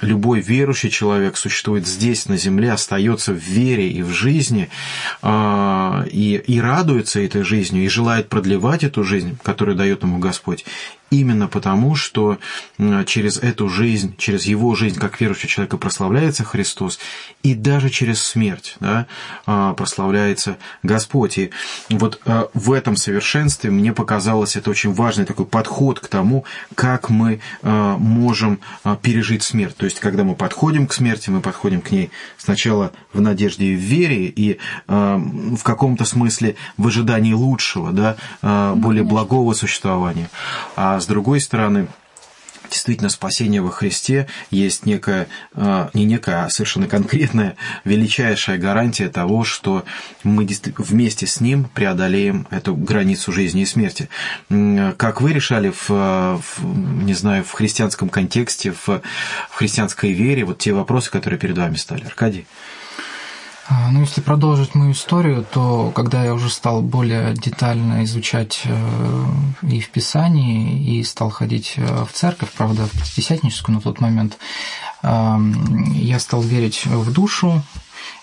любой 0.00 0.40
верующий 0.40 0.90
человек 0.90 1.36
существует 1.36 1.86
здесь, 1.86 2.26
на 2.26 2.36
земле, 2.36 2.72
остается 2.72 3.32
в 3.32 3.38
вере 3.38 3.88
и 3.90 4.02
в 4.02 4.10
жизни, 4.10 4.68
и, 5.24 6.42
и 6.46 6.60
радуется 6.60 7.20
этой 7.20 7.42
жизнью, 7.42 7.84
и 7.84 7.88
желает 7.88 8.28
продлевать 8.28 8.84
эту 8.84 9.04
жизнь, 9.04 9.38
которую 9.42 9.76
дает 9.76 10.02
ему 10.02 10.18
Господь, 10.18 10.64
именно 11.10 11.48
потому, 11.48 11.94
что 11.94 12.38
через 13.06 13.38
эту 13.38 13.68
жизнь, 13.68 14.14
через 14.18 14.44
его 14.44 14.74
жизнь, 14.74 14.98
как 14.98 15.20
верующего 15.20 15.48
человека, 15.48 15.76
прославляется 15.76 16.44
Христос, 16.44 16.98
и 17.42 17.54
даже 17.54 17.88
через 17.90 18.22
смерть 18.22 18.76
да, 18.80 19.06
а, 19.46 19.74
прославляется 19.74 20.58
Господь. 20.82 21.38
И 21.38 21.50
вот 21.90 22.20
а, 22.24 22.48
в 22.54 22.72
этом 22.72 22.96
совершенстве 22.96 23.70
мне 23.70 23.92
показалось 23.92 24.56
это 24.56 24.70
очень 24.70 24.92
важный 24.92 25.24
такой 25.24 25.46
подход 25.46 26.00
к 26.00 26.08
тому, 26.08 26.44
как 26.74 27.10
мы 27.10 27.40
а, 27.62 27.96
можем 27.96 28.60
пережить 29.02 29.42
смерть. 29.42 29.76
То 29.76 29.84
есть, 29.84 30.00
когда 30.00 30.24
мы 30.24 30.34
подходим 30.34 30.86
к 30.86 30.92
смерти, 30.92 31.30
мы 31.30 31.40
подходим 31.40 31.80
к 31.80 31.90
ней 31.90 32.10
сначала 32.36 32.92
в 33.12 33.20
надежде 33.20 33.66
и 33.66 33.76
в 33.76 33.80
вере, 33.80 34.26
и 34.26 34.58
в 34.86 35.62
каком-то 35.62 36.04
смысле 36.04 36.56
в 36.76 36.86
ожидании 36.86 37.32
лучшего, 37.32 37.92
да, 37.92 38.16
более 38.74 39.04
благого 39.04 39.52
существования. 39.54 40.30
А 40.76 40.97
с 41.00 41.06
другой 41.06 41.40
стороны, 41.40 41.88
действительно 42.70 43.08
спасение 43.08 43.62
во 43.62 43.70
Христе 43.70 44.28
есть 44.50 44.86
некая, 44.86 45.28
а, 45.54 45.90
не 45.94 46.04
некая, 46.04 46.44
а 46.44 46.50
совершенно 46.50 46.86
конкретная, 46.86 47.56
величайшая 47.84 48.58
гарантия 48.58 49.08
того, 49.08 49.44
что 49.44 49.84
мы 50.22 50.46
вместе 50.76 51.26
с 51.26 51.40
Ним 51.40 51.64
преодолеем 51.74 52.46
эту 52.50 52.74
границу 52.74 53.32
жизни 53.32 53.62
и 53.62 53.66
смерти. 53.66 54.08
Как 54.48 55.20
вы 55.20 55.32
решали 55.32 55.70
в, 55.70 55.88
в 55.88 56.42
не 57.04 57.14
знаю, 57.14 57.44
в 57.44 57.52
христианском 57.52 58.08
контексте, 58.08 58.72
в, 58.72 58.86
в 58.86 59.02
христианской 59.50 60.12
вере, 60.12 60.44
вот 60.44 60.58
те 60.58 60.72
вопросы, 60.72 61.10
которые 61.10 61.38
перед 61.38 61.56
вами 61.56 61.76
стали, 61.76 62.04
Аркадий? 62.04 62.46
А, 63.70 63.90
ну, 63.90 64.00
если 64.00 64.22
продолжить 64.22 64.74
мою 64.74 64.92
историю, 64.92 65.44
то 65.50 65.92
когда 65.94 66.24
я 66.24 66.32
уже 66.32 66.48
стал 66.48 66.80
более 66.80 67.34
детально 67.34 68.02
изучать 68.04 68.62
э, 68.64 69.26
и 69.62 69.80
в 69.80 69.90
Писании, 69.90 70.82
и 70.82 71.04
стал 71.04 71.28
ходить 71.28 71.74
э, 71.76 72.04
в 72.04 72.12
церковь, 72.12 72.50
правда, 72.56 72.86
в 72.86 72.92
пятидесятническую 72.92 73.76
на 73.76 73.82
тот 73.82 74.00
момент, 74.00 74.38
я 75.00 76.18
стал 76.18 76.42
верить 76.42 76.84
в 76.84 77.12
душу, 77.12 77.62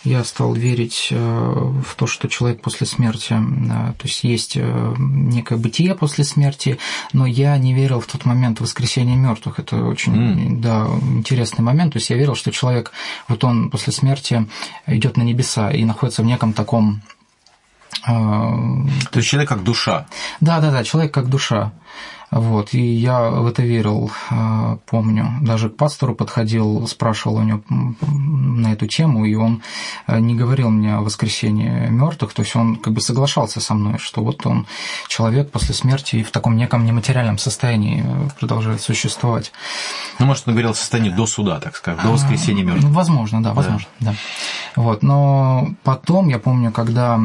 я 0.06 0.24
стал 0.24 0.54
верить 0.54 1.10
э, 1.12 1.18
в 1.18 1.96
то, 1.96 2.08
что 2.08 2.28
человек 2.28 2.62
после 2.62 2.86
смерти, 2.88 3.34
э, 3.34 3.94
то 3.98 4.08
есть 4.08 4.24
есть 4.24 4.56
э, 4.56 4.96
некое 4.98 5.58
бытие 5.58 5.96
после 5.96 6.24
смерти, 6.24 6.78
но 7.12 7.26
я 7.26 7.58
не 7.58 7.74
верил 7.74 8.00
в 8.00 8.08
тот 8.08 8.24
момент 8.26 8.60
в 8.60 8.62
воскресение 8.62 9.18
мертвых. 9.18 9.60
Это 9.60 9.84
очень 9.84 10.16
mm. 10.16 10.60
да, 10.62 10.88
интересный 11.18 11.64
момент. 11.64 11.94
То 11.94 11.98
есть 11.98 12.10
я 12.10 12.18
верил, 12.18 12.36
что 12.36 12.52
человек, 12.52 12.92
вот 13.28 13.44
он 13.44 13.70
после 13.70 13.92
смерти 13.92 14.48
идет 14.88 15.18
на 15.18 15.24
небеса 15.24 15.72
и 15.72 15.84
находится 15.84 16.22
в 16.22 16.26
неком 16.26 16.54
таком 16.54 17.02
то 18.04 19.16
есть 19.16 19.28
человек 19.28 19.50
как 19.50 19.64
душа. 19.64 20.06
Да, 20.42 20.60
да, 20.60 20.72
да, 20.72 20.84
человек 20.84 21.14
как 21.14 21.30
душа. 21.30 21.72
Вот, 22.32 22.74
и 22.74 22.82
я 22.82 23.30
в 23.30 23.48
это 23.48 23.62
верил, 23.62 24.12
а, 24.30 24.78
помню. 24.88 25.40
Даже 25.42 25.70
к 25.70 25.78
пастору 25.78 26.16
подходил, 26.16 26.88
спрашивал 26.88 27.36
у 27.36 27.44
него 27.44 27.62
на 27.70 28.74
эту 28.74 28.88
тему, 28.88 29.26
и 29.26 29.36
он 29.36 29.62
а, 30.08 30.20
не 30.20 30.36
говорил 30.36 30.70
мне 30.70 30.96
о 30.96 31.02
воскресении 31.02 31.88
мертвых, 31.88 32.34
то 32.34 32.42
есть 32.42 32.56
он 32.56 32.78
как 32.78 32.94
бы 32.94 33.00
соглашался 33.00 33.62
со 33.62 33.74
мной, 33.74 34.00
что 34.00 34.22
вот 34.22 34.46
он 34.46 34.66
человек 35.08 35.52
после 35.52 35.76
смерти 35.76 36.24
в 36.24 36.32
таком 36.32 36.58
неком 36.58 36.84
нематериальном 36.84 37.38
состоянии 37.38 38.04
продолжает 38.40 38.82
существовать. 38.82 39.52
Ну, 40.20 40.26
может, 40.26 40.48
он 40.48 40.56
говорил 40.56 40.72
о 40.72 40.76
состоянии 40.76 41.12
до 41.12 41.28
суда, 41.28 41.60
так 41.60 41.76
скажем, 41.76 42.04
до 42.04 42.10
воскресения 42.10 42.64
мертвых. 42.64 42.90
Ну, 42.90 42.92
возможно, 42.92 43.42
да, 43.44 43.54
возможно, 43.54 43.88
да. 44.00 44.12
да. 44.12 44.82
Вот, 44.82 45.04
но 45.04 45.70
потом, 45.84 46.28
я 46.28 46.40
помню, 46.40 46.72
когда 46.72 47.22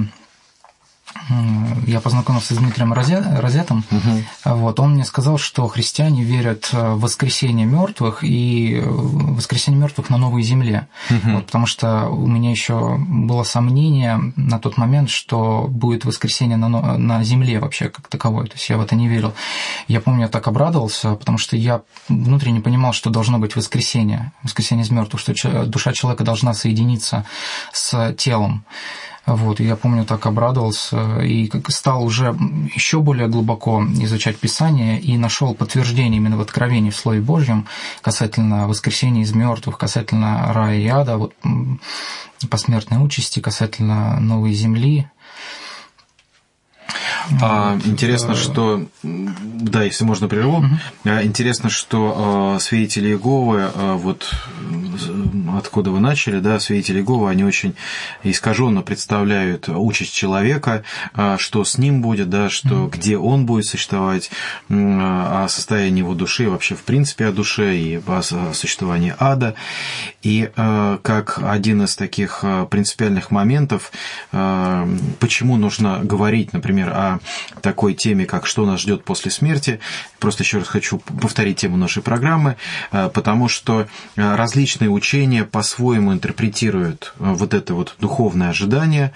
я 1.87 2.01
познакомился 2.01 2.55
с 2.55 2.59
Дмитрием 2.59 2.93
Розетом. 2.93 3.85
Угу. 3.91 4.55
Вот, 4.57 4.81
он 4.81 4.95
мне 4.95 5.05
сказал, 5.05 5.39
что 5.39 5.67
христиане 5.69 6.23
верят 6.23 6.73
в 6.73 7.01
воскресение 7.01 7.67
мертвых 7.67 8.23
и 8.23 8.83
воскресение 8.85 9.81
мертвых 9.81 10.11
на 10.11 10.17
новой 10.17 10.43
земле. 10.43 10.89
Угу. 11.11 11.31
Вот, 11.35 11.47
потому 11.47 11.67
что 11.67 12.09
у 12.09 12.27
меня 12.27 12.51
еще 12.51 12.97
было 12.99 13.43
сомнение 13.43 14.21
на 14.37 14.59
тот 14.59 14.77
момент, 14.77 15.11
что 15.11 15.67
будет 15.69 16.05
воскресение 16.05 16.57
на, 16.57 16.69
на 16.69 17.25
земле 17.25 17.61
вообще 17.61 17.89
как 17.89 18.09
таковой. 18.09 18.47
То 18.49 18.55
есть 18.55 18.69
я 18.69 18.77
в 18.77 18.81
это 18.81 18.95
не 18.95 19.09
верил. 19.09 19.33
Я 19.89 20.01
помню, 20.01 20.23
я 20.23 20.29
так 20.29 20.49
обрадовался, 20.49 21.15
потому 21.15 21.39
что 21.39 21.57
я 21.57 21.83
внутренне 22.09 22.61
понимал, 22.61 22.93
что 22.93 23.11
должно 23.11 23.39
быть 23.39 23.57
воскресение, 23.57 24.33
воскресение 24.43 24.85
из 24.85 24.91
мертвых, 24.91 25.21
что 25.21 25.33
душа 25.67 25.93
человека 25.93 26.25
должна 26.25 26.55
соединиться 26.55 27.25
с 27.73 28.15
телом. 28.15 28.65
Вот, 29.27 29.61
я 29.61 29.77
помню, 29.77 30.05
так 30.05 30.27
обрадовался 30.27 31.21
и 31.21 31.51
стал 31.69 32.05
уже 32.05 32.37
еще 32.75 33.01
более 33.01 33.29
глубоко 33.29 33.85
изучать 33.85 34.39
Писание 34.39 34.99
и 34.99 35.17
нашел 35.19 35.55
подтверждение 35.55 36.17
именно 36.17 36.37
в 36.37 36.41
Откровении 36.41 36.91
в 36.91 36.97
Слове 36.97 37.21
Божьем 37.21 37.67
касательно 38.01 38.67
воскресения 38.67 39.23
из 39.23 39.33
мертвых, 39.33 39.79
касательно 39.79 40.53
рая 40.53 40.79
и 40.79 40.87
ада, 40.89 41.17
вот, 41.19 41.35
посмертной 42.49 43.05
участи, 43.05 43.41
касательно 43.41 44.19
новой 44.21 44.53
земли. 44.53 45.09
А, 47.43 47.79
интересно, 47.85 48.35
что 48.35 48.87
да, 49.03 49.83
если 49.83 50.05
можно 50.05 50.29
прерву. 50.29 50.59
Угу. 50.59 51.11
Интересно, 51.23 51.71
что 51.71 52.57
э, 52.57 52.61
свидетели 52.61 53.09
Иеговы, 53.09 53.71
э, 53.73 53.95
вот 53.95 54.33
откуда 55.57 55.91
вы 55.91 56.01
начали, 56.01 56.41
да, 56.41 56.59
свидетели 56.61 56.99
Иеговы, 56.99 57.31
они 57.31 57.45
очень 57.45 57.75
искаженно 58.23 58.83
представляют 58.83 59.69
участь 59.69 60.15
человека, 60.15 60.85
э, 61.15 61.37
что 61.39 61.65
с 61.65 61.79
ним 61.79 62.03
будет, 62.03 62.31
да, 62.31 62.49
что 62.49 62.85
угу. 62.85 62.91
где 62.91 63.17
он 63.19 63.47
будет 63.47 63.67
существовать, 63.67 64.31
э, 64.69 64.75
о 64.75 65.47
состоянии 65.49 66.01
его 66.01 66.15
души, 66.15 66.49
вообще 66.49 66.75
в 66.75 66.83
принципе 66.83 67.27
о 67.27 67.33
душе 67.33 67.77
и 67.77 68.01
о 68.07 68.23
существовании 68.55 69.15
ада. 69.19 69.55
И 70.23 70.51
э, 70.55 70.99
как 71.03 71.39
один 71.43 71.83
из 71.83 71.97
таких 71.97 72.41
э, 72.43 72.67
принципиальных 72.71 73.31
моментов, 73.31 73.93
э, 74.33 74.97
почему 75.19 75.57
нужно 75.57 76.01
говорить, 76.03 76.53
например, 76.53 76.80
о 76.89 77.21
такой 77.63 77.95
теме, 77.95 78.27
как 78.27 78.47
«Что 78.47 78.67
нас 78.67 78.81
ждет 78.81 79.05
после 79.05 79.31
смерти», 79.31 79.81
просто 80.19 80.43
еще 80.43 80.59
раз 80.59 80.69
хочу 80.69 80.99
повторить 80.99 81.59
тему 81.59 81.77
нашей 81.77 82.03
программы, 82.03 82.57
потому 82.91 83.49
что 83.49 83.89
различные 84.17 84.91
учения 84.91 85.45
по-своему 85.45 86.13
интерпретируют 86.13 87.15
вот 87.19 87.55
это 87.55 87.75
вот 87.75 87.95
духовное 87.99 88.51
ожидание, 88.51 89.13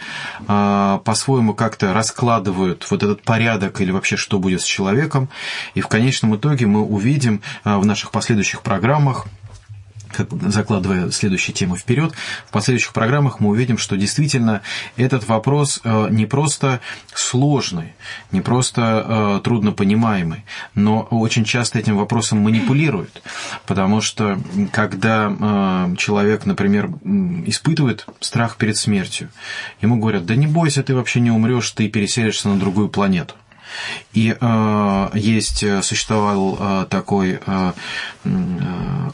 по-своему 0.46 1.54
как-то 1.54 1.92
раскладывают 1.92 2.86
вот 2.90 3.02
этот 3.02 3.22
порядок 3.22 3.80
или 3.80 3.90
вообще 3.90 4.16
что 4.16 4.38
будет 4.38 4.62
с 4.62 4.64
человеком, 4.64 5.28
и 5.74 5.80
в 5.80 5.88
конечном 5.88 6.36
итоге 6.36 6.66
мы 6.66 6.82
увидим 6.82 7.42
в 7.64 7.84
наших 7.84 8.10
последующих 8.10 8.62
программах, 8.62 9.26
закладывая 10.42 11.10
следующую 11.10 11.54
тему 11.54 11.76
вперед, 11.76 12.12
в 12.46 12.52
последующих 12.52 12.92
программах 12.92 13.40
мы 13.40 13.50
увидим, 13.50 13.78
что 13.78 13.96
действительно 13.96 14.62
этот 14.96 15.28
вопрос 15.28 15.80
э, 15.84 16.08
не 16.10 16.26
просто 16.26 16.80
сложный, 17.14 17.94
не 18.32 18.40
просто 18.40 19.04
э, 19.06 19.40
трудно 19.44 19.72
понимаемый, 19.72 20.44
но 20.74 21.02
очень 21.10 21.44
часто 21.44 21.78
этим 21.78 21.96
вопросом 21.96 22.40
манипулируют, 22.40 23.22
потому 23.66 24.00
что 24.00 24.38
когда 24.72 25.30
э, 25.30 25.96
человек, 25.96 26.46
например, 26.46 26.90
испытывает 27.46 28.06
страх 28.20 28.56
перед 28.56 28.76
смертью, 28.76 29.28
ему 29.80 29.96
говорят, 29.96 30.26
да 30.26 30.36
не 30.36 30.46
бойся, 30.46 30.82
ты 30.82 30.94
вообще 30.94 31.20
не 31.20 31.30
умрешь, 31.30 31.70
ты 31.70 31.88
переселишься 31.88 32.48
на 32.48 32.58
другую 32.58 32.88
планету. 32.88 33.34
И 34.12 34.36
э, 34.38 35.08
есть, 35.14 35.64
существовал 35.82 36.56
э, 36.58 36.86
такой 36.88 37.40
э, 37.44 37.72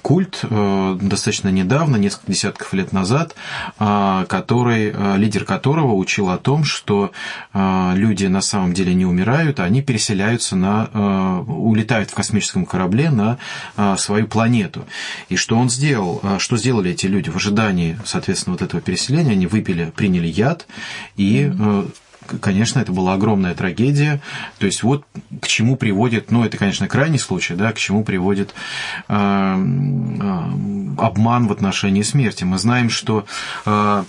культ 0.03 0.41
э, 0.43 0.99
достаточно 1.01 1.49
недавно, 1.49 1.97
несколько 1.97 2.33
десятков 2.33 2.73
лет 2.73 2.93
назад, 2.93 3.35
э, 3.79 4.25
который, 4.29 4.93
э, 4.95 5.17
лидер 5.17 5.45
которого 5.45 5.95
учил 5.95 6.31
о 6.31 6.39
том, 6.39 6.65
что 6.65 7.13
люди 7.53 8.27
на 8.27 8.41
самом 8.41 8.73
деле 8.73 8.95
не 8.95 9.05
умирают, 9.05 9.61
а 9.61 9.65
они 9.65 9.83
переселяются 9.83 10.57
на, 10.57 11.41
улетают 11.47 12.11
в 12.11 12.15
космическом 12.15 12.65
корабле 12.67 13.11
на 13.11 13.39
свою 13.97 14.27
планету. 14.27 14.85
И 15.29 15.37
что 15.37 15.57
он 15.57 15.69
сделал? 15.71 16.23
Что 16.39 16.57
сделали 16.57 16.93
эти 16.93 17.07
люди 17.07 17.31
в 17.31 17.37
ожидании, 17.37 17.99
соответственно, 18.05 18.55
вот 18.55 18.63
этого 18.63 18.81
переселения? 18.81 19.33
Они 19.33 19.47
выпили, 19.47 19.93
приняли 19.95 20.27
яд 20.27 20.67
и 21.17 21.51
конечно, 22.41 22.81
это 22.81 22.93
была 22.93 23.15
огромная 23.15 23.55
трагедия. 23.55 24.21
То 24.59 24.67
есть 24.67 24.83
вот 24.83 25.05
к 25.41 25.47
чему 25.47 25.77
приводит, 25.77 26.31
ну 26.31 26.45
это, 26.45 26.57
конечно, 26.57 26.89
крайний 26.89 27.19
случай, 27.19 27.55
да, 27.55 27.73
к 27.73 27.79
чему 27.79 28.05
приводит 28.05 28.55
э, 29.09 29.15
э, 29.15 30.41
обман 30.99 31.47
в 31.49 31.53
отношении 31.53 32.03
смерти. 32.03 32.45
Мы 32.45 32.59
знаем, 32.59 32.91
что 32.91 33.25
э, 33.67 34.05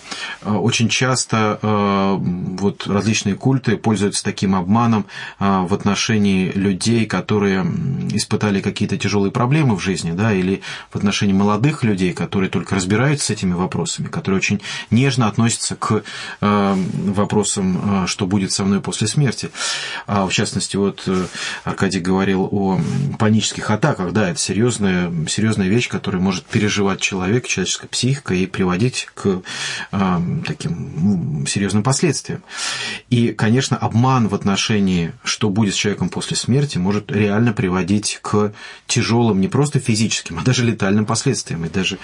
очень 0.45 0.89
часто 0.89 1.59
вот 1.61 2.87
различные 2.87 3.35
культы 3.35 3.77
пользуются 3.77 4.23
таким 4.23 4.55
обманом 4.55 5.05
в 5.39 5.73
отношении 5.73 6.51
людей, 6.51 7.05
которые 7.05 7.65
испытали 8.11 8.61
какие-то 8.61 8.97
тяжелые 8.97 9.31
проблемы 9.31 9.75
в 9.75 9.79
жизни, 9.79 10.11
да, 10.11 10.33
или 10.33 10.61
в 10.91 10.95
отношении 10.95 11.33
молодых 11.33 11.83
людей, 11.83 12.13
которые 12.13 12.49
только 12.49 12.75
разбираются 12.75 13.27
с 13.27 13.29
этими 13.29 13.53
вопросами, 13.53 14.07
которые 14.07 14.37
очень 14.37 14.61
нежно 14.89 15.27
относятся 15.27 15.75
к 15.75 16.03
вопросам, 16.41 18.00
что 18.07 18.25
будет 18.25 18.51
со 18.51 18.63
мной 18.63 18.81
после 18.81 19.07
смерти. 19.07 19.51
А 20.07 20.25
в 20.25 20.31
частности, 20.31 20.75
вот 20.77 21.03
э, 21.07 21.25
Аркадий 21.63 21.99
говорил 21.99 22.47
о 22.51 22.79
панических 23.19 23.69
атаках. 23.69 24.13
Да, 24.13 24.29
это 24.29 24.39
серьезная, 24.39 25.11
серьезная 25.27 25.67
вещь, 25.67 25.89
которая 25.89 26.21
может 26.21 26.45
переживать 26.45 27.01
человек, 27.01 27.47
человеческая 27.47 27.87
психика 27.87 28.33
и 28.33 28.45
приводить 28.45 29.09
к 29.13 29.41
э, 29.91 30.21
таким 30.45 31.45
серьезным 31.47 31.83
последствиям. 31.83 32.43
И, 33.09 33.29
конечно, 33.29 33.77
обман 33.77 34.27
в 34.27 34.35
отношении, 34.35 35.13
что 35.23 35.49
будет 35.49 35.73
с 35.73 35.77
человеком 35.77 36.09
после 36.09 36.37
смерти, 36.37 36.77
может 36.77 37.11
реально 37.11 37.53
приводить 37.53 38.19
к 38.21 38.53
тяжелым 38.87 39.41
не 39.41 39.47
просто 39.47 39.79
физическим, 39.79 40.39
а 40.39 40.43
даже 40.43 40.65
летальным 40.65 41.05
последствиям. 41.05 41.65
И 41.65 41.69
даже, 41.69 41.97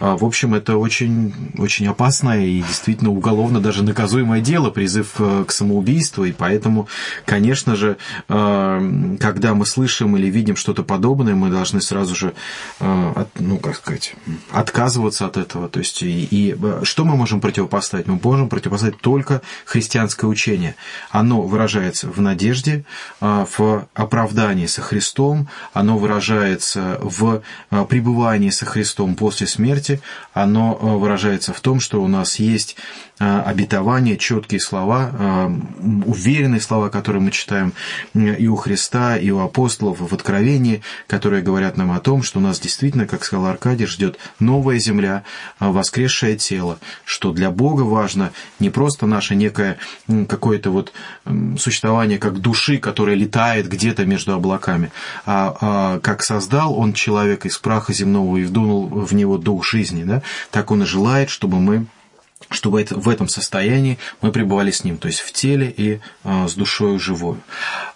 э, 0.00 0.16
в 0.18 0.24
общем, 0.24 0.54
это 0.54 0.76
очень, 0.76 1.32
очень 1.58 1.86
опасное 1.86 2.46
и 2.46 2.62
действительно 2.62 3.10
уголовно 3.10 3.60
даже 3.60 3.82
наказуемое 3.82 4.40
дело, 4.40 4.70
призыв 4.70 5.14
э, 5.18 5.29
к 5.46 5.52
самоубийству, 5.52 6.24
и 6.24 6.32
поэтому, 6.32 6.88
конечно 7.24 7.76
же, 7.76 7.96
э, 8.28 9.16
когда 9.20 9.54
мы 9.54 9.66
слышим 9.66 10.16
или 10.16 10.26
видим 10.26 10.56
что-то 10.56 10.82
подобное, 10.82 11.34
мы 11.34 11.50
должны 11.50 11.80
сразу 11.80 12.14
же, 12.14 12.32
э, 12.80 13.24
ну, 13.38 13.58
как 13.58 13.76
сказать, 13.76 14.14
отказываться 14.50 15.26
от 15.26 15.36
этого. 15.36 15.68
То 15.68 15.80
есть, 15.80 16.02
и, 16.02 16.24
и 16.24 16.56
э, 16.60 16.80
что 16.84 17.04
мы 17.04 17.16
можем 17.16 17.40
противопоставить? 17.40 18.06
Мы 18.06 18.18
можем 18.22 18.48
противопоставить 18.48 19.00
только 19.00 19.42
христианское 19.64 20.26
учение. 20.26 20.74
Оно 21.10 21.42
выражается 21.42 22.08
в 22.08 22.20
надежде, 22.20 22.84
в 23.20 23.88
оправдании 23.94 24.66
со 24.66 24.82
Христом, 24.82 25.48
оно 25.72 25.98
выражается 25.98 26.98
в 27.00 27.42
пребывании 27.88 28.50
со 28.50 28.66
Христом 28.66 29.14
после 29.14 29.46
смерти, 29.46 30.00
оно 30.32 30.74
выражается 30.74 31.52
в 31.52 31.60
том, 31.60 31.80
что 31.80 32.02
у 32.02 32.08
нас 32.08 32.36
есть 32.36 32.76
обетования, 33.18 34.16
четкие 34.16 34.60
слова, 34.60 35.50
уверенные 36.06 36.60
слова, 36.60 36.88
которые 36.88 37.20
мы 37.20 37.30
читаем 37.30 37.74
и 38.14 38.46
у 38.46 38.56
Христа, 38.56 39.18
и 39.18 39.30
у 39.30 39.40
апостолов 39.40 40.00
в 40.00 40.14
Откровении, 40.14 40.82
которые 41.06 41.42
говорят 41.42 41.76
нам 41.76 41.92
о 41.92 42.00
том, 42.00 42.22
что 42.22 42.40
нас 42.40 42.58
действительно, 42.60 43.06
как 43.06 43.24
сказал 43.24 43.46
Аркадий, 43.46 43.84
ждет 43.84 44.18
новая 44.38 44.78
земля, 44.78 45.24
воскресшее 45.58 46.36
тело, 46.36 46.78
что 47.04 47.32
для 47.32 47.50
Бога 47.50 47.82
важно 47.82 48.32
не 48.58 48.70
просто 48.70 49.06
наше 49.06 49.34
некое 49.34 49.76
какое-то 50.28 50.70
вот 50.70 50.92
существование 51.58 52.18
как 52.18 52.38
души, 52.38 52.78
которая 52.78 53.16
летает 53.16 53.68
где-то 53.68 54.06
между 54.06 54.32
облаками, 54.32 54.92
а, 55.26 55.56
а 55.60 56.00
как 56.00 56.22
создал 56.22 56.78
Он 56.78 56.94
человека 56.94 57.48
из 57.48 57.58
праха 57.58 57.92
земного 57.92 58.38
и 58.38 58.44
вдунул 58.44 58.86
в 58.86 59.14
него 59.14 59.36
дух 59.36 59.66
жизни, 59.66 60.04
да, 60.04 60.19
так 60.50 60.70
Он 60.70 60.82
и 60.82 60.86
желает, 60.86 61.30
чтобы 61.30 61.60
мы 61.60 61.86
чтобы 62.50 62.80
это, 62.80 62.98
в 62.98 63.08
этом 63.08 63.28
состоянии 63.28 63.98
мы 64.22 64.32
пребывали 64.32 64.70
с 64.70 64.82
ним, 64.82 64.98
то 64.98 65.06
есть 65.06 65.20
в 65.20 65.32
теле 65.32 65.72
и 65.74 66.00
э, 66.24 66.48
с 66.48 66.54
душой 66.54 66.98
живой. 66.98 67.36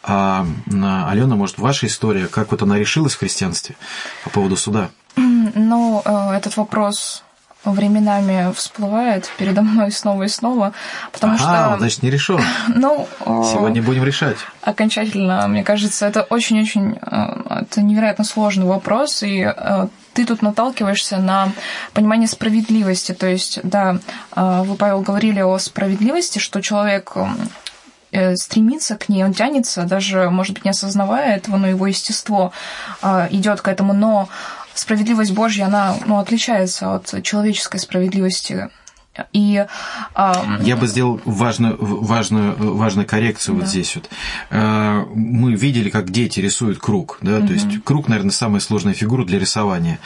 А, 0.03 0.47
Алена, 0.69 1.35
может, 1.35 1.59
ваша 1.59 1.87
история, 1.87 2.27
как 2.29 2.53
вот 2.53 2.63
она 2.63 2.79
решилась 2.79 3.15
в 3.15 3.19
христианстве 3.19 3.75
по 4.23 4.31
поводу 4.31 4.57
суда? 4.57 4.91
Ну, 5.57 6.03
э, 6.05 6.33
этот 6.37 6.57
вопрос 6.57 7.23
временами 7.65 8.53
всплывает 8.53 9.31
передо 9.39 9.63
мной 9.63 9.91
снова 9.91 10.25
и 10.25 10.29
снова, 10.29 10.73
потому 11.13 11.35
ага, 11.35 11.69
что... 11.71 11.79
значит, 11.79 12.03
не 12.03 12.11
решен. 12.11 12.41
Ну... 12.69 13.09
Сегодня 13.21 13.83
будем 13.83 14.05
решать. 14.05 14.37
Окончательно, 14.63 15.47
мне 15.49 15.65
кажется, 15.65 16.07
это 16.07 16.23
очень-очень... 16.23 16.99
Э, 17.01 17.63
это 17.63 17.83
невероятно 17.83 18.25
сложный 18.25 18.67
вопрос, 18.67 19.23
и 19.23 19.41
э, 19.41 19.89
ты 20.15 20.25
тут 20.25 20.43
наталкиваешься 20.43 21.19
на 21.19 21.53
понимание 21.93 22.29
справедливости. 22.29 23.13
То 23.13 23.27
есть, 23.27 23.61
да, 23.63 23.99
э, 24.35 24.63
вы, 24.65 24.77
Павел, 24.77 25.03
говорили 25.03 25.41
о 25.41 25.59
справедливости, 25.59 26.39
что 26.39 26.61
человек 26.61 27.17
стремится 28.37 28.95
к 28.95 29.09
ней, 29.09 29.25
он 29.25 29.35
тянется, 29.35 29.83
даже, 29.83 30.31
может 30.31 30.55
быть, 30.55 30.65
не 30.65 30.71
осознавая 30.71 31.35
этого, 31.35 31.57
но 31.57 31.67
его 31.67 31.89
естество 31.89 32.53
идет 33.03 33.61
к 33.61 33.67
этому, 33.67 33.93
но 33.93 34.29
справедливость 34.73 35.33
Божья, 35.33 35.65
она 35.65 35.97
ну, 36.07 36.19
отличается 36.19 36.95
от 36.95 37.25
человеческой 37.25 37.79
справедливости. 37.79 38.71
И, 39.33 39.65
Я 40.63 40.77
бы 40.77 40.87
сделал 40.87 41.21
важную, 41.25 41.77
важную, 41.79 42.55
важную 42.75 43.07
коррекцию 43.07 43.55
да. 43.55 43.61
вот 43.61 43.71
здесь 43.71 43.95
вот. 43.95 44.11
Э, 44.51 45.05
мы 45.15 45.55
видели, 45.55 45.89
как 45.89 46.11
дети 46.11 46.41
рисуют 46.41 46.79
круг, 46.79 47.19
да, 47.21 47.39
угу. 47.39 47.47
то 47.47 47.53
есть 47.53 47.85
круг, 47.85 48.09
наверное, 48.09 48.33
самая 48.33 48.61
сложная 48.61 48.95
фигура 48.95 49.25
для 49.25 49.39
рисования. 49.39 50.01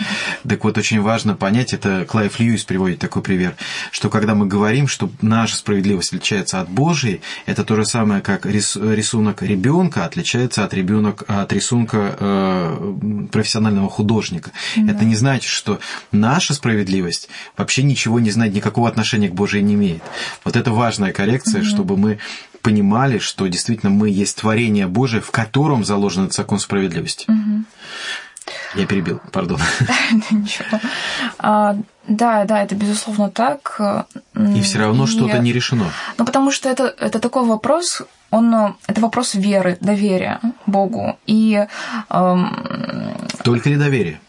Так 0.46 0.64
вот, 0.64 0.76
очень 0.76 1.00
важно 1.00 1.34
понять, 1.34 1.72
это 1.72 2.04
Клайв 2.06 2.38
Льюис 2.38 2.64
приводит 2.64 2.98
такой 2.98 3.22
пример, 3.22 3.54
что 3.92 4.10
когда 4.10 4.34
мы 4.34 4.46
говорим, 4.46 4.88
что 4.88 5.10
наша 5.22 5.56
справедливость 5.56 6.10
отличается 6.10 6.60
от 6.60 6.68
Божьей, 6.68 7.22
это 7.46 7.64
то 7.64 7.76
же 7.76 7.86
самое, 7.86 8.20
как 8.20 8.44
рисунок 8.44 9.42
ребенка 9.42 10.04
отличается 10.04 10.64
от 10.64 10.74
ребенка 10.74 11.24
от 11.26 11.52
рисунка 11.52 12.16
э, 12.18 13.28
профессионального 13.32 13.88
художника. 13.88 14.50
Да. 14.76 14.92
Это 14.92 15.04
не 15.04 15.14
значит, 15.14 15.50
что 15.50 15.80
наша 16.12 16.54
справедливость 16.54 17.28
вообще 17.56 17.82
ничего 17.82 18.20
не 18.20 18.30
знает, 18.30 18.54
никакого 18.54 18.88
отношения 18.88 18.97
к 19.28 19.34
Божьей 19.34 19.62
не 19.62 19.74
имеет. 19.74 20.02
Вот 20.44 20.56
это 20.56 20.70
важная 20.70 21.12
коррекция, 21.12 21.62
угу. 21.62 21.68
чтобы 21.68 21.96
мы 21.96 22.18
понимали, 22.62 23.18
что 23.18 23.46
действительно 23.46 23.90
мы 23.90 24.10
есть 24.10 24.38
творение 24.38 24.86
Божие, 24.86 25.20
в 25.20 25.30
котором 25.30 25.84
заложен 25.84 26.24
этот 26.24 26.34
закон 26.34 26.58
справедливости. 26.58 27.24
Угу. 27.28 27.64
Я 28.74 28.86
перебил, 28.86 29.20
пардон. 29.32 29.60
Ничего. 30.30 30.80
А, 31.38 31.76
да, 32.06 32.44
да, 32.44 32.62
это 32.62 32.74
безусловно 32.74 33.30
так. 33.30 33.80
И 34.56 34.60
все 34.62 34.78
равно 34.78 35.06
что-то 35.06 35.38
не 35.38 35.52
решено. 35.52 35.90
Ну, 36.16 36.24
потому 36.24 36.50
что 36.50 36.68
это, 36.68 36.94
это 36.98 37.18
такой 37.18 37.44
вопрос, 37.44 38.02
он, 38.30 38.54
это 38.86 39.00
вопрос 39.00 39.34
веры, 39.34 39.78
доверия 39.80 40.40
Богу. 40.66 41.18
И, 41.26 41.66
эм... 42.10 43.16
Только 43.44 43.70
ли 43.70 43.76
доверие? 43.76 44.20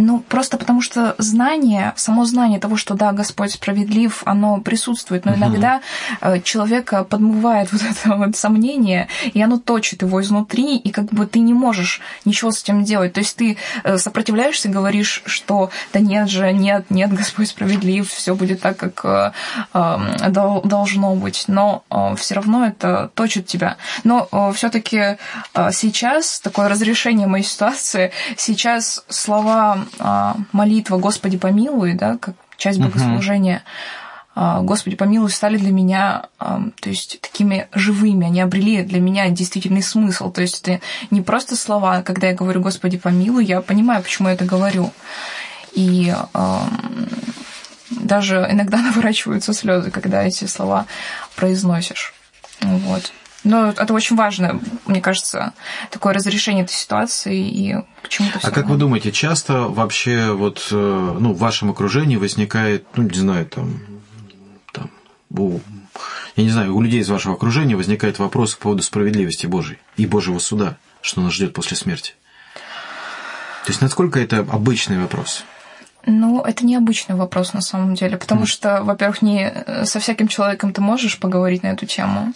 Ну, 0.00 0.20
просто 0.20 0.56
потому 0.56 0.80
что 0.80 1.14
знание, 1.18 1.92
само 1.96 2.24
знание 2.24 2.58
того, 2.58 2.76
что 2.76 2.94
да, 2.94 3.12
Господь 3.12 3.52
справедлив, 3.52 4.22
оно 4.24 4.60
присутствует, 4.60 5.24
но 5.24 5.32
угу. 5.32 5.40
иногда 5.40 5.80
э, 6.20 6.40
человека 6.40 7.04
подмывает 7.04 7.70
вот 7.72 7.82
это 7.82 8.16
вот 8.16 8.36
сомнение, 8.36 9.08
и 9.34 9.42
оно 9.42 9.58
точит 9.58 10.02
его 10.02 10.20
изнутри, 10.22 10.76
и 10.76 10.90
как 10.90 11.06
бы 11.06 11.26
ты 11.26 11.40
не 11.40 11.54
можешь 11.54 12.00
ничего 12.24 12.50
с 12.50 12.62
этим 12.62 12.84
делать. 12.84 13.12
То 13.12 13.20
есть 13.20 13.36
ты 13.36 13.56
э, 13.84 13.98
сопротивляешься, 13.98 14.68
говоришь, 14.68 15.22
что 15.26 15.70
да 15.92 16.00
нет 16.00 16.28
же, 16.28 16.52
нет, 16.52 16.86
нет, 16.90 17.12
Господь 17.12 17.48
справедлив, 17.48 18.10
все 18.10 18.34
будет 18.34 18.60
так, 18.60 18.76
как 18.76 19.04
э, 19.04 19.32
э, 19.74 20.30
должно 20.64 21.14
быть, 21.14 21.44
но 21.46 21.84
э, 21.90 22.14
все 22.16 22.34
равно 22.34 22.66
это 22.66 23.10
точит 23.14 23.46
тебя. 23.46 23.76
Но 24.04 24.28
э, 24.30 24.52
все-таки 24.54 25.18
э, 25.54 25.72
сейчас 25.72 26.40
такое 26.40 26.68
разрешение 26.68 27.26
моей 27.26 27.44
ситуации, 27.44 28.12
сейчас 28.36 29.04
слова 29.08 29.84
молитва 30.52 30.98
«Господи 30.98 31.38
помилуй», 31.38 31.94
да, 31.94 32.16
как 32.18 32.34
часть 32.56 32.78
богослужения, 32.78 33.62
uh-huh. 34.36 34.62
«Господи 34.62 34.96
помилуй» 34.96 35.30
стали 35.30 35.56
для 35.56 35.72
меня, 35.72 36.26
а, 36.38 36.62
то 36.80 36.88
есть, 36.88 37.20
такими 37.20 37.68
живыми, 37.72 38.26
они 38.26 38.40
обрели 38.40 38.82
для 38.82 39.00
меня 39.00 39.28
действительный 39.28 39.82
смысл. 39.82 40.30
То 40.30 40.42
есть, 40.42 40.62
это 40.62 40.80
не 41.10 41.20
просто 41.20 41.56
слова, 41.56 42.02
когда 42.02 42.28
я 42.28 42.34
говорю 42.34 42.60
«Господи 42.60 42.96
помилуй», 42.96 43.44
я 43.44 43.60
понимаю, 43.60 44.02
почему 44.02 44.28
я 44.28 44.34
это 44.34 44.44
говорю. 44.44 44.92
И 45.72 46.14
даже 47.90 48.46
иногда 48.50 48.78
наворачиваются 48.82 49.52
слезы, 49.52 49.90
когда 49.90 50.22
эти 50.22 50.44
слова 50.46 50.86
произносишь. 51.36 52.14
Вот. 52.60 53.12
Но 53.42 53.70
это 53.70 53.92
очень 53.94 54.16
важно, 54.16 54.60
мне 54.86 55.00
кажется, 55.00 55.54
такое 55.90 56.12
разрешение 56.12 56.64
этой 56.64 56.74
ситуации 56.74 57.38
и 57.38 57.76
почему-то. 58.02 58.38
А 58.42 58.50
как 58.50 58.68
вы 58.68 58.76
думаете, 58.76 59.12
часто 59.12 59.62
вообще 59.62 60.32
вот 60.32 60.68
э, 60.70 61.16
ну, 61.18 61.32
в 61.32 61.38
вашем 61.38 61.70
окружении 61.70 62.16
возникает, 62.16 62.86
ну, 62.96 63.04
не 63.04 63.18
знаю, 63.18 63.46
там, 63.46 63.80
там 64.72 64.90
у, 65.30 65.60
я 66.36 66.44
не 66.44 66.50
знаю, 66.50 66.76
у 66.76 66.82
людей 66.82 67.00
из 67.00 67.08
вашего 67.08 67.34
окружения 67.34 67.76
возникает 67.76 68.18
вопрос 68.18 68.54
по 68.54 68.64
поводу 68.64 68.82
справедливости 68.82 69.46
Божьей 69.46 69.78
и 69.96 70.06
Божьего 70.06 70.38
суда, 70.38 70.76
что 71.00 71.22
нас 71.22 71.32
ждет 71.32 71.54
после 71.54 71.78
смерти? 71.78 72.12
То 73.64 73.70
есть 73.70 73.80
насколько 73.80 74.20
это 74.20 74.40
обычный 74.40 75.00
вопрос? 75.00 75.44
Ну, 76.06 76.42
это 76.42 76.64
необычный 76.64 77.14
вопрос 77.14 77.52
на 77.52 77.60
самом 77.60 77.94
деле, 77.94 78.16
потому 78.16 78.42
mm. 78.42 78.46
что, 78.46 78.82
во-первых, 78.82 79.22
не 79.22 79.84
со 79.84 80.00
всяким 80.00 80.28
человеком 80.28 80.72
ты 80.72 80.80
можешь 80.80 81.18
поговорить 81.18 81.62
на 81.62 81.68
эту 81.68 81.86
тему. 81.86 82.32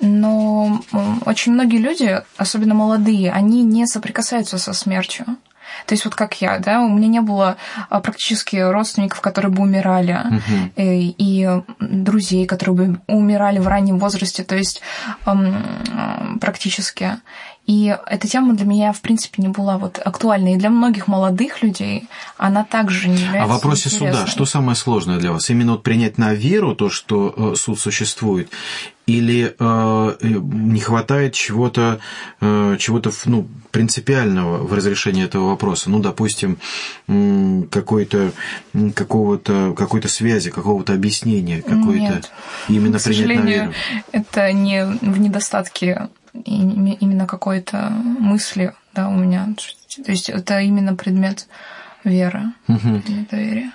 Но 0.00 0.80
очень 1.24 1.52
многие 1.52 1.78
люди, 1.78 2.22
особенно 2.36 2.74
молодые, 2.74 3.30
они 3.32 3.62
не 3.62 3.86
соприкасаются 3.86 4.58
со 4.58 4.72
смертью. 4.72 5.24
То 5.86 5.94
есть 5.94 6.04
вот 6.04 6.14
как 6.14 6.40
я, 6.40 6.58
да, 6.58 6.80
у 6.80 6.88
меня 6.88 7.08
не 7.08 7.20
было 7.20 7.56
а, 7.88 8.00
практически 8.00 8.56
родственников, 8.56 9.20
которые 9.20 9.50
бы 9.50 9.62
умирали, 9.62 10.18
угу. 10.24 10.70
и, 10.76 11.14
и 11.18 11.48
друзей, 11.80 12.46
которые 12.46 12.76
бы 12.76 13.00
умирали 13.06 13.58
в 13.58 13.66
раннем 13.66 13.98
возрасте, 13.98 14.44
то 14.44 14.56
есть 14.56 14.80
практически. 16.40 17.18
И 17.66 17.96
эта 18.06 18.28
тема 18.28 18.54
для 18.54 18.66
меня, 18.66 18.92
в 18.92 19.00
принципе, 19.00 19.42
не 19.42 19.48
была 19.48 19.78
вот 19.78 19.98
актуальной. 20.04 20.54
И 20.54 20.56
для 20.56 20.68
многих 20.68 21.08
молодых 21.08 21.62
людей 21.62 22.08
она 22.36 22.62
также 22.62 23.08
не 23.08 23.16
является 23.16 23.42
А 23.42 23.46
в 23.46 23.50
вопросе 23.50 23.88
интересной. 23.88 24.12
суда, 24.12 24.26
что 24.26 24.44
самое 24.44 24.76
сложное 24.76 25.18
для 25.18 25.32
вас? 25.32 25.48
Именно 25.48 25.72
вот 25.72 25.82
принять 25.82 26.18
на 26.18 26.34
веру 26.34 26.74
то, 26.74 26.90
что 26.90 27.32
э, 27.36 27.56
суд 27.56 27.80
существует, 27.80 28.50
или 29.06 29.54
э, 29.58 30.16
не 30.20 30.80
хватает 30.80 31.32
чего-то, 31.32 32.00
э, 32.42 32.76
чего-то 32.78 33.10
ну, 33.24 33.48
принципиального 33.70 34.58
в 34.58 34.74
разрешении 34.74 35.24
этого 35.24 35.48
вопроса. 35.48 35.88
Ну, 35.88 36.00
допустим, 36.00 36.58
какой-то, 37.70 38.32
какого-то, 38.94 39.74
какой-то 39.74 40.08
связи, 40.08 40.50
какого-то 40.50 40.92
объяснения, 40.92 41.62
какой-то 41.62 42.20
именно 42.68 42.98
принять 42.98 43.26
на 43.26 43.48
веру. 43.48 43.72
Это 44.12 44.52
не 44.52 44.84
в 44.84 45.18
недостатке 45.18 46.08
именно 46.34 47.26
какой-то 47.26 47.90
мысли 47.90 48.74
да, 48.94 49.08
у 49.08 49.14
меня. 49.14 49.54
То 50.04 50.10
есть 50.10 50.28
это 50.28 50.60
именно 50.60 50.94
предмет 50.94 51.48
веры, 52.04 52.52
угу. 52.68 53.02
доверия. 53.30 53.72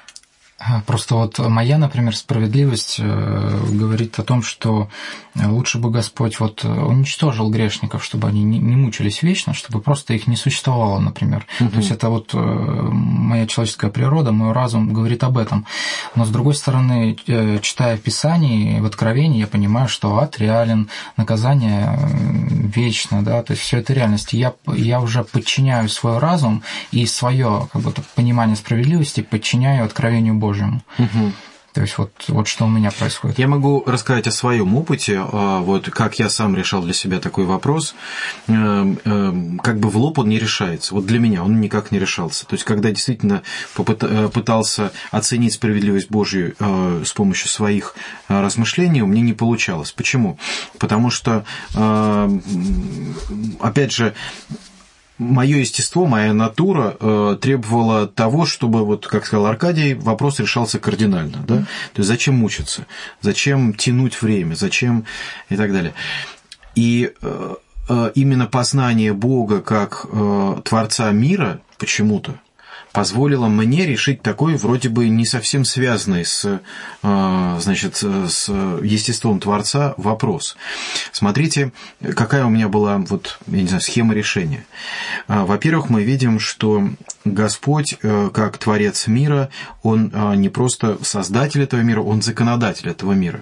Просто 0.85 1.15
вот 1.15 1.39
моя, 1.39 1.77
например, 1.77 2.15
справедливость 2.15 2.97
э, 2.99 3.61
говорит 3.71 4.19
о 4.19 4.23
том, 4.23 4.43
что 4.43 4.89
лучше 5.35 5.77
бы 5.77 5.89
Господь 5.89 6.39
вот 6.39 6.65
уничтожил 6.65 7.49
грешников, 7.49 8.03
чтобы 8.03 8.27
они 8.27 8.43
не 8.43 8.75
мучились 8.75 9.23
вечно, 9.23 9.53
чтобы 9.53 9.79
просто 9.79 10.13
их 10.13 10.27
не 10.27 10.35
существовало, 10.35 10.99
например. 10.99 11.45
Угу. 11.61 11.69
То 11.69 11.77
есть 11.77 11.91
это 11.91 12.09
вот 12.09 12.31
э, 12.33 12.37
моя 12.37 13.47
человеческая 13.47 13.89
природа, 13.89 14.33
мой 14.33 14.51
разум 14.51 14.91
говорит 14.91 15.23
об 15.23 15.37
этом. 15.37 15.65
Но 16.15 16.25
с 16.25 16.29
другой 16.29 16.55
стороны, 16.55 17.17
э, 17.27 17.59
читая 17.61 17.95
в 17.95 18.01
Писании, 18.01 18.81
в 18.81 18.85
Откровении, 18.85 19.39
я 19.39 19.47
понимаю, 19.47 19.87
что 19.87 20.17
ад 20.17 20.39
реален, 20.39 20.89
наказание 21.15 21.97
вечно, 22.75 23.23
да, 23.23 23.43
то 23.43 23.53
есть 23.53 23.63
все 23.63 23.77
это 23.77 23.93
реальность. 23.93 24.33
Я, 24.33 24.53
я 24.67 24.99
уже 24.99 25.23
подчиняю 25.23 25.87
свой 25.87 26.17
разум 26.17 26.63
и 26.91 27.05
свое 27.05 27.69
как 27.71 27.81
будто, 27.81 28.03
понимание 28.15 28.57
справедливости 28.57 29.21
подчиняю 29.21 29.85
откровению 29.85 30.33
Божьему. 30.33 30.48
Божьему. 30.49 30.81
Угу. 30.97 31.33
То 31.73 31.81
есть 31.81 31.99
вот, 31.99 32.11
вот 32.29 32.47
что 32.47 32.65
у 32.65 32.67
меня 32.67 32.89
происходит. 32.89 33.37
Я 33.37 33.47
могу 33.47 33.83
рассказать 33.85 34.25
о 34.25 34.31
своем 34.31 34.75
опыте, 34.75 35.21
а, 35.21 35.59
вот 35.59 35.89
как 35.91 36.17
я 36.17 36.27
сам 36.27 36.55
решал 36.55 36.81
для 36.81 36.93
себя 36.93 37.19
такой 37.19 37.45
вопрос. 37.45 37.93
Эм, 38.47 38.99
эм, 39.05 39.59
как 39.59 39.79
бы 39.79 39.89
в 39.89 39.97
лоб 39.97 40.17
он 40.17 40.29
не 40.29 40.39
решается. 40.39 40.95
Вот 40.95 41.05
для 41.05 41.19
меня 41.19 41.43
он 41.43 41.61
никак 41.61 41.91
не 41.91 41.99
решался. 41.99 42.47
То 42.47 42.55
есть 42.55 42.65
когда 42.65 42.89
действительно 42.89 43.43
э, 43.77 44.29
пытался 44.33 44.91
оценить 45.11 45.53
справедливость 45.53 46.09
Божью 46.09 46.55
э, 46.59 47.03
с 47.05 47.13
помощью 47.13 47.49
своих 47.49 47.95
э, 48.27 48.41
размышлений, 48.41 49.03
у 49.03 49.07
меня 49.07 49.21
не 49.21 49.33
получалось. 49.33 49.91
Почему? 49.91 50.39
Потому 50.79 51.09
что, 51.11 51.45
опять 53.59 53.91
же, 53.91 54.15
мое 55.19 55.57
естество, 55.57 56.05
моя 56.05 56.33
натура 56.33 56.95
э, 56.99 57.37
требовала 57.39 58.07
того, 58.07 58.45
чтобы, 58.45 58.85
вот, 58.85 59.05
как 59.05 59.25
сказал 59.25 59.45
Аркадий, 59.45 59.93
вопрос 59.93 60.39
решался 60.39 60.79
кардинально. 60.79 61.37
Да? 61.45 61.57
То 61.93 61.99
есть 61.99 62.07
зачем 62.07 62.35
мучиться, 62.35 62.87
зачем 63.21 63.73
тянуть 63.73 64.21
время, 64.21 64.55
зачем 64.55 65.05
и 65.49 65.57
так 65.57 65.71
далее. 65.71 65.93
И 66.75 67.11
э, 67.21 67.55
э, 67.89 68.11
именно 68.15 68.47
познание 68.47 69.13
Бога 69.13 69.61
как 69.61 70.05
э, 70.11 70.61
Творца 70.63 71.11
мира 71.11 71.61
почему-то 71.77 72.39
позволило 72.91 73.47
мне 73.47 73.85
решить 73.85 74.21
такой 74.21 74.55
вроде 74.55 74.89
бы 74.89 75.09
не 75.09 75.25
совсем 75.25 75.65
связанный 75.65 76.25
с, 76.25 76.59
э, 77.03 77.57
значит, 77.59 77.95
с 77.95 78.49
естеством 78.83 79.39
Творца 79.39 79.93
вопрос. 79.97 80.57
Смотрите, 81.11 81.71
какая 82.15 82.45
у 82.45 82.49
меня 82.49 82.67
была 82.67 82.97
вот, 82.97 83.39
я 83.47 83.61
не 83.61 83.67
знаю, 83.67 83.81
схема 83.81 84.13
решения. 84.13 84.65
А, 85.27 85.45
во-первых, 85.45 85.89
мы 85.89 86.03
видим, 86.03 86.39
что 86.39 86.89
Господь, 87.25 87.97
э, 88.01 88.29
как 88.33 88.57
Творец 88.57 89.07
мира, 89.07 89.49
Он 89.83 90.11
не 90.35 90.49
просто 90.49 90.97
создатель 91.03 91.63
этого 91.63 91.81
мира, 91.81 92.01
Он 92.01 92.21
законодатель 92.21 92.89
этого 92.89 93.13
мира. 93.13 93.41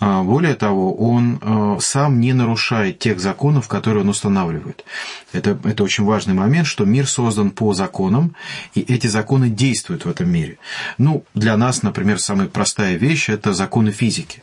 Более 0.00 0.54
того, 0.54 0.94
Он 0.94 1.38
э, 1.40 1.78
сам 1.80 2.20
не 2.20 2.32
нарушает 2.32 2.98
тех 2.98 3.20
законов, 3.20 3.68
которые 3.68 4.02
Он 4.02 4.08
устанавливает. 4.08 4.84
Это, 5.32 5.58
это 5.64 5.84
очень 5.84 6.04
важный 6.04 6.34
момент, 6.34 6.66
что 6.66 6.84
мир 6.84 7.06
создан 7.06 7.50
по 7.50 7.74
законам, 7.74 8.34
и 8.74 8.80
эти 8.80 9.06
законы 9.06 9.48
действуют 9.48 10.04
в 10.04 10.08
этом 10.08 10.30
мире. 10.30 10.58
Ну, 10.98 11.24
для 11.34 11.56
нас, 11.56 11.82
например, 11.82 12.18
самая 12.20 12.48
простая 12.48 12.96
вещь– 12.96 13.28
это 13.28 13.52
законы 13.52 13.90
физики. 13.90 14.42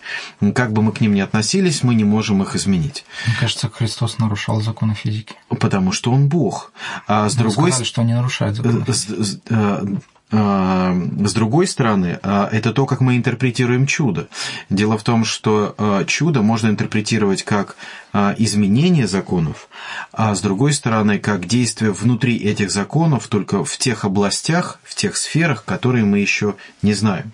Как 0.53 0.73
бы 0.73 0.81
мы 0.81 0.91
к 0.91 1.01
ним 1.01 1.13
ни 1.13 1.19
относились, 1.19 1.83
мы 1.83 1.95
не 1.95 2.03
можем 2.03 2.41
их 2.43 2.55
изменить. 2.55 3.05
Мне 3.25 3.35
кажется, 3.39 3.69
Христос 3.69 4.17
нарушал 4.17 4.61
законы 4.61 4.93
физики. 4.95 5.35
Потому 5.49 5.91
что 5.91 6.11
Он 6.11 6.27
Бог. 6.27 6.71
А 7.07 7.29
с 7.29 7.35
Вы 7.35 7.43
другой 7.43 7.71
сказали, 7.71 7.87
что 7.87 8.01
он 8.01 8.07
не 8.07 8.15
нарушает 8.15 8.55
законы 8.55 8.83
физики. 8.85 9.41
э, 9.49 9.85
с 10.29 11.33
другой 11.33 11.67
стороны, 11.67 12.19
а, 12.21 12.49
это 12.51 12.73
то, 12.73 12.85
как 12.85 12.99
мы 12.99 13.15
интерпретируем 13.15 13.87
чудо. 13.87 14.27
Дело 14.69 14.97
в 14.97 15.03
том, 15.03 15.23
что 15.23 16.03
чудо 16.05 16.41
можно 16.41 16.67
интерпретировать 16.67 17.43
как 17.43 17.77
изменение 18.37 19.07
законов, 19.07 19.69
а 20.11 20.33
с 20.33 20.41
другой 20.41 20.73
стороны, 20.73 21.19
как 21.19 21.45
действие 21.45 21.91
внутри 21.91 22.37
этих 22.37 22.71
законов, 22.71 23.27
только 23.27 23.63
в 23.63 23.77
тех 23.77 24.05
областях, 24.05 24.79
в 24.83 24.95
тех 24.95 25.17
сферах, 25.17 25.63
которые 25.65 26.05
мы 26.05 26.19
еще 26.19 26.55
не 26.81 26.93
знаем. 26.93 27.31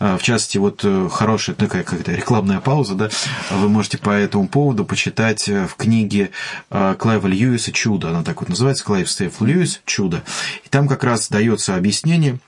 В 0.00 0.20
частности, 0.20 0.58
вот 0.58 0.80
э, 0.84 1.08
хорошая 1.10 1.56
такая 1.56 1.82
какая-то 1.82 2.12
рекламная 2.12 2.60
пауза, 2.60 2.94
да, 2.94 3.10
вы 3.50 3.68
можете 3.68 3.98
по 3.98 4.10
этому 4.10 4.48
поводу 4.48 4.84
почитать 4.84 5.48
э, 5.48 5.66
в 5.66 5.76
книге 5.76 6.30
Клайва 6.70 7.26
Льюиса 7.26 7.72
«Чудо», 7.72 8.10
она 8.10 8.22
так 8.22 8.40
вот 8.40 8.48
называется, 8.48 8.84
Клайв 8.84 9.10
Стейплз 9.10 9.40
Льюис 9.40 9.80
«Чудо». 9.84 10.22
И 10.64 10.68
там 10.68 10.88
как 10.88 11.04
раз 11.04 11.28
дается 11.28 11.76
объяснение, 11.76 12.38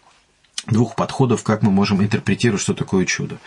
двух 0.67 0.95
подходов, 0.95 1.43
как 1.43 1.63
мы 1.63 1.71
можем 1.71 2.03
интерпретировать, 2.03 2.63
что 2.63 2.75
такое 2.75 3.05
чудо. 3.07 3.39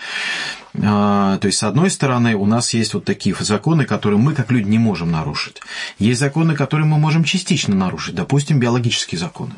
А, 0.81 1.37
то 1.37 1.47
есть, 1.47 1.59
с 1.59 1.63
одной 1.63 1.89
стороны, 1.89 2.35
у 2.35 2.45
нас 2.45 2.73
есть 2.73 2.93
вот 2.93 3.05
такие 3.05 3.35
законы, 3.39 3.85
которые 3.85 4.19
мы, 4.19 4.33
как 4.33 4.51
люди, 4.51 4.67
не 4.67 4.79
можем 4.79 5.11
нарушить. 5.11 5.61
Есть 5.99 6.19
законы, 6.19 6.55
которые 6.55 6.87
мы 6.87 6.97
можем 6.97 7.23
частично 7.23 7.75
нарушить, 7.75 8.15
допустим, 8.15 8.59
биологические 8.59 9.19
законы 9.19 9.53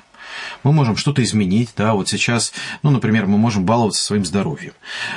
мы 0.63 0.71
можем 0.71 0.97
что-то 0.97 1.23
изменить, 1.23 1.69
да, 1.75 1.93
вот 1.93 2.09
сейчас, 2.09 2.53
ну, 2.83 2.91
например, 2.91 3.25
мы 3.25 3.37
можем 3.37 3.65
баловаться 3.65 4.03
своим 4.03 4.25
здоровьем, 4.25 4.73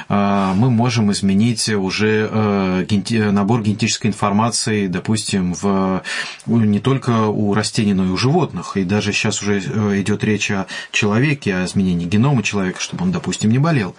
а, 0.08 0.54
мы 0.54 0.70
можем 0.70 1.10
изменить 1.12 1.68
уже 1.68 2.28
э, 2.30 3.30
набор 3.30 3.62
генетической 3.62 4.08
информации, 4.08 4.86
допустим, 4.86 5.54
в, 5.54 6.02
не 6.46 6.80
только 6.80 7.26
у 7.26 7.54
растений, 7.54 7.94
но 7.94 8.04
и 8.04 8.08
у 8.08 8.16
животных, 8.16 8.76
и 8.76 8.84
даже 8.84 9.12
сейчас 9.12 9.42
уже 9.42 9.60
э, 9.60 10.00
идет 10.00 10.24
речь 10.24 10.50
о 10.50 10.66
человеке, 10.92 11.54
о 11.54 11.64
изменении 11.64 12.06
генома 12.06 12.42
человека, 12.42 12.80
чтобы 12.80 13.04
он, 13.04 13.12
допустим, 13.12 13.50
не 13.50 13.58
болел 13.58 13.94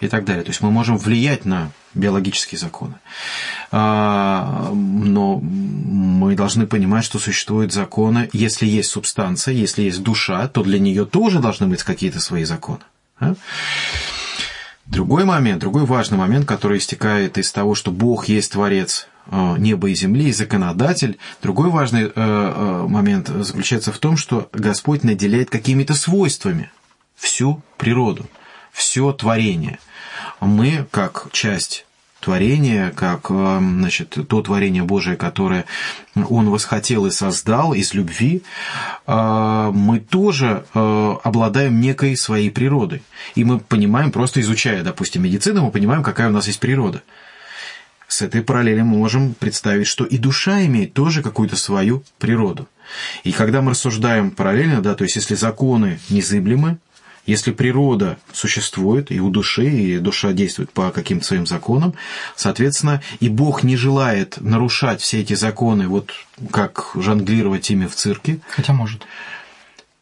и 0.00 0.08
так 0.08 0.24
далее. 0.24 0.44
То 0.44 0.50
есть 0.50 0.60
мы 0.60 0.70
можем 0.70 0.96
влиять 0.96 1.44
на 1.44 1.70
биологические 1.94 2.58
законы. 2.58 2.94
А, 3.70 4.70
но 4.72 5.38
мы 5.38 6.34
должны 6.34 6.66
понимать, 6.66 7.04
что 7.04 7.18
существуют 7.18 7.72
законы. 7.72 8.28
Если 8.32 8.66
есть 8.66 8.90
субстанция, 8.90 9.54
если 9.54 9.82
есть 9.82 10.02
душа, 10.02 10.48
то 10.48 10.62
для 10.62 10.78
нее 10.78 11.04
тоже 11.04 11.40
должны 11.40 11.66
быть 11.66 11.82
какие-то 11.82 12.20
свои 12.20 12.44
законы. 12.44 12.80
А? 13.18 13.34
Другой 14.86 15.24
момент, 15.24 15.60
другой 15.60 15.84
важный 15.84 16.18
момент, 16.18 16.46
который 16.46 16.78
истекает 16.78 17.38
из 17.38 17.52
того, 17.52 17.74
что 17.74 17.90
Бог 17.90 18.28
есть 18.28 18.52
Творец 18.52 19.08
а, 19.30 19.56
неба 19.56 19.90
и 19.90 19.94
земли, 19.94 20.28
и 20.28 20.32
законодатель. 20.32 21.18
Другой 21.42 21.70
важный 21.70 22.04
э, 22.04 22.10
э, 22.14 22.86
момент 22.88 23.28
заключается 23.28 23.92
в 23.92 23.98
том, 23.98 24.16
что 24.16 24.48
Господь 24.52 25.04
наделяет 25.04 25.50
какими-то 25.50 25.94
свойствами 25.94 26.70
всю 27.16 27.62
природу, 27.76 28.26
все 28.72 29.12
творение– 29.12 29.78
мы, 30.46 30.86
как 30.90 31.28
часть 31.32 31.86
творения, 32.22 32.90
как 32.90 33.26
э, 33.30 33.58
значит, 33.60 34.16
то 34.28 34.42
творение 34.42 34.84
Божие, 34.84 35.16
которое 35.16 35.64
Он 36.14 36.50
восхотел 36.50 37.06
и 37.06 37.10
создал 37.10 37.74
из 37.74 37.94
любви, 37.94 38.42
э, 39.06 39.70
мы 39.74 39.98
тоже 39.98 40.64
э, 40.72 41.14
обладаем 41.24 41.80
некой 41.80 42.16
своей 42.16 42.50
природой. 42.50 43.02
И 43.34 43.44
мы 43.44 43.58
понимаем, 43.58 44.12
просто 44.12 44.40
изучая, 44.40 44.82
допустим, 44.82 45.22
медицину, 45.24 45.64
мы 45.64 45.70
понимаем, 45.70 46.02
какая 46.02 46.28
у 46.28 46.32
нас 46.32 46.46
есть 46.46 46.60
природа. 46.60 47.02
С 48.06 48.22
этой 48.22 48.42
параллели 48.42 48.82
мы 48.82 48.98
можем 48.98 49.34
представить, 49.34 49.86
что 49.86 50.04
и 50.04 50.18
душа 50.18 50.64
имеет 50.66 50.92
тоже 50.92 51.22
какую-то 51.22 51.56
свою 51.56 52.04
природу. 52.18 52.68
И 53.24 53.32
когда 53.32 53.62
мы 53.62 53.70
рассуждаем 53.70 54.30
параллельно, 54.30 54.80
да, 54.80 54.94
то 54.94 55.04
есть 55.04 55.16
если 55.16 55.34
законы 55.34 55.98
незыблемы, 56.10 56.78
если 57.26 57.52
природа 57.52 58.18
существует 58.32 59.12
и 59.12 59.20
у 59.20 59.30
души, 59.30 59.66
и 59.66 59.98
душа 59.98 60.32
действует 60.32 60.72
по 60.72 60.90
каким-то 60.90 61.24
своим 61.24 61.46
законам, 61.46 61.94
соответственно, 62.36 63.02
и 63.20 63.28
Бог 63.28 63.62
не 63.62 63.76
желает 63.76 64.40
нарушать 64.40 65.00
все 65.00 65.20
эти 65.20 65.34
законы, 65.34 65.88
вот 65.88 66.12
как 66.50 66.90
жонглировать 66.94 67.70
ими 67.70 67.86
в 67.86 67.94
цирке. 67.94 68.40
Хотя 68.48 68.72
может. 68.72 69.06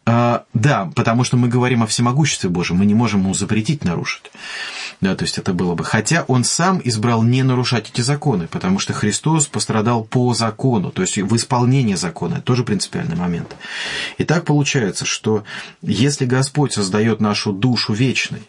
А, 0.06 0.44
да, 0.54 0.90
потому 0.96 1.24
что 1.24 1.36
мы 1.36 1.48
говорим 1.48 1.82
о 1.82 1.86
всемогуществе 1.86 2.48
Божьем, 2.48 2.78
мы 2.78 2.86
не 2.86 2.94
можем 2.94 3.20
ему 3.20 3.34
запретить 3.34 3.84
нарушить. 3.84 4.30
Да, 5.00 5.14
то 5.14 5.24
есть 5.24 5.38
это 5.38 5.54
было 5.54 5.74
бы. 5.74 5.84
Хотя 5.84 6.24
он 6.28 6.44
сам 6.44 6.80
избрал 6.84 7.22
не 7.22 7.42
нарушать 7.42 7.90
эти 7.90 8.02
законы, 8.02 8.48
потому 8.48 8.78
что 8.78 8.92
Христос 8.92 9.46
пострадал 9.46 10.04
по 10.04 10.34
закону, 10.34 10.90
то 10.90 11.02
есть 11.02 11.16
в 11.16 11.36
исполнении 11.36 11.94
закона. 11.94 12.34
Это 12.34 12.42
тоже 12.42 12.64
принципиальный 12.64 13.16
момент. 13.16 13.56
И 14.18 14.24
так 14.24 14.44
получается, 14.44 15.06
что 15.06 15.44
если 15.80 16.26
Господь 16.26 16.74
создает 16.74 17.20
нашу 17.20 17.52
душу 17.52 17.94
вечной, 17.94 18.42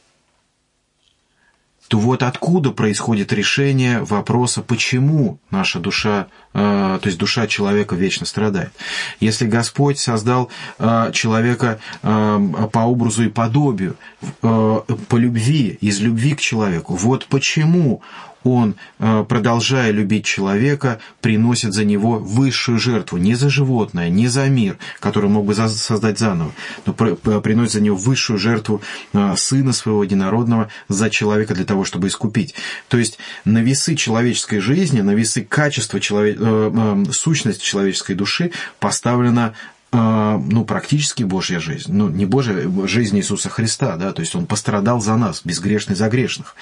то 1.92 1.98
вот 1.98 2.24
откуда 2.24 2.72
происходит 2.72 3.34
решение 3.34 4.00
вопроса, 4.00 4.62
почему 4.62 5.40
наша 5.50 5.78
душа, 5.78 6.28
э, 6.54 7.00
то 7.02 7.08
есть 7.08 7.18
душа 7.18 7.48
человека 7.48 7.98
вечно 7.98 8.26
страдает. 8.26 8.72
Если 9.20 9.46
Господь 9.46 10.00
создал 10.00 10.50
э, 10.80 11.12
человека 11.14 11.82
э, 12.02 12.68
по 12.72 12.80
образу 12.80 13.26
и 13.26 13.28
подобию, 13.28 13.98
по 14.40 15.18
любви, 15.18 15.78
из 15.82 16.00
любви 16.00 16.34
к 16.36 16.40
человеку, 16.40 16.96
вот 16.96 17.26
почему 17.26 18.02
он, 18.44 18.76
э, 19.00 19.26
продолжая 19.28 19.92
любить 19.92 20.26
человека, 20.26 21.00
приносит 21.22 21.74
за 21.74 21.86
него 21.86 22.18
высшую 22.18 22.80
жертву, 22.80 23.18
не 23.18 23.36
за 23.36 23.50
животное, 23.50 24.10
не 24.10 24.28
за 24.28 24.48
мир, 24.48 24.78
который 25.00 25.30
мог 25.30 25.46
бы 25.46 25.54
создать 25.54 26.20
заново, 26.20 26.52
но 26.86 26.94
приносит 26.94 27.74
за 27.74 27.82
него 27.82 27.96
высшую 27.96 28.40
жертву 28.40 28.82
э, 29.14 29.36
сына 29.38 29.74
своего 29.74 30.04
единородного 30.04 30.70
за 30.88 31.10
человека 31.10 31.54
для 31.54 31.66
того, 31.66 31.86
чтобы 31.86 32.08
искупить. 32.08 32.56
То 32.88 32.98
есть 32.98 33.20
на 33.46 33.60
весы 33.60 33.96
человеческой 33.96 34.60
жизни, 34.60 35.02
на 35.02 35.12
весы 35.12 35.44
качества 35.44 36.00
человек, 36.00 36.38
э, 36.40 37.04
сущности 37.12 37.64
человеческой 37.64 38.16
души 38.16 38.52
поставлена 38.80 39.54
ну, 39.94 40.64
практически 40.64 41.24
Божья 41.24 41.60
жизнь. 41.60 41.92
Ну, 41.92 42.08
не 42.08 42.26
Божья, 42.26 42.56
жизнь 42.88 43.18
Иисуса 43.18 43.50
Христа, 43.50 43.98
да, 43.98 44.14
то 44.14 44.22
есть 44.22 44.34
Он 44.36 44.46
пострадал 44.46 45.02
за 45.02 45.18
нас, 45.18 45.42
безгрешный 45.44 45.98
за 45.98 46.08
грешных. 46.08 46.56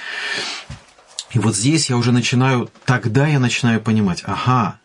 И 1.32 1.40
вот 1.40 1.56
здесь 1.56 1.90
я 1.90 1.98
уже 1.98 2.12
начинаю, 2.12 2.70
тогда 2.86 3.28
я 3.28 3.40
начинаю 3.40 3.82
понимать, 3.82 4.24
ага, 4.26 4.80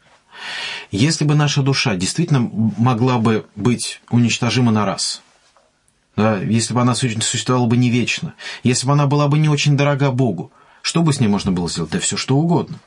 если 0.91 1.25
бы 1.25 1.35
наша 1.35 1.63
душа 1.63 1.95
действительно 1.95 2.41
могла 2.77 3.19
бы 3.19 3.47
быть 3.57 4.03
уничтожима 4.11 4.71
на 4.71 4.85
раз, 4.85 5.23
да, 6.17 6.39
если 6.39 6.75
бы 6.75 6.83
она 6.83 6.95
существовала 6.95 7.67
бы 7.67 7.77
не 7.77 7.91
вечно, 7.91 8.35
если 8.63 8.87
бы 8.87 8.93
она 8.93 9.07
была 9.07 9.27
бы 9.29 9.39
не 9.39 9.49
очень 9.49 9.77
дорога 9.77 10.11
Богу, 10.11 10.53
что 10.83 11.03
бы 11.03 11.13
с 11.13 11.21
ней 11.21 11.29
можно 11.29 11.51
было 11.51 11.69
сделать? 11.69 11.91
Да 11.91 11.99
все 11.99 12.17
что 12.17 12.37
угодно. 12.37 12.79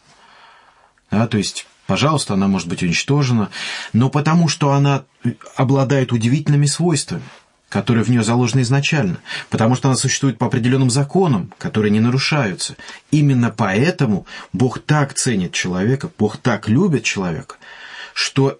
Да, 1.09 1.25
то 1.25 1.37
есть, 1.37 1.65
пожалуйста, 1.87 2.35
она 2.35 2.47
может 2.47 2.67
быть 2.67 2.83
уничтожена, 2.83 3.49
но 3.91 4.09
потому 4.09 4.47
что 4.47 4.73
она 4.73 5.03
обладает 5.55 6.11
удивительными 6.11 6.67
свойствами– 6.67 7.23
которые 7.69 8.03
в 8.03 8.09
нее 8.09 8.23
заложены 8.23 8.61
изначально, 8.61 9.17
потому 9.49 9.75
что 9.75 9.89
она 9.89 9.97
существует 9.97 10.37
по 10.37 10.47
определенным 10.47 10.89
законам, 10.89 11.53
которые 11.57 11.91
не 11.91 11.99
нарушаются. 11.99 12.75
Именно 13.11 13.53
поэтому 13.55 14.25
Бог 14.53 14.79
так 14.79 15.13
ценит 15.13 15.51
человека, 15.53 16.09
Бог 16.17 16.37
так 16.37 16.69
любит 16.69 17.03
человека, 17.03 17.55
что 18.13 18.59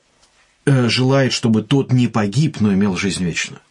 э, 0.65 0.89
желает, 0.89 1.31
чтобы 1.31 1.63
тот 1.63 1.93
не 1.93 2.07
погиб, 2.07 2.59
но 2.59 2.73
имел 2.73 2.97
жизнь 2.97 3.23
вечную. 3.23 3.61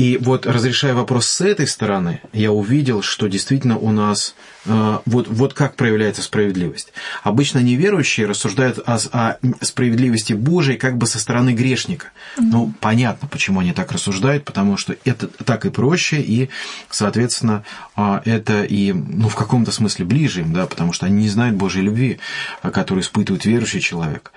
И 0.00 0.16
вот 0.16 0.46
разрешая 0.46 0.94
вопрос 0.94 1.26
с 1.26 1.42
этой 1.42 1.66
стороны, 1.66 2.22
я 2.32 2.52
увидел, 2.52 3.02
что 3.02 3.26
действительно 3.26 3.76
у 3.76 3.92
нас 3.92 4.34
э, 4.64 4.98
вот, 5.04 5.28
вот 5.28 5.52
как 5.52 5.76
проявляется 5.76 6.22
справедливость. 6.22 6.94
Обычно 7.22 7.58
неверующие 7.58 8.26
рассуждают 8.26 8.78
о, 8.78 8.96
о 9.12 9.36
справедливости 9.60 10.32
Божией 10.32 10.78
как 10.78 10.96
бы 10.96 11.06
со 11.06 11.18
стороны 11.18 11.50
грешника. 11.50 12.06
Mm-hmm. 12.38 12.48
Ну, 12.50 12.72
понятно, 12.80 13.28
почему 13.28 13.60
они 13.60 13.74
так 13.74 13.92
рассуждают, 13.92 14.46
потому 14.46 14.78
что 14.78 14.96
это 15.04 15.26
так 15.26 15.66
и 15.66 15.70
проще, 15.70 16.22
и, 16.22 16.48
соответственно, 16.88 17.62
э, 17.94 18.20
это 18.24 18.64
и 18.64 18.94
ну, 18.94 19.28
в 19.28 19.34
каком-то 19.34 19.70
смысле 19.70 20.06
ближе 20.06 20.40
им, 20.40 20.54
да, 20.54 20.64
потому 20.64 20.94
что 20.94 21.04
они 21.04 21.24
не 21.24 21.28
знают 21.28 21.56
Божьей 21.56 21.82
любви, 21.82 22.20
которую 22.62 23.02
испытывает 23.02 23.44
верующий 23.44 23.80
человек. 23.80 24.32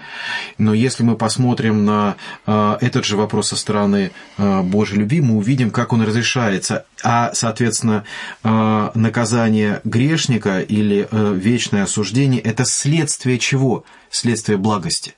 Но 0.58 0.74
если 0.74 1.04
мы 1.04 1.16
посмотрим 1.16 1.86
на 1.86 2.18
э, 2.46 2.78
этот 2.82 3.06
же 3.06 3.16
вопрос 3.16 3.48
со 3.48 3.56
стороны 3.56 4.12
Божьей 4.38 5.00
любви, 5.00 5.22
мы 5.22 5.38
увидим, 5.38 5.53
видим, 5.54 5.70
как 5.70 5.94
он 5.94 6.02
разрешается, 6.02 6.86
а, 7.04 7.32
соответственно, 7.34 8.04
э, 8.44 8.90
наказание 8.96 9.82
грешника 9.84 10.62
или 10.62 11.08
э, 11.10 11.34
вечное 11.36 11.84
осуждение– 11.84 12.42
это 12.52 12.66
следствие 12.66 13.38
чего? 13.38 13.86
Следствие 14.10 14.58
благости. 14.58 15.14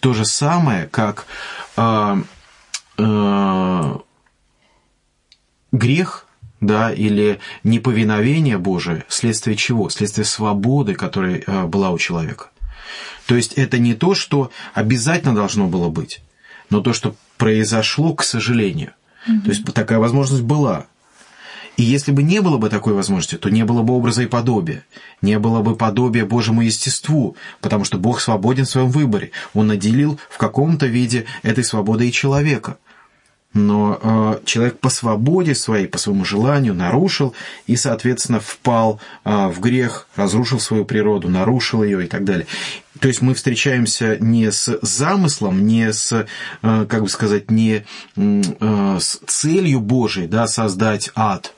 То 0.00 0.14
же 0.14 0.24
самое, 0.24 0.88
как 0.88 1.26
э, 1.76 2.16
грех, 5.72 6.26
да, 6.60 6.92
или 6.92 7.38
неповиновение 7.62 8.58
Божие, 8.58 9.04
следствие 9.08 9.56
чего? 9.56 9.90
Следствие 9.90 10.24
свободы, 10.24 10.94
которая 10.94 11.40
была 11.66 11.90
у 11.90 11.98
человека. 11.98 12.46
То 13.26 13.36
есть 13.36 13.52
это 13.52 13.78
не 13.78 13.94
то, 13.94 14.14
что 14.14 14.50
обязательно 14.74 15.34
должно 15.36 15.68
было 15.68 15.88
быть, 15.88 16.20
но 16.70 16.80
то, 16.80 16.92
что 16.92 17.14
произошло, 17.36 18.14
к 18.14 18.24
сожалению. 18.24 18.92
Mm-hmm. 19.26 19.42
То 19.42 19.48
есть 19.50 19.74
такая 19.74 19.98
возможность 19.98 20.42
была. 20.42 20.86
И 21.78 21.84
если 21.84 22.10
бы 22.10 22.24
не 22.24 22.40
было 22.40 22.58
бы 22.58 22.70
такой 22.70 22.92
возможности, 22.92 23.36
то 23.36 23.50
не 23.50 23.64
было 23.64 23.82
бы 23.82 23.94
образа 23.94 24.24
и 24.24 24.26
подобия. 24.26 24.84
Не 25.22 25.38
было 25.38 25.62
бы 25.62 25.76
подобия 25.76 26.26
Божьему 26.26 26.62
естеству, 26.62 27.36
потому 27.60 27.84
что 27.84 27.98
Бог 27.98 28.20
свободен 28.20 28.64
в 28.64 28.68
своем 28.68 28.90
выборе. 28.90 29.30
Он 29.54 29.68
наделил 29.68 30.18
в 30.28 30.38
каком-то 30.38 30.86
виде 30.86 31.26
этой 31.44 31.62
свободой 31.62 32.08
и 32.08 32.12
человека. 32.12 32.78
Но 33.54 33.98
э, 34.00 34.40
человек 34.44 34.78
по 34.78 34.90
свободе 34.90 35.54
своей, 35.54 35.86
по 35.86 35.98
своему 35.98 36.24
желанию 36.24 36.74
нарушил 36.74 37.34
и, 37.66 37.76
соответственно, 37.76 38.40
впал 38.40 39.00
э, 39.24 39.48
в 39.48 39.60
грех, 39.60 40.06
разрушил 40.16 40.60
свою 40.60 40.84
природу, 40.84 41.28
нарушил 41.28 41.82
ее 41.82 42.04
и 42.04 42.08
так 42.08 42.24
далее. 42.24 42.46
То 43.00 43.08
есть 43.08 43.22
мы 43.22 43.34
встречаемся 43.34 44.18
не 44.20 44.50
с 44.50 44.78
замыслом, 44.82 45.66
не 45.66 45.92
с, 45.92 46.26
э, 46.62 46.86
как 46.88 47.02
бы 47.02 47.08
сказать, 47.08 47.50
не 47.50 47.84
с 48.16 49.20
целью 49.26 49.80
Божией, 49.80 50.26
да, 50.26 50.46
создать 50.46 51.10
ад 51.14 51.54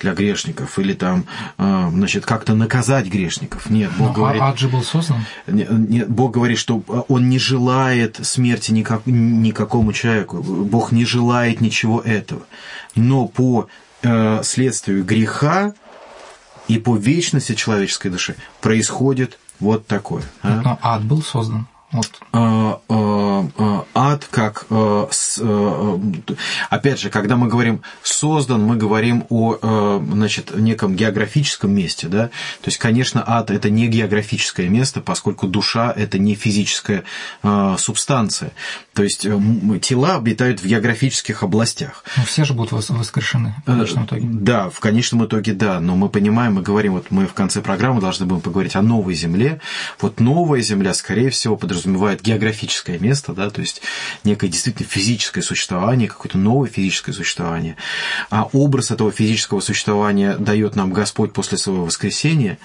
для 0.00 0.14
грешников 0.14 0.78
или 0.78 0.94
там, 0.94 1.26
а, 1.58 1.90
значит, 1.90 2.24
как-то 2.26 2.54
наказать 2.54 3.06
грешников. 3.06 3.70
Нет, 3.70 3.90
Бог 3.98 4.08
Но 4.08 4.14
говорит... 4.14 4.42
ад 4.42 4.58
же 4.58 4.68
был 4.68 4.82
создан? 4.82 5.24
Нет, 5.46 5.70
нет, 5.70 6.08
Бог 6.08 6.32
говорит, 6.32 6.58
что 6.58 6.82
Он 7.08 7.28
не 7.28 7.38
желает 7.38 8.18
смерти 8.26 8.72
никак, 8.72 9.02
никакому 9.06 9.92
человеку. 9.92 10.42
Бог 10.42 10.92
не 10.92 11.04
желает 11.04 11.60
ничего 11.60 12.00
этого. 12.00 12.42
Но 12.96 13.26
по 13.26 13.68
э, 14.02 14.42
следствию 14.42 15.04
греха 15.04 15.74
и 16.68 16.78
по 16.78 16.96
вечности 16.96 17.54
человеческой 17.54 18.10
души 18.10 18.36
происходит 18.60 19.38
вот 19.58 19.86
такое. 19.86 20.22
А? 20.42 20.60
Но 20.62 20.78
ад 20.82 21.04
был 21.04 21.22
создан. 21.22 21.66
Вот. 21.92 22.10
А, 22.32 22.38
а, 22.38 22.80
а, 22.88 23.29
ад 23.94 24.28
как... 24.30 24.66
Опять 26.70 27.00
же, 27.00 27.10
когда 27.10 27.36
мы 27.36 27.48
говорим 27.48 27.82
«создан», 28.02 28.62
мы 28.62 28.76
говорим 28.76 29.24
о 29.28 30.00
значит, 30.12 30.56
неком 30.56 30.94
географическом 30.94 31.72
месте. 31.72 32.08
Да? 32.08 32.28
То 32.60 32.66
есть, 32.66 32.78
конечно, 32.78 33.22
ад– 33.26 33.50
это 33.52 33.70
не 33.70 33.88
географическое 33.88 34.68
место, 34.68 35.00
поскольку 35.00 35.46
душа– 35.46 35.92
это 35.96 36.18
не 36.18 36.34
физическая 36.34 37.04
субстанция. 37.78 38.52
То 38.94 39.02
есть, 39.02 39.26
тела 39.82 40.16
обитают 40.16 40.60
в 40.60 40.66
географических 40.66 41.42
областях. 41.42 42.04
Но 42.16 42.24
все 42.24 42.44
же 42.44 42.54
будут 42.54 42.72
воскрешены 42.72 43.54
в 43.64 43.66
конечном 43.66 44.04
итоге. 44.04 44.26
Да, 44.30 44.70
в 44.70 44.80
конечном 44.80 45.24
итоге 45.24 45.52
да. 45.54 45.80
Но 45.80 45.96
мы 45.96 46.08
понимаем, 46.08 46.54
мы 46.54 46.62
говорим, 46.62 46.92
вот 46.94 47.10
мы 47.10 47.26
в 47.26 47.32
конце 47.34 47.60
программы 47.62 48.00
должны 48.00 48.26
будем 48.26 48.42
поговорить 48.42 48.76
о 48.76 48.82
новой 48.82 49.14
Земле. 49.14 49.60
Вот 50.00 50.20
новая 50.20 50.60
Земля, 50.60 50.94
скорее 50.94 51.30
всего, 51.30 51.56
подразумевает 51.56 51.80
подразумевает 51.80 52.22
географическое 52.22 52.98
место, 52.98 53.29
да, 53.34 53.50
то 53.50 53.60
есть 53.60 53.82
некое 54.24 54.48
действительно 54.48 54.88
физическое 54.88 55.42
существование, 55.42 56.08
какое-то 56.08 56.38
новое 56.38 56.68
физическое 56.68 57.12
существование. 57.12 57.76
А 58.30 58.48
образ 58.52 58.90
этого 58.90 59.10
физического 59.10 59.60
существования 59.60 60.36
дает 60.36 60.76
нам 60.76 60.92
Господь 60.92 61.32
после 61.32 61.58
своего 61.58 61.84
воскресения, 61.84 62.58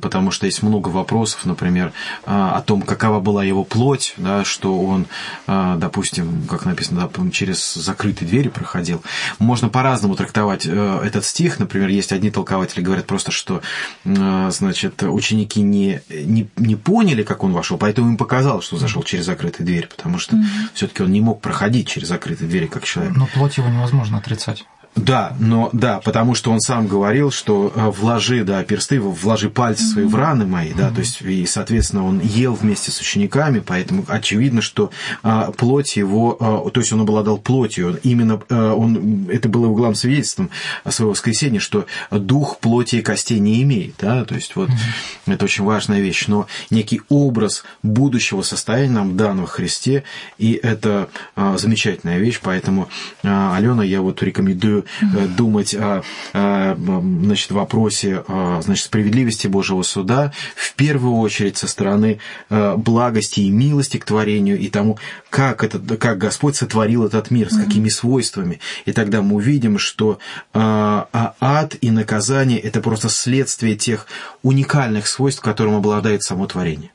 потому 0.00 0.30
что 0.30 0.46
есть 0.46 0.62
много 0.62 0.88
вопросов, 0.88 1.44
например, 1.44 1.92
а, 2.24 2.56
о 2.56 2.62
том, 2.62 2.82
какова 2.82 3.20
была 3.20 3.44
его 3.44 3.64
плоть, 3.64 4.14
да, 4.16 4.44
что 4.44 4.80
он, 4.80 5.06
а, 5.46 5.76
допустим, 5.76 6.46
как 6.48 6.64
написано, 6.64 7.10
через 7.32 7.74
закрытые 7.74 8.28
двери 8.28 8.48
проходил. 8.48 9.02
Можно 9.38 9.68
по-разному 9.68 10.14
трактовать 10.14 10.66
э, 10.66 11.00
этот 11.04 11.24
стих. 11.24 11.58
Например, 11.58 11.88
есть 11.88 12.12
одни 12.12 12.30
толкователи 12.30 12.82
говорят 12.82 13.06
просто, 13.06 13.30
что 13.30 13.62
значит, 14.04 15.02
ученики 15.02 15.60
не, 15.60 16.00
не, 16.08 16.48
не 16.56 16.76
поняли, 16.76 17.22
как 17.22 17.44
он 17.44 17.52
вошел, 17.52 17.78
поэтому 17.78 18.08
им 18.10 18.16
показал, 18.16 18.62
что 18.62 18.76
зашел 18.76 19.02
через 19.02 19.26
закрытые 19.26 19.66
двери, 19.68 19.86
потому 19.86 20.18
что 20.18 20.36
mm-hmm. 20.36 20.70
все-таки 20.74 21.02
он 21.02 21.12
не 21.12 21.20
мог 21.20 21.40
проходить 21.40 21.88
через 21.88 22.08
закрытые 22.08 22.48
двери 22.48 22.66
как 22.66 22.84
человек. 22.84 23.14
Но 23.16 23.26
плоть 23.26 23.58
его 23.58 23.68
невозможно 23.68 24.18
отрицать. 24.18 24.64
Да, 24.96 25.36
но 25.38 25.70
да, 25.72 26.00
потому 26.00 26.34
что 26.34 26.50
он 26.50 26.60
сам 26.60 26.86
говорил, 26.86 27.30
что 27.30 27.72
э, 27.74 27.90
вложи, 27.90 28.44
да, 28.44 28.62
персты, 28.64 29.00
вложи 29.00 29.48
пальцы 29.48 29.84
свои 29.84 30.04
в 30.04 30.14
раны 30.14 30.46
мои, 30.46 30.72
да, 30.72 30.90
то 30.90 31.00
есть, 31.00 31.22
и, 31.22 31.46
соответственно, 31.46 32.04
он 32.04 32.20
ел 32.20 32.54
вместе 32.54 32.90
с 32.90 33.00
учениками, 33.00 33.60
поэтому 33.60 34.04
очевидно, 34.08 34.60
что 34.60 34.90
а, 35.22 35.52
плоть 35.52 35.96
его, 35.96 36.36
а, 36.40 36.70
то 36.70 36.80
есть 36.80 36.92
он 36.92 37.02
обладал 37.02 37.38
плотью, 37.38 37.98
именно 38.02 38.40
а, 38.48 38.74
он, 38.74 39.28
это 39.30 39.48
было 39.48 39.66
углом 39.68 39.94
свидетельством 39.94 40.50
своего 40.88 41.12
воскресения, 41.12 41.60
что 41.60 41.86
дух 42.10 42.58
плоти 42.58 42.96
и 42.96 43.02
костей 43.02 43.38
не 43.38 43.62
имеет, 43.62 43.94
да, 43.98 44.24
то 44.24 44.34
есть 44.34 44.56
вот 44.56 44.68
mm-hmm. 44.68 45.34
это 45.34 45.44
очень 45.44 45.64
важная 45.64 46.00
вещь, 46.00 46.26
но 46.26 46.46
некий 46.70 47.02
образ 47.08 47.64
будущего 47.82 48.42
состояния 48.42 48.92
нам 48.92 49.16
дан 49.16 49.40
во 49.40 49.46
Христе, 49.46 50.04
и 50.38 50.52
это 50.52 51.08
а, 51.36 51.56
замечательная 51.56 52.18
вещь, 52.18 52.40
поэтому, 52.42 52.88
а, 53.22 53.56
Алена, 53.56 53.84
я 53.84 54.02
вот 54.02 54.22
рекомендую 54.22 54.77
Э, 55.00 55.26
думать 55.26 55.74
о, 55.74 56.02
о 56.32 56.74
значит, 56.76 57.50
вопросе 57.50 58.24
значит, 58.60 58.84
справедливости 58.84 59.46
Божьего 59.46 59.82
суда, 59.82 60.32
в 60.54 60.74
первую 60.74 61.16
очередь 61.16 61.56
со 61.56 61.66
стороны 61.66 62.18
э, 62.50 62.74
благости 62.76 63.40
и 63.40 63.50
милости 63.50 63.96
к 63.96 64.04
творению 64.04 64.58
и 64.58 64.68
тому, 64.68 64.98
как, 65.30 65.64
это, 65.64 65.78
как 65.96 66.18
Господь 66.18 66.56
сотворил 66.56 67.04
этот 67.04 67.30
мир, 67.30 67.50
с 67.50 67.56
какими 67.56 67.88
свойствами. 67.88 68.60
И 68.84 68.92
тогда 68.92 69.22
мы 69.22 69.36
увидим, 69.36 69.78
что 69.78 70.18
а 70.52 71.34
ад 71.40 71.76
и 71.80 71.90
наказание– 71.90 72.58
это 72.60 72.80
просто 72.80 73.08
следствие 73.08 73.76
тех 73.76 74.06
уникальных 74.42 75.06
свойств, 75.06 75.42
которым 75.42 75.76
обладает 75.76 76.22
само 76.22 76.46
творение. 76.46 76.90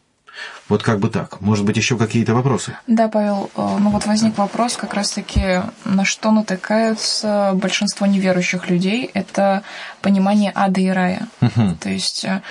Вот 0.70 0.84
как 0.84 1.00
бы 1.00 1.10
так. 1.10 1.42
Может 1.42 1.66
быть, 1.66 1.78
еще 1.78 1.98
какие-то 1.98 2.34
вопросы? 2.34 2.76
Да, 2.88 3.08
Павел, 3.08 3.52
э, 3.56 3.78
ну 3.80 3.90
вот 3.90 4.06
возник 4.06 4.38
вопрос 4.38 4.78
как 4.78 4.94
раз-таки, 4.94 5.62
на 5.86 6.06
что 6.06 6.32
натыкаются 6.32 7.52
большинство 7.54 8.08
неверующих 8.08 8.70
людей. 8.70 9.10
Это 9.14 9.64
понимание 10.02 10.52
ада 10.56 10.82
и 10.82 10.90
рая. 10.90 11.28
Угу. 11.42 11.76
То 11.80 11.90
есть 11.90 12.26
э, 12.26 12.42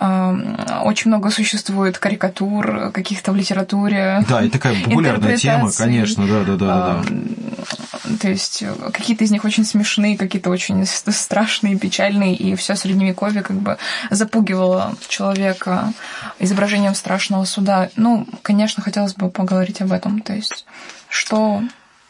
очень 0.00 1.08
много 1.08 1.30
существует 1.30 1.98
карикатур 1.98 2.90
каких-то 2.92 3.32
в 3.32 3.36
литературе. 3.36 4.24
Да, 4.28 4.42
и 4.42 4.48
такая 4.48 4.82
популярная 4.82 5.36
тема, 5.36 5.70
конечно, 5.72 6.26
да, 6.26 6.44
да, 6.44 6.56
да, 6.56 7.02
да. 7.02 8.16
То 8.20 8.28
есть 8.28 8.64
какие-то 8.92 9.24
из 9.24 9.30
них 9.30 9.44
очень 9.44 9.64
смешные, 9.64 10.18
какие-то 10.18 10.50
очень 10.50 10.84
страшные, 10.86 11.78
печальные, 11.78 12.34
и 12.34 12.54
все 12.54 12.74
средневековье 12.76 13.42
как 13.42 13.56
бы 13.56 13.78
запугивало 14.10 14.94
человека 15.08 15.92
изображением 16.38 16.94
страшного 16.94 17.44
суда. 17.44 17.88
Ну, 17.96 18.26
конечно, 18.42 18.82
хотелось 18.82 19.14
бы 19.14 19.30
поговорить 19.30 19.80
об 19.80 19.92
этом. 19.92 20.20
То 20.20 20.34
есть 20.34 20.66
что 21.08 21.62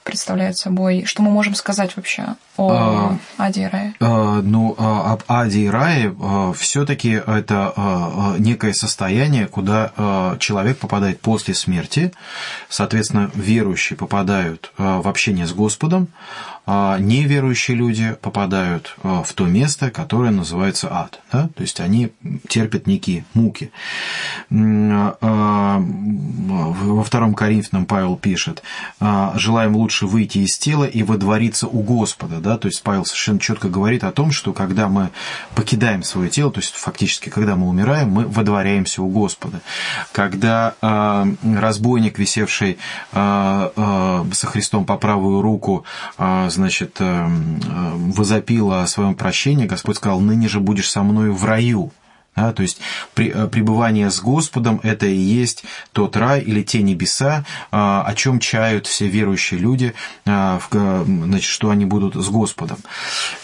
представляет 0.04 0.56
собой? 0.56 1.04
Что 1.06 1.22
мы 1.22 1.30
можем 1.30 1.54
сказать 1.54 1.96
вообще 1.96 2.36
о 2.56 2.70
а, 2.70 3.18
Аде 3.38 3.62
и 3.62 3.66
Рае? 3.66 3.94
А, 4.00 4.40
ну, 4.42 4.76
а, 4.78 5.12
об 5.12 5.22
Аде 5.26 5.60
и 5.60 5.68
Рае 5.68 6.14
а, 6.20 6.52
все-таки 6.52 7.10
это 7.10 7.72
а, 7.74 8.36
некое 8.38 8.74
состояние, 8.74 9.46
куда 9.46 10.36
человек 10.38 10.78
попадает 10.78 11.20
после 11.20 11.54
смерти. 11.54 12.12
Соответственно, 12.68 13.30
верующие 13.34 13.96
попадают 13.96 14.72
в 14.76 15.08
общение 15.08 15.46
с 15.46 15.52
Господом, 15.52 16.08
неверующие 16.66 17.76
люди 17.76 18.16
попадают 18.22 18.96
а, 19.02 19.22
в 19.22 19.32
то 19.34 19.44
место, 19.44 19.90
которое 19.90 20.30
называется 20.30 20.88
ад. 20.90 21.20
Да? 21.30 21.48
То 21.54 21.62
есть 21.62 21.78
они 21.80 22.12
терпят 22.48 22.86
некие 22.86 23.26
муки. 23.34 23.70
А, 24.50 25.78
во 25.80 27.04
втором 27.04 27.34
Коринфянам 27.34 27.84
Павел 27.84 28.16
пишет, 28.16 28.62
желаем 29.34 29.76
лучше 29.76 30.06
выйти 30.06 30.38
из 30.38 30.56
тела 30.56 30.84
и 30.84 31.02
водвориться 31.02 31.66
у 31.66 31.82
Господа. 31.82 32.38
Да? 32.40 32.56
То 32.56 32.68
есть 32.68 32.82
Павел 32.82 33.04
совершенно 33.04 33.40
четко 33.40 33.68
говорит 33.68 34.04
о 34.04 34.12
том, 34.12 34.30
что 34.30 34.52
когда 34.52 34.88
мы 34.88 35.10
покидаем 35.54 36.02
свое 36.02 36.30
тело, 36.30 36.50
то 36.50 36.60
есть 36.60 36.74
фактически, 36.74 37.28
когда 37.28 37.56
мы 37.56 37.68
умираем, 37.68 38.10
мы 38.10 38.26
водворяемся 38.26 39.02
у 39.02 39.08
Господа. 39.08 39.60
Когда 40.12 40.74
разбойник, 40.80 42.18
висевший 42.18 42.78
со 43.12 44.46
Христом 44.46 44.84
по 44.86 44.96
правую 44.96 45.42
руку, 45.42 45.84
значит, 46.54 46.96
э, 47.00 47.04
э, 47.04 47.92
возопила 47.94 48.82
о 48.82 48.86
своем 48.86 49.14
прощении, 49.14 49.66
Господь 49.66 49.96
сказал, 49.96 50.20
ныне 50.20 50.48
же 50.48 50.60
будешь 50.60 50.90
со 50.90 51.02
мной 51.02 51.30
в 51.30 51.44
раю. 51.44 51.92
Да, 52.36 52.52
то 52.52 52.62
есть 52.62 52.80
при, 53.14 53.30
э, 53.30 53.46
пребывание 53.46 54.10
с 54.10 54.20
Господом– 54.20 54.80
это 54.82 55.06
и 55.06 55.16
есть 55.16 55.64
тот 55.92 56.16
рай 56.16 56.40
или 56.40 56.62
те 56.62 56.82
небеса, 56.82 57.44
а, 57.70 58.02
о 58.02 58.14
чем 58.14 58.40
чают 58.40 58.86
все 58.86 59.06
верующие 59.06 59.60
люди, 59.60 59.94
а, 60.26 60.60
значит, 60.70 61.48
что 61.48 61.70
они 61.70 61.84
будут 61.84 62.14
с 62.14 62.28
Господом. 62.28 62.78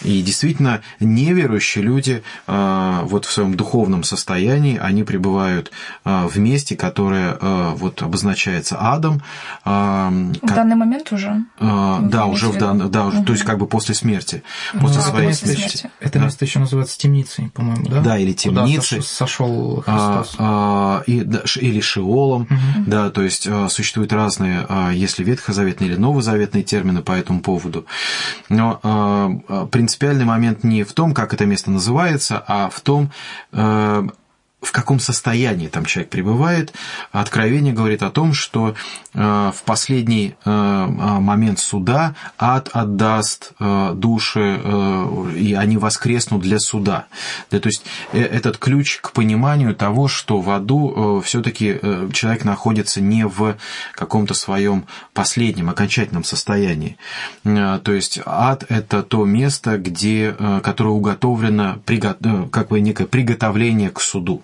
И 0.01 0.21
действительно, 0.21 0.81
неверующие 0.99 1.83
люди 1.83 2.23
а, 2.47 3.03
вот 3.03 3.25
в 3.25 3.31
своем 3.31 3.55
духовном 3.55 4.03
состоянии, 4.03 4.77
они 4.77 5.03
пребывают 5.03 5.71
в 6.03 6.37
месте, 6.37 6.75
которое 6.75 7.37
вот 7.75 8.01
обозначается 8.01 8.77
адом. 8.79 9.21
В 9.63 10.31
данный 10.41 10.75
момент 10.75 11.11
уже? 11.11 11.43
Да, 11.59 12.25
уже 12.25 12.47
в 12.47 12.57
дан, 12.57 12.89
да, 12.89 13.07
угу. 13.07 13.23
то 13.23 13.33
есть 13.33 13.43
как 13.43 13.57
бы 13.57 13.67
после 13.67 13.95
смерти, 13.95 14.43
после 14.79 14.97
ну, 14.97 15.03
своей 15.03 15.33
смерти. 15.33 15.59
смерти. 15.59 15.91
Это 15.99 16.19
да. 16.19 16.25
место 16.25 16.45
еще 16.45 16.59
называется 16.59 16.97
темницей, 16.97 17.49
по-моему, 17.53 17.85
да? 17.87 18.01
Да, 18.01 18.17
или 18.17 18.33
темницей 18.33 18.80
границы. 18.89 19.01
Сошел 19.01 19.83
Христос. 19.85 20.35
А, 20.37 21.01
а, 21.01 21.03
и, 21.07 21.21
да, 21.21 21.43
или 21.57 21.79
Шиолом, 21.79 22.43
угу. 22.43 22.83
да, 22.87 23.09
то 23.09 23.21
есть 23.21 23.47
а, 23.49 23.69
существуют 23.69 24.13
разные, 24.13 24.65
а, 24.67 24.91
если 24.91 25.23
ветхозаветные 25.23 25.91
или 25.91 25.97
новозаветные 25.97 26.63
термины 26.63 27.01
по 27.01 27.11
этому 27.11 27.41
поводу. 27.41 27.85
Но 28.49 28.79
а, 28.83 29.65
принципиальный 29.71 30.25
момент 30.25 30.63
не 30.63 30.83
в 30.83 30.93
том, 30.93 31.13
как 31.13 31.33
это 31.33 31.45
место 31.45 31.71
называется, 31.71 32.43
а 32.47 32.69
в 32.69 32.79
том, 32.81 33.11
а, 33.51 34.07
в 34.61 34.71
каком 34.71 34.99
состоянии 34.99 35.67
там 35.67 35.85
человек 35.85 36.11
пребывает. 36.11 36.73
Откровение 37.11 37.73
говорит 37.73 38.03
о 38.03 38.11
том, 38.11 38.33
что 38.33 38.75
э, 39.13 39.51
в 39.53 39.63
последний 39.65 40.35
э, 40.45 40.49
момент 40.49 41.59
суда 41.59 42.15
ад 42.37 42.69
отдаст 42.71 43.53
э, 43.59 43.93
души, 43.95 44.61
и 45.35 45.53
они 45.53 45.77
воскреснут 45.77 46.41
для 46.41 46.59
суда. 46.59 47.05
Да, 47.49 47.59
то 47.59 47.67
есть 47.67 47.83
этот 48.13 48.57
ключ 48.57 48.99
к 49.01 49.11
пониманию 49.11 49.75
того, 49.75 50.07
что 50.07 50.39
в 50.39 50.49
аду 50.51 51.21
все-таки 51.25 51.79
человек 52.13 52.45
находится 52.45 53.01
не 53.01 53.25
в 53.25 53.55
каком-то 53.93 54.33
своем 54.33 54.85
последнем, 55.13 55.69
окончательном 55.69 56.23
состоянии. 56.23 56.97
То 57.43 57.81
есть 57.87 58.19
ад– 58.25 58.65
это 58.69 59.03
то 59.03 59.25
место, 59.25 59.77
где, 59.77 60.35
которое 60.63 60.91
уготовлено, 60.91 61.79
как 62.51 62.67
бы 62.69 62.79
некое 62.79 63.07
приготовление 63.07 63.89
к 63.89 63.99
суду. 63.99 64.43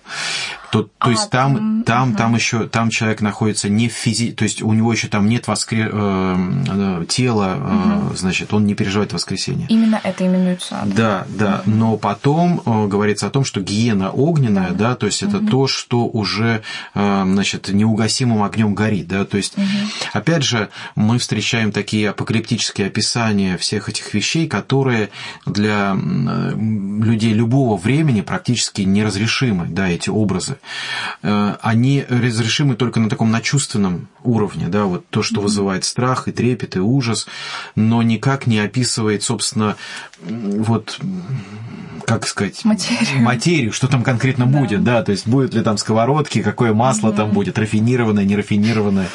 То, 0.70 0.82
то 0.82 0.90
а, 0.98 1.10
есть 1.10 1.30
там, 1.30 1.82
там, 1.84 2.10
угу. 2.10 2.18
там 2.18 2.34
еще, 2.34 2.68
там 2.68 2.90
человек 2.90 3.22
находится 3.22 3.70
не 3.70 3.88
в 3.88 3.92
физи, 3.92 4.32
то 4.32 4.44
есть 4.44 4.60
у 4.60 4.72
него 4.74 4.92
еще 4.92 5.08
там 5.08 5.28
нет 5.28 5.48
воскре... 5.48 5.88
э, 5.90 6.36
э 6.68 7.04
тела, 7.08 7.56
угу. 7.56 8.16
значит, 8.16 8.52
он 8.52 8.66
не 8.66 8.74
переживает 8.74 9.12
воскресение. 9.12 9.66
Именно 9.68 10.00
это 10.02 10.26
именуется. 10.26 10.82
Да, 10.84 11.26
да, 11.28 11.62
угу. 11.64 11.70
но 11.74 11.96
потом 11.96 12.60
э, 12.64 12.86
говорится 12.86 13.26
о 13.26 13.30
том, 13.30 13.44
что 13.44 13.60
гиена 13.60 14.10
огненная, 14.10 14.70
да, 14.70 14.90
да 14.90 14.94
то 14.96 15.06
есть 15.06 15.22
это 15.22 15.38
угу. 15.38 15.46
то, 15.48 15.66
что 15.68 16.06
уже, 16.06 16.62
э, 16.94 17.22
значит, 17.24 17.68
неугасимым 17.68 18.42
огнем 18.42 18.74
горит, 18.74 19.08
да, 19.08 19.24
то 19.24 19.38
есть, 19.38 19.56
угу. 19.56 19.64
опять 20.12 20.42
же, 20.42 20.68
мы 20.96 21.18
встречаем 21.18 21.72
такие 21.72 22.10
апокалиптические 22.10 22.88
описания 22.88 23.56
всех 23.56 23.88
этих 23.88 24.12
вещей, 24.12 24.46
которые 24.46 25.08
для 25.46 25.96
людей 25.96 27.32
любого 27.32 27.76
времени 27.76 28.20
практически 28.20 28.82
неразрешимы, 28.82 29.66
да, 29.66 29.88
эти 29.98 30.10
образы. 30.10 30.58
Э, 31.22 31.56
они 31.60 32.04
разрешимы 32.08 32.74
только 32.76 33.00
на 33.00 33.10
таком 33.10 33.30
на 33.30 33.40
чувственном 33.40 34.08
уровне, 34.22 34.68
да, 34.68 34.84
вот 34.84 35.06
то, 35.10 35.22
что 35.22 35.40
вызывает 35.40 35.84
страх 35.84 36.28
и 36.28 36.32
трепет 36.32 36.76
и 36.76 36.80
ужас, 36.80 37.26
но 37.74 38.02
никак 38.02 38.46
не 38.46 38.58
описывает, 38.58 39.22
собственно, 39.22 39.76
вот 40.20 40.98
как 42.06 42.26
сказать, 42.26 42.64
материю, 42.64 43.22
материю 43.22 43.72
что 43.72 43.86
там 43.86 44.02
конкретно 44.02 44.46
да. 44.46 44.58
будет, 44.58 44.82
да, 44.82 45.02
то 45.02 45.12
есть 45.12 45.28
будет 45.28 45.52
ли 45.52 45.62
там 45.62 45.76
сковородки, 45.76 46.42
какое 46.42 46.72
масло 46.72 47.10
mm 47.10 47.16
там 47.18 47.30
будет, 47.30 47.58
рафинированное, 47.58 48.24
нерафинированное. 48.24 49.08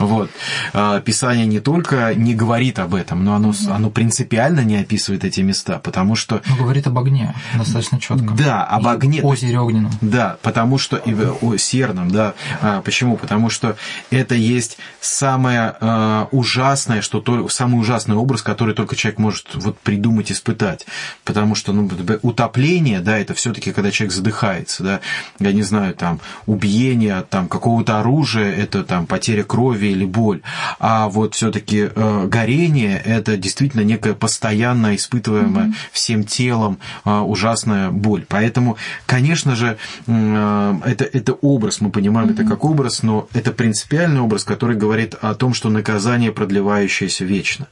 Вот. 0.00 0.30
А, 0.72 1.00
Писание 1.00 1.46
не 1.46 1.60
только 1.60 2.14
не 2.14 2.34
говорит 2.34 2.78
об 2.78 2.94
этом, 2.94 3.22
но 3.22 3.34
оно, 3.34 3.52
оно 3.68 3.90
принципиально 3.90 4.60
не 4.60 4.78
описывает 4.78 5.24
эти 5.24 5.40
места, 5.42 5.78
потому 5.78 6.16
что... 6.16 6.40
Но 6.48 6.56
говорит 6.56 6.86
об 6.86 6.98
огне 6.98 7.34
достаточно 7.54 8.00
четко. 8.00 8.34
Да, 8.34 8.64
об 8.64 8.86
и 8.86 8.88
огне. 8.88 9.22
озере 9.22 9.60
огненном. 9.60 9.92
Да, 10.00 10.38
потому 10.42 10.78
что... 10.78 10.96
И, 10.96 11.14
о, 11.14 11.56
серном, 11.58 12.10
да. 12.10 12.32
А, 12.62 12.80
почему? 12.80 13.18
Потому 13.18 13.50
что 13.50 13.76
это 14.10 14.34
есть 14.34 14.78
самое 15.00 15.76
а, 15.80 16.28
ужасное, 16.30 17.02
что 17.02 17.20
то, 17.20 17.48
самый 17.50 17.78
ужасный 17.78 18.16
образ, 18.16 18.40
который 18.42 18.74
только 18.74 18.96
человек 18.96 19.18
может 19.18 19.54
вот 19.54 19.78
придумать, 19.80 20.32
испытать. 20.32 20.86
Потому 21.24 21.54
что, 21.54 21.74
ну, 21.74 21.90
утопление, 22.22 23.00
да, 23.00 23.18
это 23.18 23.34
все-таки 23.34 23.72
когда 23.72 23.90
человек 23.90 24.14
задыхается, 24.14 24.82
да, 24.82 25.00
я 25.38 25.52
не 25.52 25.62
знаю, 25.62 25.94
там, 25.94 26.20
убиение 26.46 27.22
там 27.28 27.48
какого-то 27.48 28.00
оружия, 28.00 28.50
это 28.50 28.82
там 28.82 29.06
потеря 29.06 29.44
крови 29.44 29.89
или 29.92 30.04
боль, 30.04 30.40
а 30.78 31.08
вот 31.08 31.34
все-таки 31.34 31.90
э, 31.94 32.26
горение 32.26 33.00
это 33.04 33.36
действительно 33.36 33.82
некая 33.82 34.14
постоянно 34.14 34.94
испытываемая 34.96 35.66
mm-hmm. 35.66 35.74
всем 35.92 36.24
телом 36.24 36.78
э, 37.04 37.18
ужасная 37.18 37.90
боль. 37.90 38.24
Поэтому, 38.28 38.76
конечно 39.06 39.56
же, 39.56 39.78
э, 40.06 40.74
это, 40.84 41.04
это 41.04 41.32
образ, 41.32 41.80
мы 41.80 41.90
понимаем 41.90 42.28
mm-hmm. 42.28 42.34
это 42.34 42.44
как 42.44 42.64
образ, 42.64 43.02
но 43.02 43.28
это 43.32 43.52
принципиальный 43.52 44.20
образ, 44.20 44.44
который 44.44 44.76
говорит 44.76 45.14
о 45.20 45.34
том, 45.34 45.54
что 45.54 45.68
наказание 45.68 46.32
продлевающееся 46.32 47.24
вечно. 47.24 47.68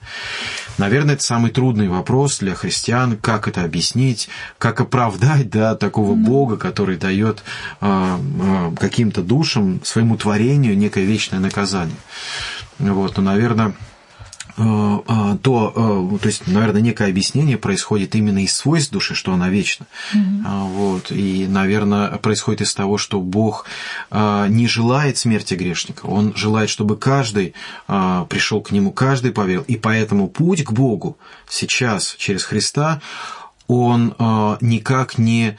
Наверное, 0.79 1.15
это 1.15 1.25
самый 1.25 1.51
трудный 1.51 1.89
вопрос 1.89 2.39
для 2.39 2.55
христиан, 2.55 3.17
как 3.17 3.49
это 3.49 3.65
объяснить, 3.65 4.29
как 4.59 4.81
оправдать 4.81 5.51
да, 5.51 5.75
такого 5.75 6.13
mm-hmm. 6.13 6.25
Бога, 6.25 6.57
который 6.57 6.97
дает 6.97 7.43
э, 7.81 8.17
э, 8.41 8.71
каким-то 8.79 9.23
душам, 9.23 9.81
своему 9.85 10.17
творению 10.17 10.77
некое 10.77 11.05
вечное 11.05 11.41
наказание. 11.41 11.97
Вот, 12.79 13.17
ну, 13.17 13.23
наверное, 13.23 13.75
э, 14.57 14.63
э, 14.63 15.37
то, 15.43 15.73
э, 16.15 16.19
то 16.19 16.27
есть, 16.27 16.47
наверное, 16.47 16.81
некое 16.81 17.09
объяснение 17.09 17.59
происходит 17.59 18.15
именно 18.15 18.43
из 18.43 18.55
свойств 18.55 18.93
души, 18.93 19.15
что 19.15 19.33
она 19.33 19.49
вечна. 19.49 19.87
Mm-hmm. 20.15 20.69
Вот, 20.69 21.11
и, 21.11 21.47
наверное, 21.49 22.09
происходит 22.19 22.63
из 22.63 22.75
того, 22.75 22.99
что 22.99 23.21
Бог 23.21 23.67
не 24.11 24.69
желает 24.69 25.19
смерти 25.19 25.55
грешника, 25.55 26.07
Он 26.07 26.35
желает, 26.37 26.71
чтобы 26.71 26.97
каждый 26.97 27.55
пришел 27.87 28.61
к 28.61 28.71
Нему, 28.71 28.93
каждый 28.93 29.33
поверил. 29.33 29.63
И 29.63 29.77
поэтому 29.77 30.29
путь 30.29 30.65
к 30.65 30.73
Богу 30.73 31.19
сейчас 31.49 32.15
через 32.19 32.45
Христа, 32.45 33.01
он 33.67 34.15
никак 34.61 35.19
не 35.19 35.59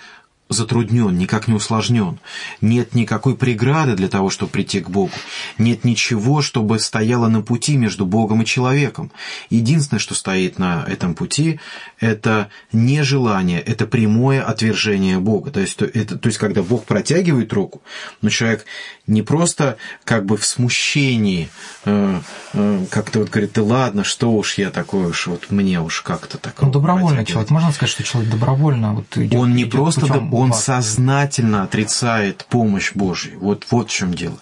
затруднен, 0.49 1.15
никак 1.17 1.47
не 1.47 1.53
усложнен. 1.53 2.19
Нет 2.59 2.95
никакой 2.95 3.35
преграды 3.35 3.95
для 3.95 4.07
того, 4.07 4.29
чтобы 4.29 4.51
прийти 4.51 4.81
к 4.81 4.89
Богу. 4.89 5.11
Нет 5.57 5.85
ничего, 5.85 6.41
чтобы 6.41 6.79
стояло 6.79 7.27
на 7.27 7.41
пути 7.41 7.77
между 7.77 8.05
Богом 8.05 8.41
и 8.41 8.45
человеком. 8.45 9.11
Единственное, 9.49 9.99
что 9.99 10.15
стоит 10.15 10.57
на 10.57 10.83
этом 10.87 11.13
пути, 11.13 11.59
это 11.99 12.49
нежелание, 12.73 13.61
это 13.61 13.85
прямое 13.85 14.43
отвержение 14.43 15.19
Бога. 15.19 15.51
То 15.51 15.59
есть, 15.59 15.81
это, 15.81 16.17
то 16.17 16.27
есть 16.27 16.39
когда 16.39 16.63
Бог 16.63 16.85
протягивает 16.85 17.53
руку, 17.53 17.81
но 18.21 18.29
человек 18.29 18.65
не 19.09 19.21
просто 19.21 19.77
как 20.03 20.25
бы 20.25 20.37
в 20.37 20.45
смущении 20.45 21.49
э, 21.85 22.19
э, 22.53 22.85
как-то 22.89 23.19
вот 23.19 23.29
говорит, 23.29 23.51
да 23.53 23.63
ладно, 23.63 24.03
что 24.03 24.31
уж 24.31 24.57
я 24.57 24.69
такой 24.69 25.07
уж, 25.07 25.27
вот 25.27 25.51
мне 25.51 25.81
уж 25.81 26.01
как-то 26.01 26.37
так. 26.37 26.61
Он 26.61 26.71
добровольный 26.71 27.25
человек. 27.25 27.49
Можно 27.49 27.71
сказать, 27.71 27.91
что 27.91 28.03
человек 28.03 28.31
добровольно 28.31 28.93
вот 28.93 29.17
идет, 29.17 29.39
Он 29.39 29.53
не 29.53 29.63
идет 29.63 29.71
просто, 29.71 30.01
путем 30.01 30.33
он 30.33 30.53
сознательно 30.53 31.63
отрицает 31.63 32.45
помощь 32.49 32.93
Божью. 32.93 33.39
Вот, 33.39 33.65
вот 33.71 33.89
в 33.89 33.93
чем 33.93 34.13
дело. 34.13 34.37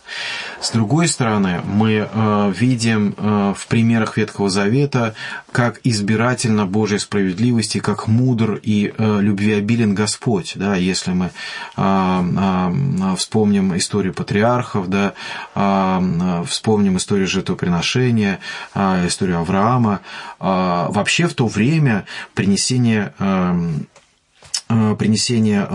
С 0.61 0.72
другой 0.72 1.07
стороны, 1.07 1.61
мы 1.63 2.07
э, 2.11 2.53
видим 2.57 3.15
э, 3.18 3.53
в 3.57 3.68
примерах 3.68 4.18
Ветхого 4.18 4.49
Завета, 4.49 5.15
как 5.51 5.80
избирательно 5.84 6.65
Божьей 6.65 6.99
справедливости, 6.99 7.80
как 7.80 8.07
мудр 8.07 8.59
и 8.61 8.93
э, 8.95 9.20
любвеобилен 9.22 9.95
Господь. 9.95 10.53
Да, 10.55 10.76
если 10.76 11.11
мы 11.11 11.26
э, 11.26 11.32
э, 11.78 13.15
вспомним 13.18 13.76
историю 13.78 14.13
патриархов, 14.58 14.89
да, 14.89 15.14
э, 15.55 16.43
вспомним 16.47 16.97
историю 16.97 17.28
жертвоприношения, 17.28 18.39
э, 18.74 19.08
историю 19.08 19.39
Авраама, 19.39 20.01
э, 20.39 20.43
вообще 20.89 21.28
в 21.28 21.34
то 21.34 21.47
время 21.47 22.05
принесение 22.34 23.14
принесение 24.97 25.66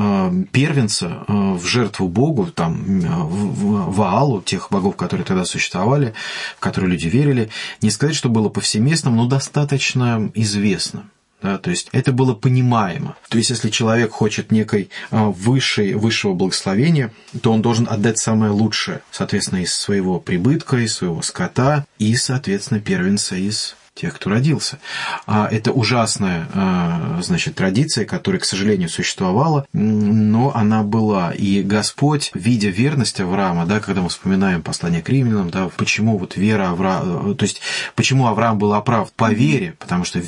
первенца 0.53 1.25
в 1.27 1.65
жертву 1.65 2.09
Богу, 2.09 2.49
там, 2.49 3.01
в 3.01 3.97
Ваалу, 3.97 4.43
тех 4.43 4.69
богов, 4.71 4.97
которые 4.97 5.25
тогда 5.25 5.47
существовали, 5.47 6.13
в 6.59 6.61
которые 6.61 6.91
люди 6.91 7.07
верили, 7.07 7.49
не 7.81 7.91
сказать, 7.91 8.15
что 8.15 8.29
было 8.29 8.51
повсеместным, 8.51 9.17
но 9.17 9.27
достаточно 9.27 10.31
известным. 10.35 11.11
Да, 11.43 11.59
то 11.59 11.71
есть 11.71 11.89
это 11.93 12.13
было 12.13 12.35
понимаемо. 12.35 13.17
То 13.29 13.39
есть 13.39 13.51
если 13.51 13.69
человек 13.69 14.13
хочет 14.13 14.53
некой 14.53 14.91
высшей, 15.11 15.95
высшего 15.95 16.35
благословения, 16.35 17.13
то 17.43 17.53
он 17.53 17.63
должен 17.63 17.89
отдать 17.91 18.19
самое 18.19 18.53
лучшее, 18.53 19.03
соответственно, 19.11 19.63
из 19.63 19.75
своего 19.75 20.21
прибытка, 20.21 20.77
из 20.77 20.95
своего 20.95 21.21
скота 21.23 21.85
и, 21.99 22.15
соответственно, 22.15 22.81
первенца 22.81 23.37
из 23.37 23.77
тех, 23.95 24.15
кто 24.15 24.31
родился. 24.31 24.79
А 25.27 25.49
это 25.51 25.71
ужасная, 25.73 26.49
а, 26.55 27.21
значит, 27.23 27.55
традиция, 27.55 28.07
которая, 28.07 28.41
к 28.41 28.45
сожалению, 28.45 28.89
существовала, 28.89 29.67
но 29.73 30.55
она 30.55 30.83
была. 30.83 31.33
И 31.33 31.63
Господь, 31.63 32.31
видя 32.35 32.71
верность 32.71 33.21
Авраама, 33.21 33.67
да, 33.67 33.81
когда 33.81 34.01
мы 34.01 34.09
вспоминаем 34.09 34.63
послание 34.63 35.03
к 35.03 35.09
римлянам, 35.11 35.51
да, 35.51 35.69
почему 35.77 36.17
вот 36.17 36.37
вера 36.37 36.71
Авраама, 36.71 37.35
то 37.35 37.43
есть 37.43 37.61
почему 37.95 38.29
Авраам 38.29 38.59
был 38.59 38.73
оправдан 38.73 39.13
по 39.17 39.31
вере, 39.31 39.75
потому 39.79 40.05
что 40.05 40.23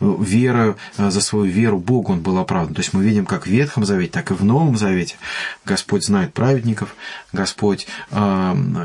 верою 0.00 0.76
за 0.98 1.20
свою 1.20 1.46
веру 1.46 1.78
Богу 1.78 2.12
он 2.12 2.20
был 2.20 2.38
оправдан. 2.38 2.74
То 2.74 2.80
есть 2.80 2.92
мы 2.92 3.02
видим 3.02 3.24
как 3.24 3.46
в 3.46 3.50
Ветхом 3.50 3.84
Завете, 3.84 4.12
так 4.12 4.30
и 4.30 4.34
в 4.34 4.44
Новом 4.44 4.76
Завете 4.76 5.16
Господь 5.64 6.04
знает 6.04 6.34
праведников, 6.34 6.94
Господь 7.36 7.86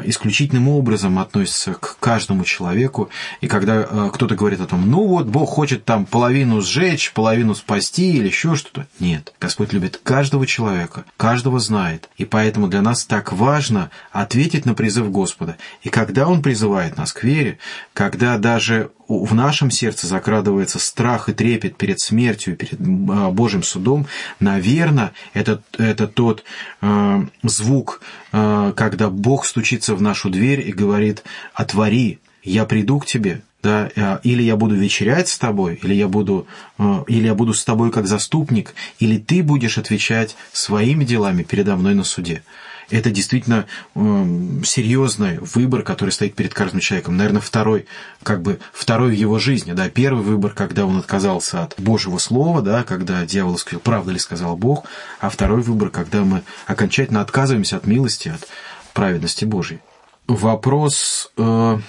исключительным 0.06 0.68
образом 0.70 1.18
относится 1.20 1.74
к 1.74 1.98
каждому 2.00 2.44
человеку, 2.44 3.10
и 3.40 3.48
когда 3.48 3.82
э, 3.82 4.10
кто-то 4.14 4.36
говорит 4.36 4.62
о 4.62 4.68
том, 4.68 4.90
ну 4.90 5.08
вот 5.08 5.28
Бог 5.28 5.50
хочет 5.50 5.86
там 5.86 6.06
половину 6.06 6.62
сжечь, 6.62 7.14
половину 7.14 7.56
спасти 7.56 8.14
или 8.14 8.28
еще 8.28 8.56
что-то, 8.56 8.88
нет. 9.00 9.34
Господь 9.40 9.74
любит 9.74 10.00
каждого 10.04 10.46
человека, 10.46 11.06
каждого 11.18 11.60
знает, 11.60 12.10
и 12.18 12.26
поэтому 12.26 12.68
для 12.68 12.82
нас 12.82 13.06
так 13.06 13.34
важно 13.34 13.90
ответить 14.12 14.66
на 14.66 14.74
призыв 14.74 15.10
Господа. 15.12 15.58
И 15.82 15.90
когда 15.90 16.28
Он 16.28 16.42
призывает 16.42 16.98
нас 16.98 17.14
к 17.14 17.24
вере, 17.24 17.58
когда 17.94 18.38
даже 18.38 18.92
в 19.20 19.34
нашем 19.34 19.72
сердце 19.72 20.08
закрадывается 20.08 20.80
страх 20.80 21.30
и 21.30 21.34
трепет 21.34 21.78
перед 21.78 22.00
смертью, 22.00 22.56
перед 22.56 22.80
а, 22.80 23.32
Божьим 23.32 23.64
судом, 23.64 24.08
наверное, 24.40 25.12
это, 25.34 25.62
это 25.78 26.08
тот 26.08 26.44
э, 26.82 27.26
звук, 27.44 28.02
э, 28.32 28.74
когда 28.76 29.10
Бог 29.10 29.46
стучится 29.46 29.96
в 29.96 30.02
нашу 30.02 30.30
дверь 30.30 30.68
и 30.68 30.72
говорит 30.72 31.24
«отвори, 31.54 32.20
я 32.44 32.66
приду 32.66 33.00
к 33.00 33.06
тебе», 33.06 33.42
да, 33.64 33.92
э, 33.96 34.20
или 34.24 34.42
я 34.42 34.56
буду 34.56 34.76
вечерять 34.76 35.30
с 35.30 35.38
тобой, 35.38 35.80
или 35.82 35.94
я 35.94 36.08
буду, 36.08 36.48
э, 36.78 37.04
или 37.08 37.28
я 37.28 37.36
буду 37.36 37.54
с 37.54 37.64
тобой 37.64 37.92
как 37.92 38.08
заступник, 38.08 38.74
или 39.00 39.18
ты 39.18 39.44
будешь 39.44 39.78
отвечать 39.78 40.36
своими 40.52 41.04
делами 41.04 41.44
передо 41.44 41.76
мной 41.76 41.94
на 41.94 42.04
суде 42.04 42.44
это 42.92 43.10
действительно 43.10 43.66
э, 43.96 44.26
серьезный 44.64 45.40
выбор, 45.40 45.84
который 45.84 46.12
стоит 46.12 46.36
перед 46.36 46.54
каждым 46.54 46.80
человеком. 46.80 47.18
Наверное, 47.18 47.42
второй, 47.42 47.86
как 48.24 48.42
бы 48.42 48.60
второй 48.74 49.12
в 49.12 49.16
его 49.16 49.40
жизни. 49.40 49.72
Да, 49.74 49.90
первый 49.90 50.24
выбор, 50.24 50.52
когда 50.54 50.86
он 50.86 50.98
отказался 50.98 51.64
от 51.64 51.80
Божьего 51.80 52.18
Слова, 52.18 52.62
да, 52.62 52.84
когда 52.84 53.26
дьявол 53.26 53.58
сказал, 53.58 53.82
правда 53.82 54.12
ли 54.12 54.20
сказал 54.20 54.56
Бог, 54.58 54.86
а 55.20 55.30
второй 55.30 55.62
выбор, 55.62 55.90
когда 55.90 56.22
мы 56.22 56.44
окончательно 56.68 57.22
отказываемся 57.22 57.78
от 57.78 57.88
милости, 57.88 58.30
от 58.30 58.48
праведности 58.94 59.46
Божьей. 59.46 59.80
Вопрос 60.28 61.32
э, 61.38 61.80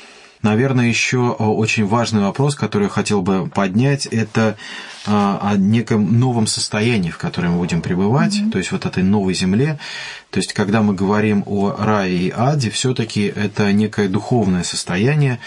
Наверное, 0.42 0.88
еще 0.88 1.30
очень 1.30 1.86
важный 1.86 2.22
вопрос, 2.22 2.56
который 2.56 2.84
я 2.84 2.88
хотел 2.88 3.22
бы 3.22 3.48
поднять, 3.48 4.06
это 4.06 4.56
о 5.04 5.56
неком 5.56 6.18
новом 6.18 6.46
состоянии, 6.46 7.10
в 7.10 7.18
котором 7.18 7.52
мы 7.52 7.58
будем 7.58 7.82
пребывать, 7.82 8.34
mm-hmm. 8.34 8.50
то 8.50 8.58
есть 8.58 8.72
вот 8.72 8.86
этой 8.86 9.02
новой 9.02 9.34
земле. 9.34 9.78
То 10.30 10.38
есть, 10.38 10.54
когда 10.54 10.80
мы 10.80 10.94
говорим 10.94 11.42
о 11.44 11.74
рае 11.78 12.16
и 12.16 12.32
аде, 12.34 12.70
все-таки 12.70 13.24
это 13.24 13.70
некое 13.72 14.08
духовное 14.08 14.62
состояние, 14.62 15.40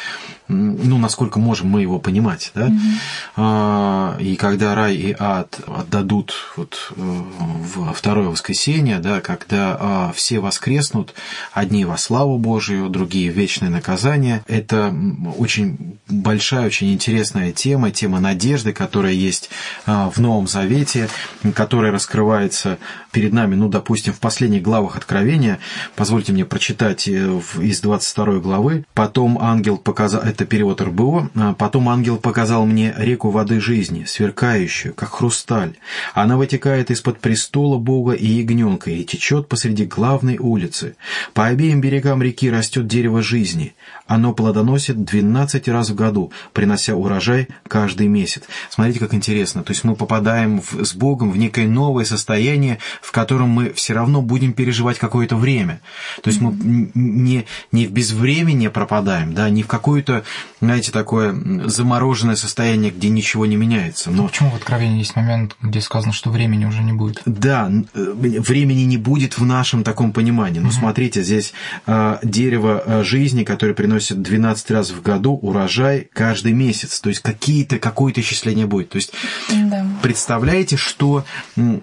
ну, 0.47 0.99
насколько 0.99 1.39
можем 1.39 1.69
мы 1.69 1.81
его 1.81 1.97
понимать, 1.97 2.51
да? 2.53 2.69
Mm-hmm. 2.69 4.21
И 4.21 4.35
когда 4.35 4.75
рай 4.75 4.95
и 4.95 5.15
ад 5.17 5.59
отдадут 5.65 6.35
вот 6.55 6.93
э, 6.95 7.01
в 7.01 7.93
второе 7.93 8.29
воскресенье, 8.29 8.99
да, 8.99 9.21
когда 9.21 9.77
а, 9.79 10.13
все 10.13 10.39
воскреснут, 10.39 11.15
одни 11.51 11.83
во 11.83 11.97
славу 11.97 12.37
Божию, 12.37 12.89
другие 12.89 13.31
в 13.31 13.35
вечное 13.35 13.69
наказание, 13.69 14.43
это 14.47 14.95
очень 15.37 15.97
большая, 16.07 16.67
очень 16.67 16.93
интересная 16.93 17.51
тема, 17.51 17.89
тема 17.89 18.19
надежды, 18.19 18.71
которая 18.71 19.13
есть 19.13 19.44
а, 19.44 19.44
в 19.85 20.19
Новом 20.19 20.47
Завете, 20.47 21.09
которая 21.53 21.91
раскрывается 21.91 22.77
перед 23.15 23.31
нами, 23.31 23.55
ну, 23.55 23.69
допустим, 23.69 24.11
в 24.11 24.19
последних 24.19 24.61
главах 24.61 24.97
Откровения. 24.97 25.59
Позвольте 25.95 26.33
мне 26.33 26.43
прочитать 26.43 27.07
э, 27.07 27.39
из 27.61 27.79
22 27.79 28.39
главы. 28.39 28.83
«Потом 28.93 29.39
ангел 29.39 29.77
показал 29.77 30.21
это 30.21 30.43
перевод 30.43 30.81
РБО, 30.81 31.29
а 31.33 31.53
потом 31.53 31.87
ангел 31.87 32.17
показал 32.17 32.65
мне 32.65 32.93
реку 32.97 33.29
воды 33.29 33.61
жизни, 33.61 34.03
сверкающую, 34.03 34.93
как 34.93 35.13
хрусталь. 35.13 35.75
Она 36.13 36.35
вытекает 36.35 36.91
из-под 36.91 37.21
престола 37.21 37.77
Бога 37.77 38.11
и 38.11 38.27
ягненка 38.27 38.91
и 38.91 39.05
течет 39.05 39.47
посреди 39.47 39.85
главной 39.85 40.37
улицы. 40.37 40.97
По 41.33 41.45
обеим 41.45 41.79
берегам 41.79 42.21
реки 42.21 42.51
растет 42.51 42.85
дерево 42.85 43.21
жизни. 43.21 43.75
Оно 44.07 44.33
плодоносит 44.33 45.03
12 45.03 45.67
раз 45.69 45.89
в 45.89 45.95
году, 45.95 46.31
принося 46.53 46.95
урожай 46.95 47.47
каждый 47.67 48.07
месяц. 48.07 48.43
Смотрите, 48.69 48.99
как 48.99 49.13
интересно. 49.13 49.63
То 49.63 49.71
есть 49.71 49.83
мы 49.83 49.95
попадаем 49.95 50.61
в, 50.61 50.83
с 50.83 50.93
Богом 50.93 51.31
в 51.31 51.37
некое 51.37 51.67
новое 51.67 52.05
состояние, 52.05 52.77
в 53.05 53.11
котором 53.11 53.49
мы 53.49 53.73
все 53.73 53.93
равно 53.93 54.21
будем 54.21 54.53
переживать 54.53 54.99
какое-то 54.99 55.35
время. 55.35 55.81
То 56.21 56.29
есть 56.29 56.41
мы 56.41 56.55
не, 56.93 57.45
не 57.71 57.87
в 57.87 57.91
безвременье 57.91 58.69
пропадаем, 58.69 59.33
да, 59.33 59.49
не 59.49 59.63
в 59.63 59.67
какое-то, 59.67 60.23
знаете, 60.61 60.91
такое 60.91 61.35
замороженное 61.65 62.35
состояние, 62.35 62.91
где 62.91 63.09
ничего 63.09 63.45
не 63.45 63.55
меняется. 63.55 64.11
Но... 64.11 64.27
Почему 64.27 64.51
в 64.51 64.55
Откровении 64.55 64.99
есть 64.99 65.15
момент, 65.15 65.55
где 65.61 65.81
сказано, 65.81 66.13
что 66.13 66.29
времени 66.29 66.65
уже 66.65 66.81
не 66.83 66.93
будет? 66.93 67.21
Да, 67.25 67.71
э, 67.93 68.13
времени 68.15 68.81
не 68.81 68.97
будет 68.97 69.37
в 69.37 69.45
нашем 69.45 69.83
таком 69.83 70.13
понимании. 70.13 70.59
Но 70.59 70.67
угу. 70.67 70.75
смотрите, 70.75 71.23
здесь 71.23 71.53
э, 71.85 72.17
дерево 72.23 72.83
э, 72.85 73.03
жизни, 73.03 73.43
которое 73.43 73.73
приносит 73.73 73.95
приносит 73.95 74.21
12 74.21 74.71
раз 74.71 74.91
в 74.91 75.01
году 75.01 75.39
урожай 75.41 76.07
каждый 76.13 76.53
месяц. 76.53 76.99
То 76.99 77.09
есть 77.09 77.21
какие-то, 77.21 77.79
какое-то 77.79 78.21
исчисление 78.21 78.65
будет. 78.65 78.89
То 78.89 78.97
есть 78.97 79.13
да. 79.49 79.85
представляете, 80.01 80.77
что, 80.77 81.25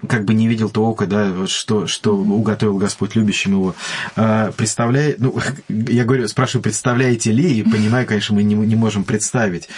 как 0.08 0.24
бы 0.24 0.34
не 0.34 0.46
видел 0.46 0.68
то 0.68 0.84
око, 0.84 1.06
да, 1.12 1.46
что, 1.46 1.86
что 1.86 2.16
уготовил 2.16 2.78
Господь 2.78 3.14
любящим 3.16 3.52
его. 3.52 3.74
А, 4.16 4.50
представляет, 4.52 5.20
ну, 5.20 5.38
я 5.68 6.04
говорю, 6.04 6.26
спрашиваю, 6.26 6.62
представляете 6.62 7.32
ли, 7.32 7.58
и 7.58 7.62
понимаю, 7.62 8.06
конечно, 8.06 8.34
мы 8.34 8.42
не, 8.42 8.54
не 8.54 8.76
можем 8.76 9.04
представить. 9.04 9.68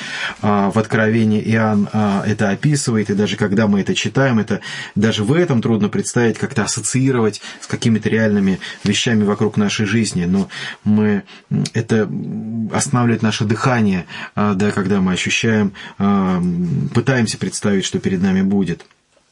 А, 0.42 0.70
в 0.70 0.78
Откровении 0.78 1.42
Иоанн 1.42 1.88
а, 1.92 2.22
это 2.24 2.50
описывает, 2.50 3.10
и 3.10 3.14
даже 3.14 3.36
когда 3.36 3.66
мы 3.66 3.80
это 3.80 3.94
читаем, 3.94 4.38
это 4.38 4.60
даже 4.94 5.24
в 5.24 5.32
этом 5.32 5.60
трудно 5.60 5.88
представить, 5.88 6.38
как-то 6.38 6.62
ассоциировать 6.62 7.42
с 7.60 7.66
какими-то 7.66 8.08
реальными 8.08 8.60
вещами 8.84 9.24
вокруг 9.24 9.56
нашей 9.56 9.86
жизни. 9.86 10.26
Но 10.26 10.48
мы 10.84 11.24
это 11.72 12.08
останавливает 12.72 13.22
наше 13.22 13.44
дыхание, 13.44 14.06
а, 14.36 14.54
да, 14.54 14.70
когда 14.70 15.00
мы 15.00 15.12
ощущаем, 15.12 15.72
пытаемся 16.94 17.38
представить, 17.38 17.84
что 17.84 17.98
перед 17.98 18.22
нами 18.22 18.42
будет. 18.42 18.86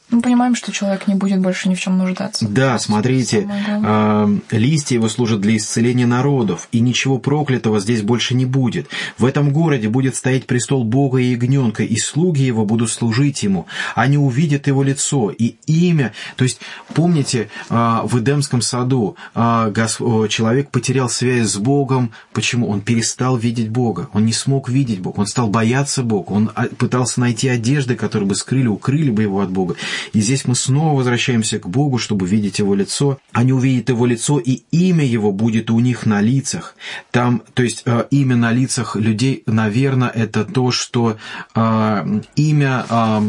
Мы 0.09 0.21
понимаем, 0.21 0.53
что 0.53 0.71
человек 0.71 1.07
не 1.07 1.15
будет 1.15 1.39
больше 1.39 1.69
ни 1.69 1.75
в 1.75 1.79
чем 1.79 1.97
нуждаться. 1.97 2.45
Да, 2.47 2.77
смотрите, 2.77 3.49
э, 3.49 4.37
листья 4.51 4.95
его 4.95 5.09
служат 5.09 5.41
для 5.41 5.57
исцеления 5.57 6.05
народов, 6.05 6.67
и 6.71 6.81
ничего 6.81 7.17
проклятого 7.17 7.79
здесь 7.79 8.03
больше 8.03 8.35
не 8.35 8.45
будет. 8.45 8.87
В 9.17 9.25
этом 9.25 9.51
городе 9.51 9.89
будет 9.89 10.15
стоять 10.15 10.45
престол 10.45 10.83
Бога 10.83 11.17
и 11.17 11.31
ягненка, 11.31 11.83
и 11.83 11.97
слуги 11.97 12.43
его 12.43 12.63
будут 12.63 12.91
служить 12.91 13.41
ему. 13.41 13.65
Они 13.95 14.17
увидят 14.17 14.67
его 14.67 14.83
лицо 14.83 15.31
и 15.31 15.55
имя. 15.65 16.13
То 16.35 16.43
есть, 16.43 16.59
помните, 16.93 17.49
э, 17.69 17.99
в 18.03 18.19
Эдемском 18.19 18.61
саду 18.61 19.15
э, 19.33 19.73
человек 20.29 20.69
потерял 20.69 21.09
связь 21.09 21.47
с 21.47 21.57
Богом. 21.57 22.11
Почему? 22.33 22.69
Он 22.69 22.81
перестал 22.81 23.35
видеть 23.35 23.69
Бога. 23.69 24.09
Он 24.13 24.25
не 24.25 24.33
смог 24.33 24.69
видеть 24.69 24.99
Бога. 24.99 25.21
Он 25.21 25.27
стал 25.27 25.47
бояться 25.47 26.03
Бога. 26.03 26.31
Он 26.33 26.51
пытался 26.77 27.19
найти 27.19 27.47
одежды, 27.47 27.95
которые 27.95 28.29
бы 28.29 28.35
скрыли, 28.35 28.67
укрыли 28.67 29.09
бы 29.09 29.23
его 29.23 29.41
от 29.41 29.49
Бога. 29.49 29.75
И 30.11 30.21
здесь 30.21 30.45
мы 30.45 30.55
снова 30.55 30.97
возвращаемся 30.97 31.59
к 31.59 31.67
Богу, 31.67 31.97
чтобы 31.97 32.27
видеть 32.27 32.59
Его 32.59 32.75
лицо. 32.75 33.17
Они 33.31 33.53
увидят 33.53 33.89
Его 33.89 34.05
лицо, 34.05 34.39
и 34.39 34.63
имя 34.71 35.05
Его 35.05 35.31
будет 35.31 35.69
у 35.71 35.79
них 35.79 36.05
на 36.05 36.21
лицах. 36.21 36.75
Там, 37.11 37.43
то 37.53 37.63
есть 37.63 37.83
э, 37.85 38.05
имя 38.11 38.35
на 38.35 38.51
лицах 38.51 38.95
людей, 38.95 39.43
наверное, 39.45 40.09
это 40.09 40.45
то, 40.45 40.71
что 40.71 41.17
э, 41.55 42.21
имя 42.35 42.85
э, 42.89 43.19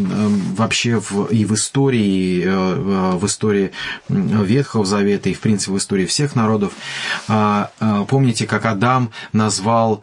вообще 0.57 1.01
в, 1.01 1.27
и 1.27 1.45
в 1.45 1.55
истории, 1.55 2.45
в 2.45 3.27
истории 3.27 3.73
Ветхого 4.09 4.85
Завета, 4.85 5.29
и 5.29 5.35
в 5.35 5.41
принципе 5.41 5.73
в 5.73 5.79
истории 5.79 6.07
всех 6.07 6.35
народов. 6.37 6.73
Помните, 7.27 8.47
как 8.47 8.67
Адам 8.67 9.11
назвал 9.33 10.03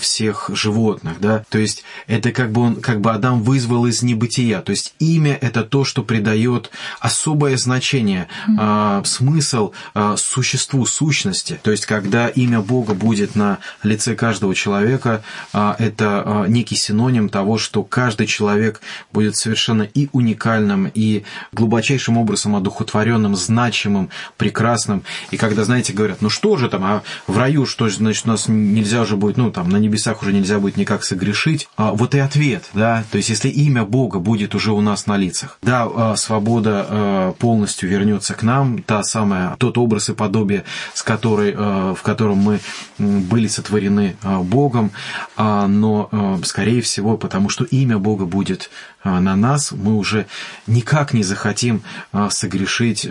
всех 0.00 0.50
животных, 0.52 1.20
да? 1.20 1.44
То 1.50 1.58
есть 1.58 1.84
это 2.06 2.32
как 2.32 2.52
бы 2.52 2.62
он, 2.62 2.76
как 2.76 3.00
бы 3.00 3.10
Адам 3.12 3.42
вызвал 3.42 3.86
из 3.86 4.02
небытия. 4.02 4.60
То 4.60 4.70
есть 4.70 4.94
имя 4.98 5.36
это 5.40 5.62
то, 5.62 5.84
что 5.84 5.91
придает 6.00 6.70
особое 7.00 7.58
значение, 7.58 8.28
mm-hmm. 8.48 9.04
смысл 9.04 9.72
существу 10.16 10.86
сущности. 10.86 11.60
То 11.62 11.70
есть, 11.70 11.84
когда 11.84 12.28
имя 12.28 12.60
Бога 12.60 12.94
будет 12.94 13.34
на 13.34 13.58
лице 13.82 14.14
каждого 14.14 14.54
человека, 14.54 15.22
это 15.52 16.46
некий 16.48 16.76
синоним 16.76 17.28
того, 17.28 17.58
что 17.58 17.82
каждый 17.82 18.26
человек 18.26 18.80
будет 19.12 19.36
совершенно 19.36 19.82
и 19.82 20.08
уникальным, 20.12 20.90
и 20.94 21.24
глубочайшим 21.52 22.16
образом 22.16 22.56
одухотворенным, 22.56 23.36
значимым, 23.36 24.08
прекрасным. 24.36 25.02
И 25.30 25.36
когда, 25.36 25.64
знаете, 25.64 25.92
говорят, 25.92 26.22
ну 26.22 26.30
что 26.30 26.56
же 26.56 26.68
там, 26.68 26.84
а 26.84 27.02
в 27.26 27.36
раю, 27.36 27.66
что 27.66 27.88
значит, 27.88 28.26
у 28.26 28.28
нас 28.28 28.46
нельзя 28.48 29.02
уже 29.02 29.16
будет, 29.16 29.36
ну 29.36 29.50
там, 29.50 29.68
на 29.68 29.76
небесах 29.76 30.22
уже 30.22 30.32
нельзя 30.32 30.58
будет 30.58 30.76
никак 30.76 31.04
согрешить. 31.04 31.68
А 31.76 31.92
вот 31.92 32.14
и 32.14 32.18
ответ, 32.18 32.64
да, 32.72 33.04
то 33.10 33.16
есть 33.16 33.28
если 33.28 33.48
имя 33.48 33.84
Бога 33.84 34.20
будет 34.20 34.54
уже 34.54 34.72
у 34.72 34.80
нас 34.80 35.06
на 35.06 35.16
лицах, 35.16 35.58
да, 35.62 35.81
а, 35.84 36.16
свобода 36.16 36.86
а, 36.88 37.32
полностью 37.32 37.88
вернется 37.88 38.34
к 38.34 38.42
нам, 38.42 38.82
та 38.82 39.02
самая, 39.02 39.56
тот 39.58 39.78
образ 39.78 40.08
и 40.08 40.14
подобие, 40.14 40.64
с 40.94 41.02
которой, 41.02 41.54
а, 41.56 41.94
в 41.94 42.02
котором 42.02 42.38
мы 42.38 42.60
были 42.98 43.46
сотворены 43.46 44.16
Богом, 44.22 44.92
но, 45.36 46.38
скорее 46.44 46.82
всего, 46.82 47.16
потому 47.16 47.48
что 47.48 47.64
имя 47.64 47.98
Бога 47.98 48.26
будет 48.26 48.70
на 49.02 49.34
нас, 49.34 49.72
мы 49.72 49.96
уже 49.96 50.26
никак 50.66 51.12
не 51.12 51.22
захотим 51.22 51.82
согрешить, 52.30 53.08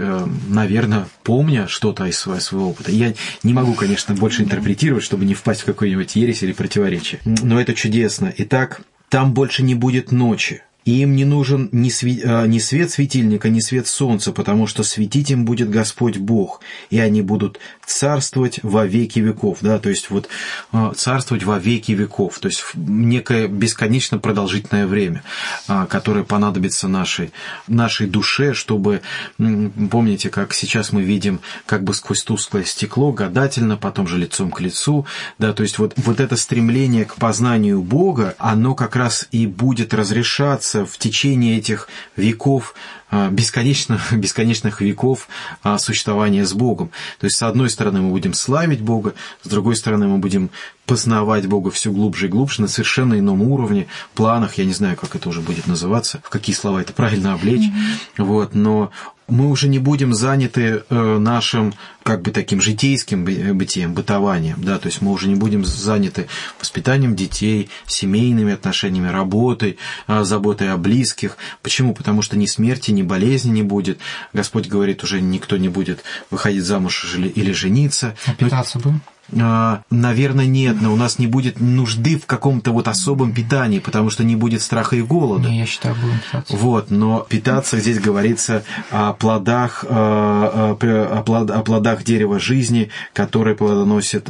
наверное, 0.47 1.07
помня 1.23 1.67
что-то 1.67 2.05
из 2.05 2.19
своего 2.19 2.69
опыта. 2.69 2.91
Я 2.91 3.13
не 3.43 3.53
могу, 3.53 3.73
конечно, 3.73 4.15
больше 4.15 4.43
интерпретировать, 4.43 5.03
чтобы 5.03 5.25
не 5.25 5.33
впасть 5.33 5.61
в 5.61 5.65
какую-нибудь 5.65 6.15
ересь 6.15 6.43
или 6.43 6.53
противоречие. 6.53 7.19
Но 7.25 7.59
это 7.59 7.73
чудесно. 7.73 8.33
Итак, 8.37 8.81
там 9.09 9.33
больше 9.33 9.63
не 9.63 9.75
будет 9.75 10.11
ночи. 10.11 10.63
И 10.83 11.01
им 11.01 11.15
не 11.15 11.25
нужен 11.25 11.69
ни, 11.71 11.89
сви... 11.89 12.21
А, 12.23 12.45
ни 12.47 12.59
свет 12.59 12.91
светильника, 12.91 13.49
ни 13.49 13.59
свет 13.59 13.87
солнца, 13.87 14.31
потому 14.31 14.65
что 14.65 14.83
светить 14.83 15.29
им 15.29 15.45
будет 15.45 15.69
Господь 15.69 16.17
Бог, 16.17 16.61
и 16.89 16.99
они 16.99 17.21
будут 17.21 17.59
царствовать 17.85 18.59
во 18.63 18.85
веки 18.85 19.19
веков. 19.19 19.59
Да? 19.61 19.77
То 19.77 19.89
есть 19.89 20.09
вот 20.09 20.27
а, 20.71 20.93
царствовать 20.95 21.43
во 21.43 21.59
веки 21.59 21.91
веков, 21.91 22.39
то 22.39 22.47
есть 22.47 22.63
некое 22.75 23.47
бесконечно 23.47 24.17
продолжительное 24.17 24.87
время, 24.87 25.23
а, 25.67 25.85
которое 25.85 26.23
понадобится 26.23 26.87
нашей, 26.87 27.31
нашей 27.67 28.07
душе, 28.07 28.53
чтобы, 28.53 29.01
помните, 29.37 30.29
как 30.29 30.53
сейчас 30.53 30.91
мы 30.91 31.03
видим 31.03 31.41
как 31.65 31.83
бы 31.83 31.93
сквозь 31.93 32.23
тусклое 32.23 32.63
стекло, 32.63 33.11
гадательно, 33.11 33.77
потом 33.77 34.07
же 34.07 34.17
лицом 34.17 34.51
к 34.51 34.61
лицу, 34.61 35.05
да, 35.37 35.53
то 35.53 35.63
есть 35.63 35.77
вот, 35.77 35.93
вот 35.97 36.19
это 36.19 36.35
стремление 36.37 37.05
к 37.05 37.15
познанию 37.15 37.81
Бога, 37.81 38.35
оно 38.39 38.73
как 38.73 38.95
раз 38.95 39.27
и 39.31 39.45
будет 39.45 39.93
разрешаться 39.93 40.70
развиваться 40.71 40.85
в 40.85 40.97
течение 40.97 41.57
этих 41.57 41.87
веков, 42.15 42.73
а, 43.09 43.29
бесконечных, 43.29 44.13
бесконечных 44.17 44.81
веков 44.81 45.27
а, 45.63 45.77
существования 45.77 46.45
с 46.45 46.53
Богом. 46.53 46.91
То 47.19 47.25
есть, 47.25 47.37
с 47.37 47.43
одной 47.43 47.69
стороны, 47.69 48.01
мы 48.01 48.09
будем 48.09 48.33
славить 48.33 48.81
Бога, 48.81 49.13
с 49.43 49.49
другой 49.49 49.75
стороны, 49.75 50.07
мы 50.07 50.17
будем 50.17 50.49
познавать 50.85 51.47
Бога 51.47 51.71
все 51.71 51.91
глубже 51.91 52.27
и 52.27 52.29
глубже 52.29 52.61
на 52.61 52.67
совершенно 52.67 53.17
ином 53.17 53.41
уровне, 53.41 53.87
планах, 54.13 54.57
я 54.57 54.65
не 54.65 54.73
знаю, 54.73 54.97
как 54.97 55.15
это 55.15 55.29
уже 55.29 55.41
будет 55.41 55.67
называться, 55.67 56.21
в 56.23 56.29
какие 56.29 56.55
слова 56.55 56.81
это 56.81 56.93
правильно 56.93 57.33
облечь, 57.33 57.67
mm-hmm. 57.67 58.23
вот, 58.23 58.55
но 58.55 58.91
мы 59.31 59.49
уже 59.49 59.67
не 59.67 59.79
будем 59.79 60.13
заняты 60.13 60.83
э, 60.89 61.17
нашим 61.17 61.73
как 62.03 62.21
бы 62.21 62.31
таким 62.31 62.61
житейским 62.61 63.23
бытием, 63.23 63.93
бытованием, 63.93 64.63
да, 64.63 64.77
то 64.77 64.87
есть 64.87 65.01
мы 65.01 65.11
уже 65.11 65.27
не 65.27 65.35
будем 65.35 65.63
заняты 65.63 66.27
воспитанием 66.59 67.15
детей, 67.15 67.69
семейными 67.85 68.53
отношениями, 68.53 69.07
работой, 69.07 69.77
э, 70.07 70.23
заботой 70.23 70.71
о 70.71 70.77
близких. 70.77 71.37
Почему? 71.61 71.93
Потому 71.95 72.21
что 72.21 72.37
ни 72.37 72.45
смерти, 72.45 72.91
ни 72.91 73.03
болезни 73.03 73.51
не 73.51 73.63
будет. 73.63 73.99
Господь 74.33 74.67
говорит, 74.67 75.03
уже 75.03 75.21
никто 75.21 75.57
не 75.57 75.69
будет 75.69 76.03
выходить 76.29 76.63
замуж 76.63 77.15
или 77.15 77.51
жениться. 77.53 78.15
А 78.25 78.33
питаться 78.33 78.79
будем? 78.79 79.01
А, 79.39 79.81
наверное, 79.89 80.45
нет, 80.45 80.81
но 80.81 80.91
у 80.93 80.95
нас 80.95 81.17
не 81.19 81.27
будет 81.27 81.59
нужды 81.61 82.17
в 82.17 82.25
каком-то 82.25 82.71
вот 82.71 82.87
особом 82.87 83.33
питании, 83.33 83.79
потому 83.79 84.09
что 84.09 84.23
не 84.23 84.35
будет 84.35 84.61
страха 84.61 84.95
и 84.95 85.01
голода. 85.01 85.49
Не, 85.49 85.59
я 85.59 85.65
считаю, 85.65 85.95
будем 85.95 86.19
питаться. 86.19 86.57
Вот, 86.57 86.91
но 86.91 87.25
питаться 87.29 87.79
здесь 87.79 87.99
говорится 87.99 88.63
о 88.89 89.13
плодах, 89.13 89.85
а, 89.87 90.75
а, 90.81 91.19
о 91.19 91.61
плодах 91.63 92.03
дерева 92.03 92.39
жизни, 92.39 92.89
которые 93.13 93.55
плодоносят, 93.55 94.25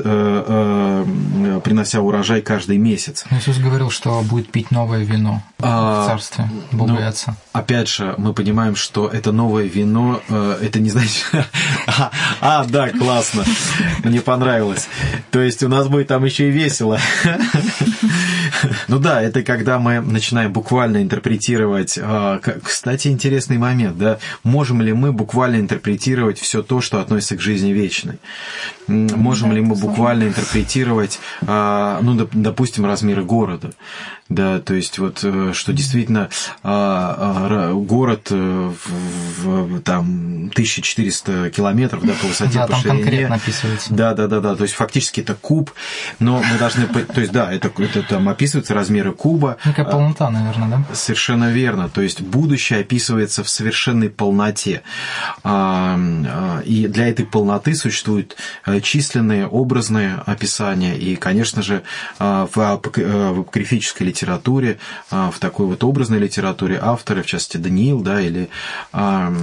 принося 1.64 2.02
урожай 2.02 2.42
каждый 2.42 2.78
месяц. 2.78 3.26
Но 3.30 3.38
Иисус 3.38 3.58
говорил, 3.58 3.90
что 3.90 4.22
будет 4.22 4.52
пить 4.52 4.72
новое 4.72 5.04
вино 5.04 5.42
в 5.58 6.06
Царстве 6.08 6.50
Бога 6.72 6.94
ну, 6.94 7.00
и 7.00 7.04
Отца. 7.04 7.36
Опять 7.54 7.90
же, 7.90 8.14
мы 8.18 8.34
понимаем, 8.34 8.76
что 8.76 9.08
это 9.08 9.32
новое 9.32 9.66
вино, 9.66 10.22
это 10.30 10.80
не 10.80 10.90
значит... 10.90 11.26
а, 12.42 12.66
да, 12.66 12.90
классно, 12.90 13.44
мне 14.04 14.22
понравилось. 14.22 14.88
То 15.32 15.42
есть 15.42 15.64
у 15.64 15.68
нас 15.68 15.88
будет 15.88 16.08
там 16.08 16.26
еще 16.26 16.50
и 16.50 16.52
весело. 16.52 17.00
Ну 18.88 19.00
да, 19.00 19.22
это 19.22 19.42
когда 19.44 19.80
мы 19.80 20.02
начинаем 20.02 20.54
буквально 20.54 21.02
интерпретировать. 21.02 21.98
А, 22.02 22.40
кстати, 22.64 23.08
интересный 23.08 23.58
момент, 23.58 23.98
да, 23.98 24.20
можем 24.44 24.82
ли 24.82 24.94
мы 24.94 25.12
буквально 25.14 25.56
интерпретировать 25.58 26.40
все 26.40 26.62
то, 26.62 26.82
что 26.82 27.00
относится 27.00 27.38
к 27.38 27.42
жизни 27.42 27.72
вечной? 27.72 28.20
Можем 28.88 29.52
ли 29.52 29.62
мы 29.62 29.76
буквально 29.76 30.26
интерпретировать, 30.26 31.20
а, 31.48 32.00
ну, 32.02 32.28
допустим, 32.34 32.86
размеры 32.86 33.24
города? 33.24 33.72
Да, 34.32 34.60
то 34.60 34.74
есть 34.74 34.98
вот, 34.98 35.20
э, 35.24 35.52
что 35.54 35.74
действительно 35.74 36.30
а, 36.64 37.74
город 37.74 38.28
э, 38.32 38.72
в, 38.72 39.44
в, 39.44 39.82
там 39.82 40.50
1400 40.52 41.50
километров, 41.50 42.06
да, 42.06 42.14
по 42.14 42.28
высоте, 42.28 42.60
да, 42.60 42.62
по 42.66 42.72
там 42.72 42.82
ширине. 42.82 43.02
конкретно 43.02 43.36
описывается. 43.36 43.94
Да, 43.94 44.14
да, 44.14 44.28
да, 44.28 44.40
да, 44.40 44.56
то 44.56 44.64
есть 44.64 44.74
фактически 44.76 45.20
это 45.20 45.36
куб, 45.36 45.72
но 46.20 46.42
мы 46.42 46.58
должны, 46.58 46.88
то 46.88 47.20
есть 47.20 47.34
да, 47.34 47.52
это, 47.52 47.70
это 47.78 48.04
там 48.04 48.30
описываются 48.30 48.74
размеры 48.74 49.12
куба. 49.12 49.58
Некая 49.66 49.84
полнота, 49.84 50.30
наверное, 50.30 50.86
да? 50.88 50.96
Совершенно 50.96 51.52
верно, 51.52 51.90
то 51.90 52.02
есть 52.02 52.22
будущее 52.22 52.80
описывается 52.80 53.44
в 53.44 53.50
совершенной 53.50 54.10
полноте, 54.10 54.82
а, 55.44 56.00
а, 56.00 56.62
и 56.62 56.88
для 56.88 57.10
этой 57.10 57.26
полноты 57.26 57.76
существуют 57.76 58.38
э, 58.66 58.80
численные 58.80 59.46
образные 59.46 60.24
описания, 60.26 60.98
и, 60.98 61.18
конечно 61.18 61.62
же, 61.62 61.84
в 62.18 62.52
апокрифической 62.56 64.08
литературе 64.08 64.21
литературе, 64.22 64.78
а, 65.10 65.32
в 65.32 65.40
такой 65.40 65.66
вот 65.66 65.84
образной 65.84 66.20
литературе 66.20 66.80
авторы, 66.82 67.24
в 67.24 67.26
частности 67.26 67.58
Даниил, 67.58 68.02
да, 68.02 68.22
или 68.22 68.50
а, 68.94 69.34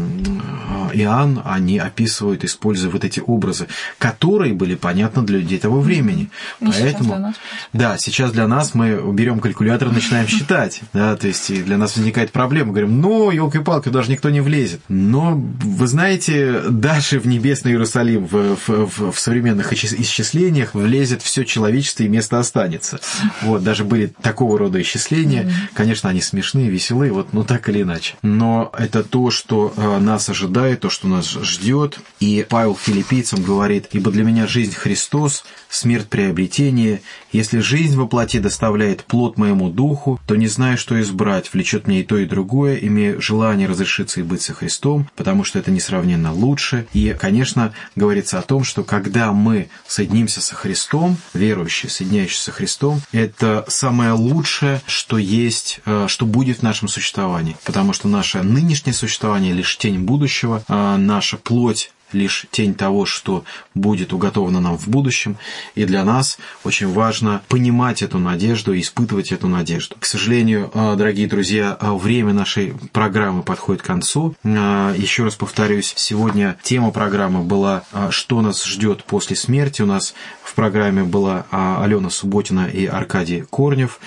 Иоанн, 0.93 1.43
они 1.45 1.79
описывают, 1.79 2.45
используя 2.45 2.91
вот 2.91 3.05
эти 3.05 3.21
образы, 3.21 3.67
которые 3.99 4.55
были 4.55 4.75
понятны 4.75 5.23
для 5.23 5.39
людей 5.39 5.59
того 5.59 5.81
времени. 5.81 6.31
И 6.61 6.67
Поэтому, 6.67 7.15
сейчас 7.15 7.35
да, 7.73 7.99
сейчас 7.99 8.33
для 8.33 8.47
нас 8.47 8.75
мы 8.75 9.13
берем 9.13 9.41
калькулятор 9.41 9.89
и 9.89 9.93
начинаем 9.93 10.29
считать, 10.29 10.81
да, 10.93 11.17
то 11.17 11.27
есть 11.27 11.51
и 11.51 11.63
для 11.63 11.77
нас 11.77 11.97
возникает 11.97 12.31
проблема, 12.31 12.71
говорим, 12.71 13.01
ну, 13.01 13.31
елки-палки, 13.31 13.89
даже 13.89 14.11
никто 14.11 14.31
не 14.31 14.41
влезет. 14.41 14.81
Но, 14.89 15.35
вы 15.35 15.87
знаете, 15.87 16.63
даже 16.69 17.19
в 17.19 17.27
небесный 17.27 17.73
Иерусалим, 17.73 18.27
в, 18.27 18.57
в, 18.67 19.13
в 19.13 19.19
современных 19.19 19.73
исчислениях 19.73 20.75
влезет 20.75 21.23
все 21.23 21.45
человечество 21.45 22.05
и 22.05 22.09
место 22.09 22.39
останется. 22.39 23.01
Вот, 23.43 23.63
даже 23.63 23.85
были 23.85 24.13
такого 24.23 24.59
рода 24.59 24.68
рода 24.69 24.83
исчисления. 24.83 25.45
Mm-hmm. 25.45 25.53
Конечно, 25.75 26.11
они 26.11 26.21
смешные, 26.21 26.69
веселые, 26.69 27.13
вот, 27.13 27.33
ну 27.33 27.43
так 27.43 27.69
или 27.69 27.83
иначе. 27.83 28.15
Но 28.23 28.71
это 28.79 29.03
то, 29.03 29.31
что 29.31 29.73
э, 29.77 29.99
нас 29.99 30.29
ожидает, 30.29 30.81
то, 30.81 30.91
что 30.91 31.09
нас 31.09 31.31
ждет. 31.31 31.99
И 32.21 32.47
Павел 32.49 32.77
филиппийцам 32.77 33.43
говорит, 33.43 33.89
«Ибо 33.93 34.11
для 34.11 34.25
меня 34.25 34.47
жизнь 34.47 34.75
Христос, 34.75 35.45
смерть 35.69 36.09
приобретение. 36.09 37.01
Если 37.33 37.59
жизнь 37.61 37.97
во 37.97 38.07
плоти 38.07 38.39
доставляет 38.39 39.05
плод 39.05 39.39
моему 39.39 39.71
духу, 39.71 40.21
то 40.27 40.37
не 40.37 40.47
знаю, 40.47 40.79
что 40.79 41.01
избрать, 41.01 41.53
влечет 41.53 41.87
мне 41.87 42.01
и 42.01 42.05
то, 42.05 42.19
и 42.19 42.27
другое, 42.27 42.77
имея 42.77 43.21
желание 43.21 43.69
разрешиться 43.69 44.21
и 44.21 44.23
быть 44.23 44.43
со 44.43 44.53
Христом, 44.53 45.09
потому 45.17 45.45
что 45.45 45.59
это 45.59 45.71
несравненно 45.71 46.33
лучше». 46.33 46.87
И, 46.93 47.17
конечно, 47.19 47.73
говорится 47.97 48.39
о 48.39 48.43
том, 48.43 48.65
что 48.65 48.85
когда 48.85 49.33
мы 49.33 49.69
соединимся 49.87 50.41
со 50.41 50.55
Христом, 50.55 51.17
верующие, 51.33 51.91
соединяющиеся 51.91 52.45
со 52.45 52.53
Христом, 52.53 53.01
это 53.13 53.65
самое 53.69 54.13
лучшее 54.13 54.48
лучшее, 54.49 54.81
что 54.87 55.19
есть, 55.19 55.81
э, 55.85 56.07
что 56.09 56.25
будет 56.25 56.59
в 56.59 56.63
нашем 56.63 56.89
существовании. 56.89 57.57
Потому 57.65 57.93
что 57.93 58.09
наше 58.09 58.43
нынешнее 58.43 58.95
существование 58.95 59.53
лишь 59.53 59.77
тень 59.77 60.01
будущего, 60.01 60.63
а 60.69 60.97
наша 60.97 61.37
плоть 61.37 61.93
лишь 62.13 62.47
тень 62.51 62.75
того, 62.75 63.07
что 63.07 63.45
будет 63.75 64.13
уготовано 64.13 64.61
нам 64.61 64.79
в 64.79 64.89
будущем. 64.89 65.37
И 65.75 65.85
для 65.85 66.05
нас 66.05 66.39
очень 66.65 66.93
важно 66.93 67.43
понимать 67.49 68.03
эту 68.03 68.19
надежду 68.19 68.73
и 68.73 68.81
испытывать 68.81 69.33
эту 69.33 69.49
надежду. 69.49 69.97
К 69.99 70.05
сожалению, 70.05 70.71
э, 70.73 70.95
дорогие 70.97 71.29
друзья, 71.29 71.77
э, 71.81 71.93
время 71.93 72.33
нашей 72.33 72.75
программы 72.93 73.43
подходит 73.43 73.83
к 73.83 73.87
концу. 73.87 74.35
Еще 74.45 75.25
раз 75.25 75.35
повторюсь, 75.35 75.93
сегодня 75.97 76.59
тема 76.63 76.91
программы 76.91 77.43
была 77.43 77.85
«Что 78.11 78.41
нас 78.41 78.65
ждет 78.65 79.05
после 79.05 79.37
смерти?». 79.37 79.83
У 79.83 79.87
нас 79.87 80.15
в 80.43 80.55
программе 80.55 81.05
была 81.05 81.45
Алена 81.51 82.11
Субботина 82.11 82.67
и 82.67 82.87
Аркадий 82.87 83.45
Корнев. 83.51 84.01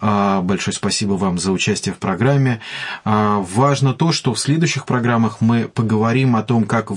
Большое 0.00 0.74
спасибо 0.74 1.14
вам 1.14 1.38
за 1.38 1.52
участие 1.52 1.94
в 1.94 1.98
программе. 1.98 2.60
Важно 3.04 3.92
то, 3.94 4.12
что 4.12 4.34
в 4.34 4.38
следующих 4.38 4.86
программах 4.86 5.40
мы 5.40 5.68
поговорим 5.68 6.36
о 6.36 6.42
том, 6.42 6.64
как 6.64 6.90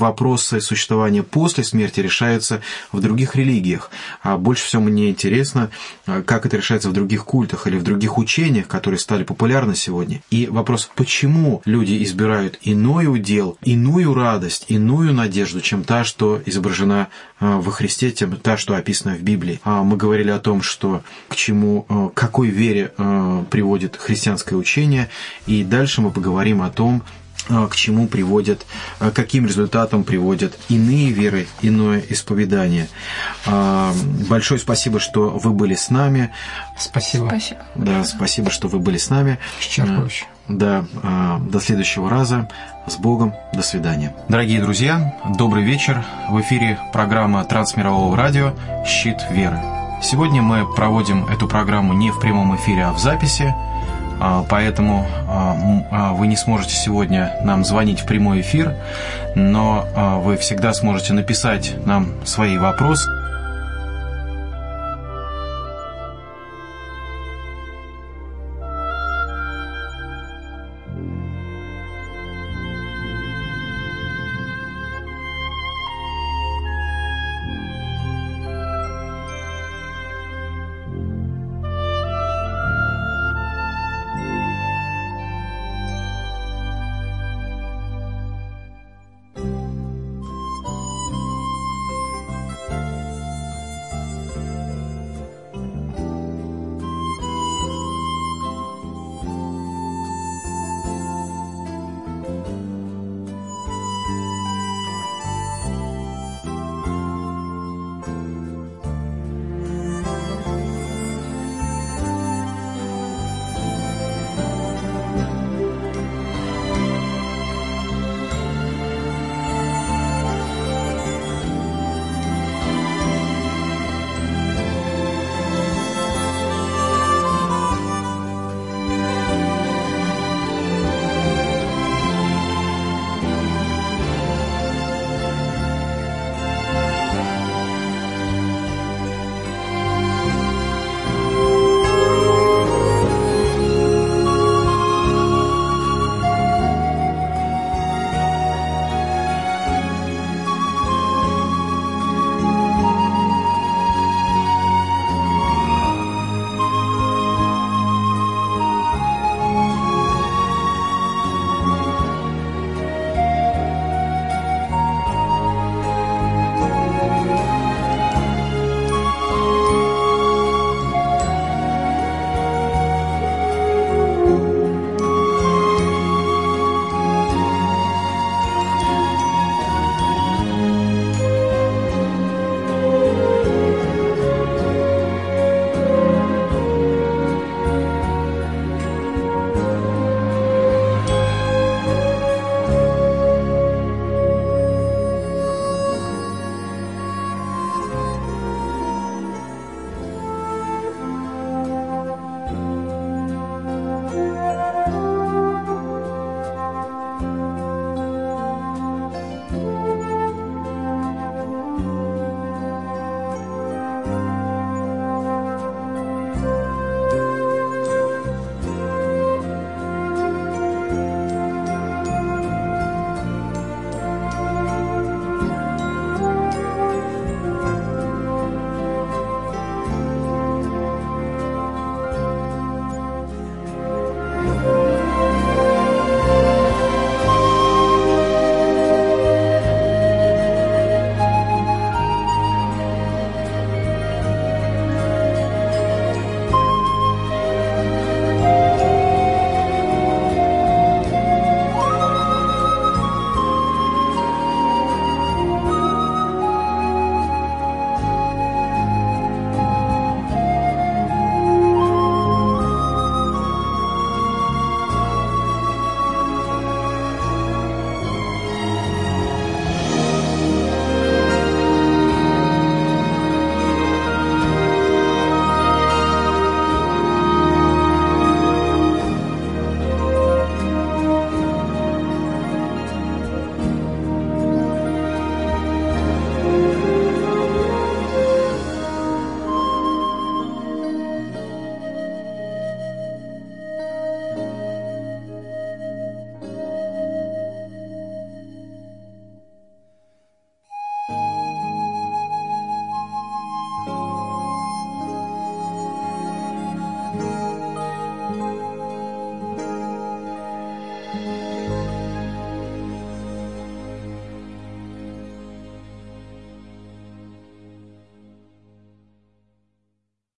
вопросы 0.44 0.62
существования 0.62 1.24
после 1.24 1.64
смерти 1.64 2.02
решаются 2.02 2.62
в 2.92 3.00
других 3.00 3.36
религиях. 3.36 3.90
А 4.22 4.38
больше 4.38 4.66
всего 4.66 4.82
мне 4.82 5.10
интересно, 5.10 5.70
как 6.06 6.46
это 6.46 6.58
решается 6.58 6.90
в 6.90 6.94
других 6.94 7.24
культах 7.26 7.68
или 7.68 7.78
в 7.78 7.84
других 7.84 8.18
учениях, 8.18 8.68
которые 8.68 9.00
стали 9.00 9.24
популярны 9.24 9.76
сегодня. 9.76 10.22
И 10.30 10.48
вопрос, 10.48 10.90
почему 10.96 11.62
люди 11.66 12.04
избирают 12.04 12.60
иной 12.62 13.08
удел, 13.08 13.58
иную 13.64 14.14
радость, 14.14 14.66
иную 14.68 15.14
надежду, 15.14 15.62
чем 15.62 15.84
та, 15.84 16.04
что 16.04 16.42
изображена 16.46 17.08
во 17.40 17.72
Христе, 17.72 18.12
чем 18.12 18.36
та, 18.36 18.58
что 18.58 18.76
описана 18.76 19.16
в 19.16 19.22
Библии. 19.22 19.60
Мы 19.66 19.96
говорили 19.98 20.30
о 20.30 20.40
том, 20.40 20.62
что 20.62 21.04
к 21.30 21.36
чему, 21.36 21.84
к 21.84 22.14
какой 22.14 22.50
вере 22.50 22.92
приводит 23.50 23.96
христианское 23.96 24.56
учение, 24.56 25.10
и 25.48 25.64
дальше 25.64 26.02
мы 26.02 26.12
поговорим 26.12 26.62
о 26.62 26.70
том, 26.70 27.04
к 27.48 27.76
чему 27.76 28.08
приводят, 28.08 28.66
э, 29.00 29.12
каким 29.12 29.46
результатом 29.46 30.04
приводят 30.04 30.58
иные 30.70 31.12
веры, 31.12 31.48
иное 31.62 32.04
исповедание. 32.10 32.88
Большое 33.46 34.60
спасибо, 34.60 35.00
что 35.00 35.30
вы 35.30 35.52
были 35.52 35.76
с 35.76 35.90
нами. 35.90 36.32
Спасибо. 36.78 37.28
Спасибо. 37.28 37.62
Да, 37.76 38.04
спасибо, 38.04 38.50
что 38.50 38.68
вы 38.68 38.80
были 38.80 38.98
с 38.98 39.10
нами. 39.10 39.40
Исчерпывающе. 39.60 40.26
Да, 40.48 40.86
до 41.40 41.60
следующего 41.60 42.10
раза. 42.10 42.50
С 42.88 42.98
Богом. 42.98 43.34
До 43.54 43.62
свидания. 43.62 44.16
Дорогие 44.28 44.62
друзья, 44.62 45.18
добрый 45.38 45.64
вечер. 45.64 46.04
В 46.30 46.40
эфире 46.42 46.80
программа 46.92 47.44
Трансмирового 47.46 48.16
радио 48.18 48.54
«Щит 48.86 49.18
веры». 49.32 49.60
Сегодня 50.04 50.42
мы 50.42 50.66
проводим 50.76 51.26
эту 51.28 51.48
программу 51.48 51.94
не 51.94 52.12
в 52.12 52.20
прямом 52.20 52.54
эфире, 52.58 52.84
а 52.84 52.92
в 52.92 53.00
записи, 53.00 53.56
а, 53.56 53.73
поэтому 54.50 55.06
а, 55.28 55.58
а, 55.92 56.14
вы 56.14 56.28
не 56.28 56.36
сможете 56.36 56.76
сегодня 56.76 57.38
нам 57.44 57.64
звонить 57.64 58.00
в 58.00 58.06
прямой 58.06 58.42
эфир, 58.42 58.76
но 59.36 60.22
вы 60.24 60.38
всегда 60.38 60.74
сможете 60.74 61.14
написать 61.14 61.74
нам 61.86 62.14
свои 62.26 62.58
вопросы 62.58 63.10